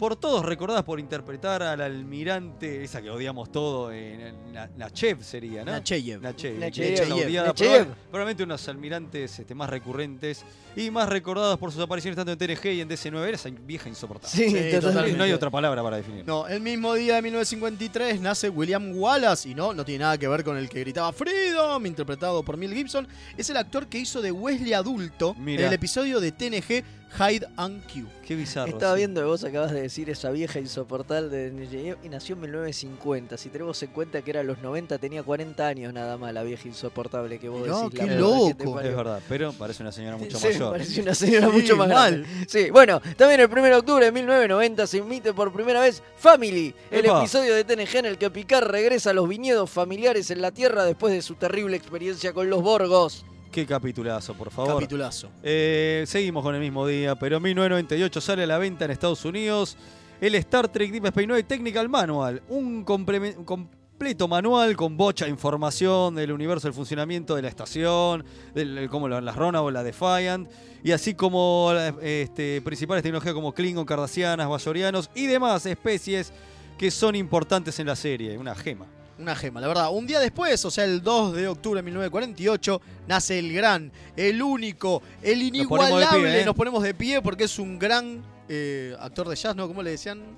[0.00, 5.62] Por todos recordadas por interpretar al almirante, esa que odiamos todo, eh, Na- Nachev sería,
[5.64, 5.72] ¿no?
[5.72, 6.22] Nacheyev.
[6.22, 6.72] Nacheyev.
[6.72, 7.82] que es odiada, Nacheyev.
[7.86, 10.42] proba- Probablemente unos almirantes este, más recurrentes
[10.74, 13.24] y más recordados por sus apariciones tanto en TNG y en DC9.
[13.28, 14.34] Era esa vieja insoportable.
[14.34, 15.18] Sí, Sí, totalmente.
[15.18, 16.26] No hay otra palabra para definir.
[16.26, 20.26] No, el mismo día de 1953 nace William Wallace, y no, no tiene nada que
[20.28, 23.06] ver con el que gritaba Freedom, interpretado por Mel Gibson.
[23.36, 25.60] Es el actor que hizo de Wesley adulto Mira.
[25.62, 26.84] en el episodio de TNG
[27.18, 28.06] Hide and Q.
[28.24, 28.70] Qué bizarro.
[28.70, 28.98] Estaba sí.
[28.98, 33.36] viendo que vos acabas de decir esa vieja insoportable de Negeyev y nació en 1950.
[33.36, 36.68] Si tenemos en cuenta que era los 90, tenía 40 años nada más la vieja
[36.68, 37.90] insoportable que vos Mirá, decís.
[37.98, 38.74] qué la verdad loco.
[38.74, 38.90] parió.
[38.90, 40.70] Es verdad, pero parece una señora mucho Sí, mayor.
[40.72, 42.20] Parece una señora Sí, mucho más mal.
[42.22, 42.44] grande.
[42.48, 46.74] Sí, bueno, también el 1 de octubre de 1990 se emite por primera vez Family,
[46.90, 47.18] el Epa.
[47.20, 50.84] episodio de TNG en el que Picard regresa a los viñedos familiares en la Tierra
[50.84, 53.24] después de su terrible experiencia con los Borgos.
[53.50, 54.74] Qué capitulazo, por favor.
[54.74, 55.28] Capitulazo.
[55.42, 59.24] Eh, seguimos con el mismo día, pero en 1998 sale a la venta en Estados
[59.24, 59.76] Unidos
[60.20, 66.14] el Star Trek Deep Space Nine Technical Manual, un, completo manual con bocha de información
[66.14, 68.24] del universo, del funcionamiento de la estación,
[68.54, 70.48] del, como la- las Rona o la Defiant,
[70.84, 71.72] y así como
[72.02, 76.32] este, principales tecnologías como Klingon, Cardassianas, Bajorianos y demás especies
[76.78, 78.38] que son importantes en la serie.
[78.38, 78.86] Una gema.
[79.20, 79.92] Una gema, la verdad.
[79.92, 84.42] Un día después, o sea, el 2 de octubre de 1948, nace el gran, el
[84.42, 86.30] único, el Nos ponemos de inigualable.
[86.30, 86.44] pie, ¿eh?
[86.46, 88.22] Nos ponemos de pie porque es un gran
[88.52, 89.68] eh, actor de jazz, ¿no?
[89.68, 90.36] ¿Cómo le decían?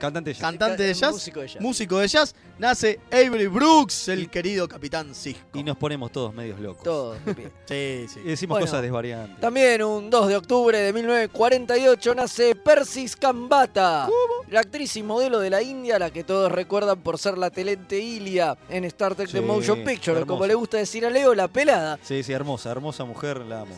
[0.00, 0.34] Cantante.
[0.40, 1.12] Cantante de jazz.
[1.12, 1.60] Músico de jazz.
[1.62, 2.34] Músico de jazz.
[2.58, 5.42] Nace Avery Brooks, el querido capitán Cisco.
[5.52, 6.82] Y nos ponemos todos medios locos.
[6.82, 7.14] Todo.
[7.26, 7.50] de pie.
[7.66, 8.20] Sí, sí.
[8.24, 8.66] Y decimos Bueno.
[8.66, 9.38] cosas desvariantes.
[9.40, 14.08] También un 2 de octubre de 1948 nace Persis Kambata,
[14.48, 17.98] la actriz y modelo de la India, la que todos recuerdan por ser la telente
[17.98, 20.26] Ilia en Star Trek The Sí, Motion Picture, hermosa.
[20.26, 21.98] como le gusta decir a Leo, la pelada.
[22.02, 23.74] Sí, sí, hermosa, hermosa mujer, la amo.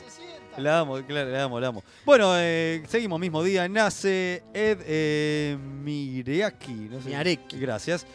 [0.57, 1.83] La amo, claro, la amo, la amo.
[2.05, 3.69] Bueno, eh, seguimos mismo día.
[3.69, 6.73] Nace Ed eh, Mireaki.
[6.73, 7.09] No sé.
[7.09, 7.59] Miareki.
[7.59, 8.07] Gracias.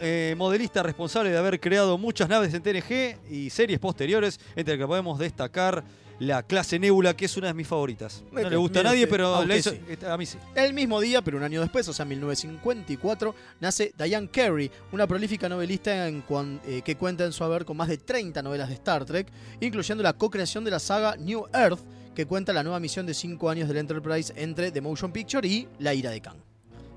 [0.00, 4.84] Eh, modelista responsable de haber creado muchas naves en TNG y series posteriores, entre las
[4.84, 5.82] que podemos destacar
[6.18, 8.22] la clase Nebula, que es una de mis favoritas.
[8.30, 10.06] No le gusta a nadie, A pero usted la hizo- sí.
[10.06, 10.38] a mí sí.
[10.54, 15.48] El mismo día, pero un año después, o sea, 1954, nace Diane Carey, una prolífica
[15.48, 18.74] novelista en cuan- eh, que cuenta en su haber con más de 30 novelas de
[18.74, 19.28] Star Trek,
[19.60, 21.80] incluyendo la co-creación de la saga New Earth,
[22.14, 25.66] que cuenta la nueva misión de 5 años del Enterprise entre The Motion Picture y
[25.78, 26.36] La Ira de Khan.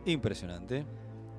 [0.05, 0.85] Impresionante.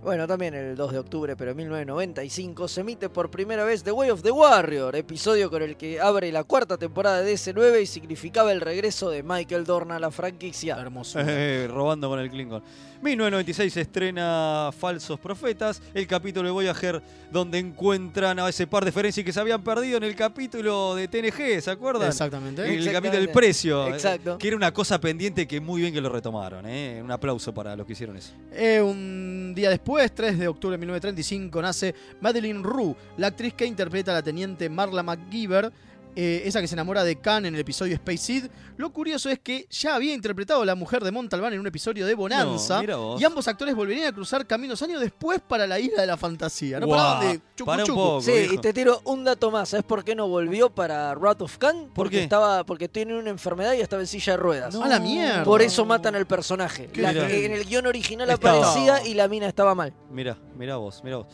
[0.06, 3.90] Bueno, también el 2 de octubre, pero en 1995, se emite por primera vez The
[3.90, 7.86] Way of the Warrior, episodio con el que abre la cuarta temporada de DC9 y
[7.86, 10.76] significaba el regreso de Michael Dorn a la franquicia.
[10.78, 11.18] Hermoso.
[11.20, 12.62] Eh, robando con el Klingon.
[13.02, 18.92] 1996 se estrena Falsos Profetas, el capítulo de Voyager donde encuentran a ese par de
[18.92, 22.08] Ferenci que se habían perdido en el capítulo de TNG, ¿se acuerdan?
[22.08, 22.62] Exactamente.
[22.62, 22.92] El Exactamente.
[22.92, 23.86] capítulo del precio.
[23.88, 24.38] eh, Exacto.
[24.38, 26.64] Que era una cosa pendiente que muy bien que lo retomaron.
[26.66, 27.00] eh.
[27.04, 28.32] Un aplauso para los que hicieron eso.
[28.52, 33.64] Eh, un día después, 3 de octubre de 1935, nace Madeline Rue, la actriz que
[33.64, 35.72] interpreta a la teniente Marla McGeever,
[36.16, 38.46] eh, esa que se enamora de Khan en el episodio Space Seed.
[38.78, 42.06] Lo curioso es que ya había interpretado a la mujer de Montalbán en un episodio
[42.06, 45.78] de Bonanza, No, mira y ambos actores volverían a cruzar caminos años después para la
[45.78, 46.80] isla de la fantasía.
[46.80, 47.98] ¿No Guau, paraban de chucu, para un chucu.
[48.00, 48.22] poco.
[48.22, 48.54] Sí, viejo.
[48.54, 49.68] y te tiro un dato más.
[49.68, 51.90] ¿Sabes por qué no volvió para Wrath of Khan?
[51.94, 52.22] Porque qué?
[52.22, 54.74] estaba, porque tiene una enfermedad y estaba en silla de ruedas.
[54.74, 55.44] A la mierda.
[55.44, 56.88] Por eso matan al personaje.
[56.94, 58.58] La que en el guion original Estaba.
[58.58, 59.92] aparecía y la mina estaba mal.
[60.10, 61.26] Mirá, mirá vos, mirá vos.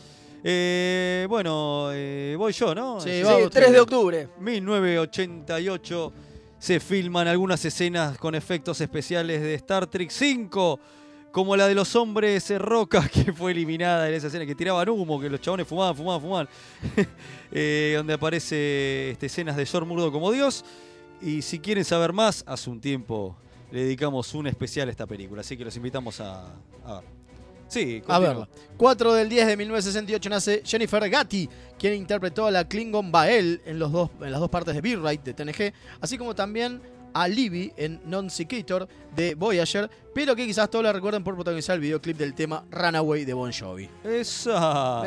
[0.45, 2.99] Eh, bueno, eh, voy yo, ¿no?
[2.99, 3.61] Sí, Sí, va usted.
[3.61, 4.27] 3 de octubre.
[4.39, 6.13] 1988
[6.59, 10.79] se filman algunas escenas con efectos especiales de Star Trek 5,
[11.31, 14.87] como la de los hombres eh, roca que fue eliminada en esa escena, que tiraban
[14.89, 16.49] humo, que los chabones fumaban, fumaban, fumaban,
[17.51, 20.65] Eh, donde aparece este, escenas de George Murdo como Dios.
[21.21, 23.37] Y si quieren saber más, hace un tiempo
[23.71, 26.45] le dedicamos un especial a esta película, así que los invitamos a,
[26.85, 27.22] a ver.
[27.67, 28.47] Sí, A verla.
[28.77, 31.49] 4 del 10 de 1968 nace Jennifer Gatti,
[31.79, 34.99] quien interpretó a la Klingon Bael en, los dos, en las dos partes de Beer
[34.99, 36.81] de TNG, así como también
[37.13, 41.81] a Libby en Non-Sequitur de Voyager, pero que quizás todos la recuerden por protagonizar el
[41.81, 43.89] videoclip del tema Runaway de Bon Jovi.
[44.03, 45.01] Esa.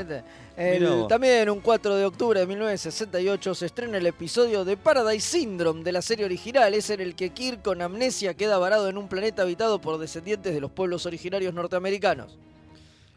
[0.56, 5.82] El- también un 4 de octubre de 1968 se estrena el episodio de Paradise Syndrome
[5.84, 6.72] de la serie original.
[6.74, 10.54] Es en el que Kirk con amnesia queda varado en un planeta habitado por descendientes
[10.54, 12.38] de los pueblos originarios norteamericanos.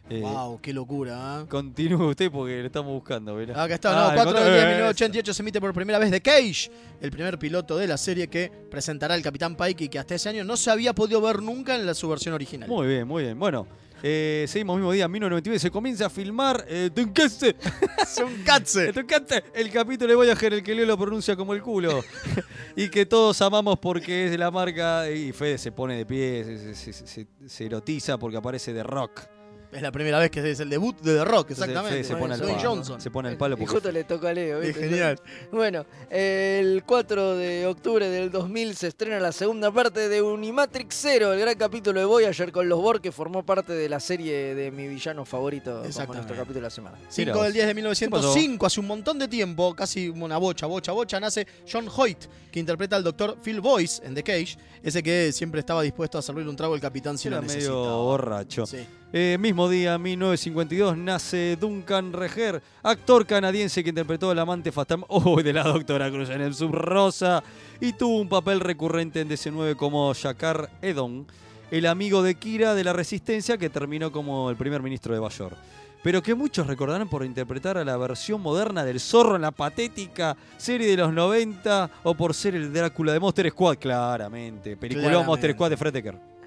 [0.09, 1.41] Eh, wow, qué locura.
[1.43, 1.45] ¿eh?
[1.47, 3.61] Continúe usted porque lo estamos buscando, ¿verdad?
[3.63, 6.09] Acá está, Ah, no, 4 del 10 de eh, 1988 se emite por primera vez
[6.11, 6.71] The Cage,
[7.01, 10.29] el primer piloto de la serie que presentará el Capitán Pike y que hasta ese
[10.29, 12.67] año no se había podido ver nunca en la, su versión original.
[12.67, 13.37] Muy bien, muy bien.
[13.37, 13.67] Bueno,
[14.01, 17.55] eh, seguimos mismo día, 1999, se comienza a filmar eh, Tunkatse.
[19.53, 22.03] El capítulo de Voyager, el que Leo lo pronuncia como el culo.
[22.75, 25.09] y que todos amamos porque es de la marca.
[25.11, 28.83] Y Fede se pone de pie, se, se- se- se- se erotiza porque aparece de
[28.83, 29.21] rock.
[29.71, 31.97] Es la primera vez que es el debut de The Rock, exactamente.
[31.97, 32.59] Fede se pone Dwayne.
[32.63, 32.99] Johnson.
[32.99, 33.71] Se pone al palo Y porque.
[33.73, 34.61] justo le toca a Leo.
[34.61, 34.89] Es ¿viste?
[34.89, 35.19] genial.
[35.51, 41.33] Bueno, el 4 de octubre del 2000 se estrena la segunda parte de Unimatrix Zero,
[41.33, 44.71] el gran capítulo de Voyager con los Borg que formó parte de la serie de
[44.71, 46.97] mi villano favorito como nuestro capítulo de la semana.
[47.07, 50.93] 5 del 10 de ¿Qué 1905, hace un montón de tiempo, casi una bocha, bocha,
[50.93, 55.31] bocha, nace John Hoyt, que interpreta al doctor Phil Boyce en The Cage, ese que
[55.31, 57.97] siempre estaba dispuesto a servirle un trago al capitán si Era lo medio necesitaba.
[57.97, 58.65] borracho.
[58.65, 58.79] Sí.
[59.11, 65.41] Eh, mismo día, 1952, nace Duncan Reger, actor canadiense que interpretó al amante fantasma oh,
[65.41, 67.43] de la doctora Cruz en el Sub Rosa
[67.81, 71.25] y tuvo un papel recurrente en DC9 como Jakar Edon,
[71.71, 75.55] el amigo de Kira de la Resistencia que terminó como el primer ministro de Bayor.
[76.03, 80.37] Pero que muchos recordarán por interpretar a la versión moderna del zorro en la patética
[80.57, 84.77] serie de los 90 o por ser el Drácula de Monster Squad, claramente.
[84.77, 85.23] Película.
[85.23, 86.38] Monster Squad de Fred Decker.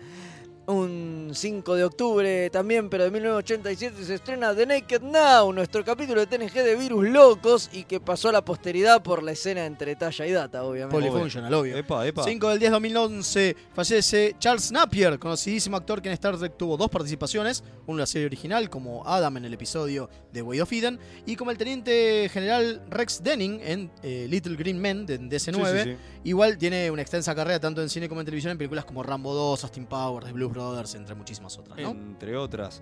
[0.64, 6.24] Un 5 de octubre también, pero de 1987 se estrena The Naked Now, nuestro capítulo
[6.24, 9.97] de TNG de virus locos y que pasó a la posteridad por la escena entre
[9.97, 10.94] Talla y Data, obviamente.
[10.94, 11.76] Polyfunctional, obvio.
[11.76, 12.22] Epa, epa.
[12.22, 16.76] 5 del 10 de 2011 fallece Charles Napier, conocidísimo actor que en Star Trek tuvo
[16.76, 20.72] dos participaciones, una en la serie original como Adam en el episodio de Way of
[20.72, 25.52] Eden y como el teniente general Rex Denning en eh, Little Green Men de DC9.
[25.52, 25.97] Sí, sí, sí.
[26.24, 29.34] Igual tiene una extensa carrera tanto en cine como en televisión en películas como Rambo
[29.34, 31.78] 2, Austin Powers, The Blues Brothers, entre muchísimas otras.
[31.78, 32.80] Entre otras.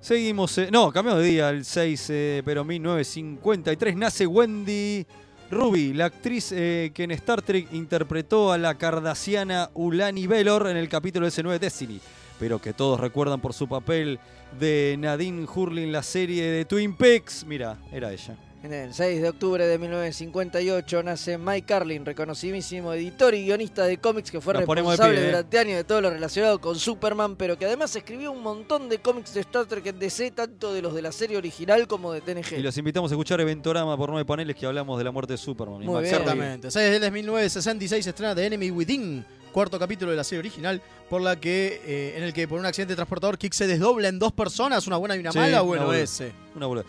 [0.00, 5.04] Seguimos, eh, no, cambiamos de día, el 6, eh, pero 1953 nace Wendy
[5.50, 10.76] Ruby, la actriz eh, que en Star Trek interpretó a la cardasiana Ulani Velor en
[10.76, 12.00] el capítulo S9 Destiny,
[12.38, 14.20] pero que todos recuerdan por su papel
[14.60, 17.44] de Nadine Hurley en la serie de Twin Peaks.
[17.44, 18.36] Mira, era ella.
[18.60, 23.98] En el 6 de octubre de 1958 nace Mike Carlin, reconocidísimo editor y guionista de
[23.98, 25.26] cómics que fue Nos responsable pie, ¿eh?
[25.28, 28.98] durante años de todo lo relacionado con Superman, pero que además escribió un montón de
[28.98, 32.20] cómics de Star Trek en DC, tanto de los de la serie original como de
[32.20, 32.54] TNG.
[32.58, 35.38] Y los invitamos a escuchar Eventorama por nueve paneles que hablamos de la muerte de
[35.38, 35.84] Superman.
[35.84, 36.14] Muy bien.
[36.14, 36.70] Exactamente.
[36.72, 41.20] 6 de 1966 se estrena The Enemy Within, cuarto capítulo de la serie original, por
[41.22, 44.18] la que eh, en el que por un accidente de transportador Kick se desdobla en
[44.18, 45.62] dos personas, una buena y una Sí, mala.
[45.62, 46.32] una Bueno, ese.
[46.56, 46.86] Una boludez.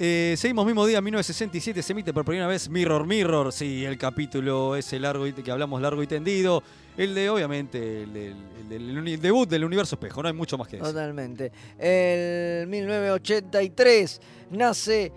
[0.00, 3.52] Eh, seguimos mismo día, 1967, se emite por primera vez Mirror Mirror.
[3.52, 6.62] Sí, el capítulo ese largo y que hablamos largo y tendido.
[6.96, 8.36] El de, obviamente, el, el
[9.08, 10.22] el debut del universo espejo.
[10.22, 10.92] No hay mucho más que decir.
[10.92, 11.50] Totalmente.
[11.78, 14.20] En 1983
[14.50, 15.12] nace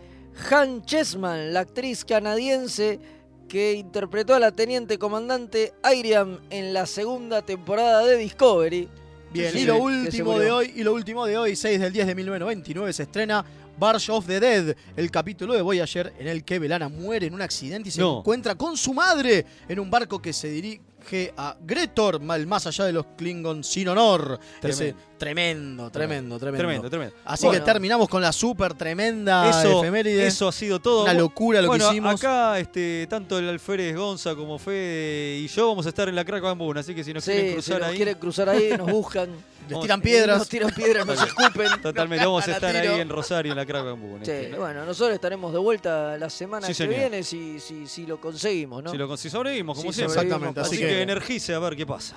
[0.50, 3.00] Han Chessman, la actriz canadiense
[3.48, 8.88] que interpretó a la teniente comandante Iriam en la segunda temporada de Discovery.
[9.34, 12.08] Bien, Sí, y lo último de hoy, y lo último de hoy, 6 del 10
[12.08, 13.46] de 1999, se estrena
[13.82, 17.42] Barge of the Dead, el capítulo de Voyager en el que Belana muere en un
[17.42, 18.20] accidente y se No.
[18.20, 22.86] encuentra con su madre en un barco que se dirige a Gretor, mal más allá
[22.86, 24.40] de los Klingons sin honor.
[24.60, 24.86] Tremendo.
[24.86, 26.58] Ese- tremendo, tremendo, tremendo.
[26.58, 27.16] Tremendo, tremendo.
[27.26, 27.64] Así Bueno.
[27.64, 30.26] que terminamos con la súper tremenda Eso, efeméride.
[30.26, 31.04] eso ha sido todo.
[31.04, 32.16] Una locura lo Bueno, que hicimos.
[32.16, 36.26] Acá, este, tanto el Alférez Gonza como Fede y yo vamos a estar en la
[36.26, 37.96] Crack Bamboo, así que si nos Sí, quieren si cruzar nos ahí.
[37.96, 39.30] quieren cruzar ahí, nos buscan.
[39.70, 40.38] Les tiran piedras.
[40.40, 41.82] Nos tiran piedras, nos escupen.
[41.82, 44.18] Totalmente, vamos a estar ahí en Rosario, en la Crack Bamboo.
[44.18, 44.58] en Sí, este, ¿no?
[44.58, 46.96] bueno, nosotros estaremos de vuelta la semana Sí, que señor.
[46.96, 48.92] viene si, si, si lo conseguimos, ¿no?
[48.92, 50.16] Si, lo, si sobrevivimos, como Si siempre.
[50.16, 52.16] sobrevivimos, Exactamente, Así, así que, que- energice a ver qué pasa.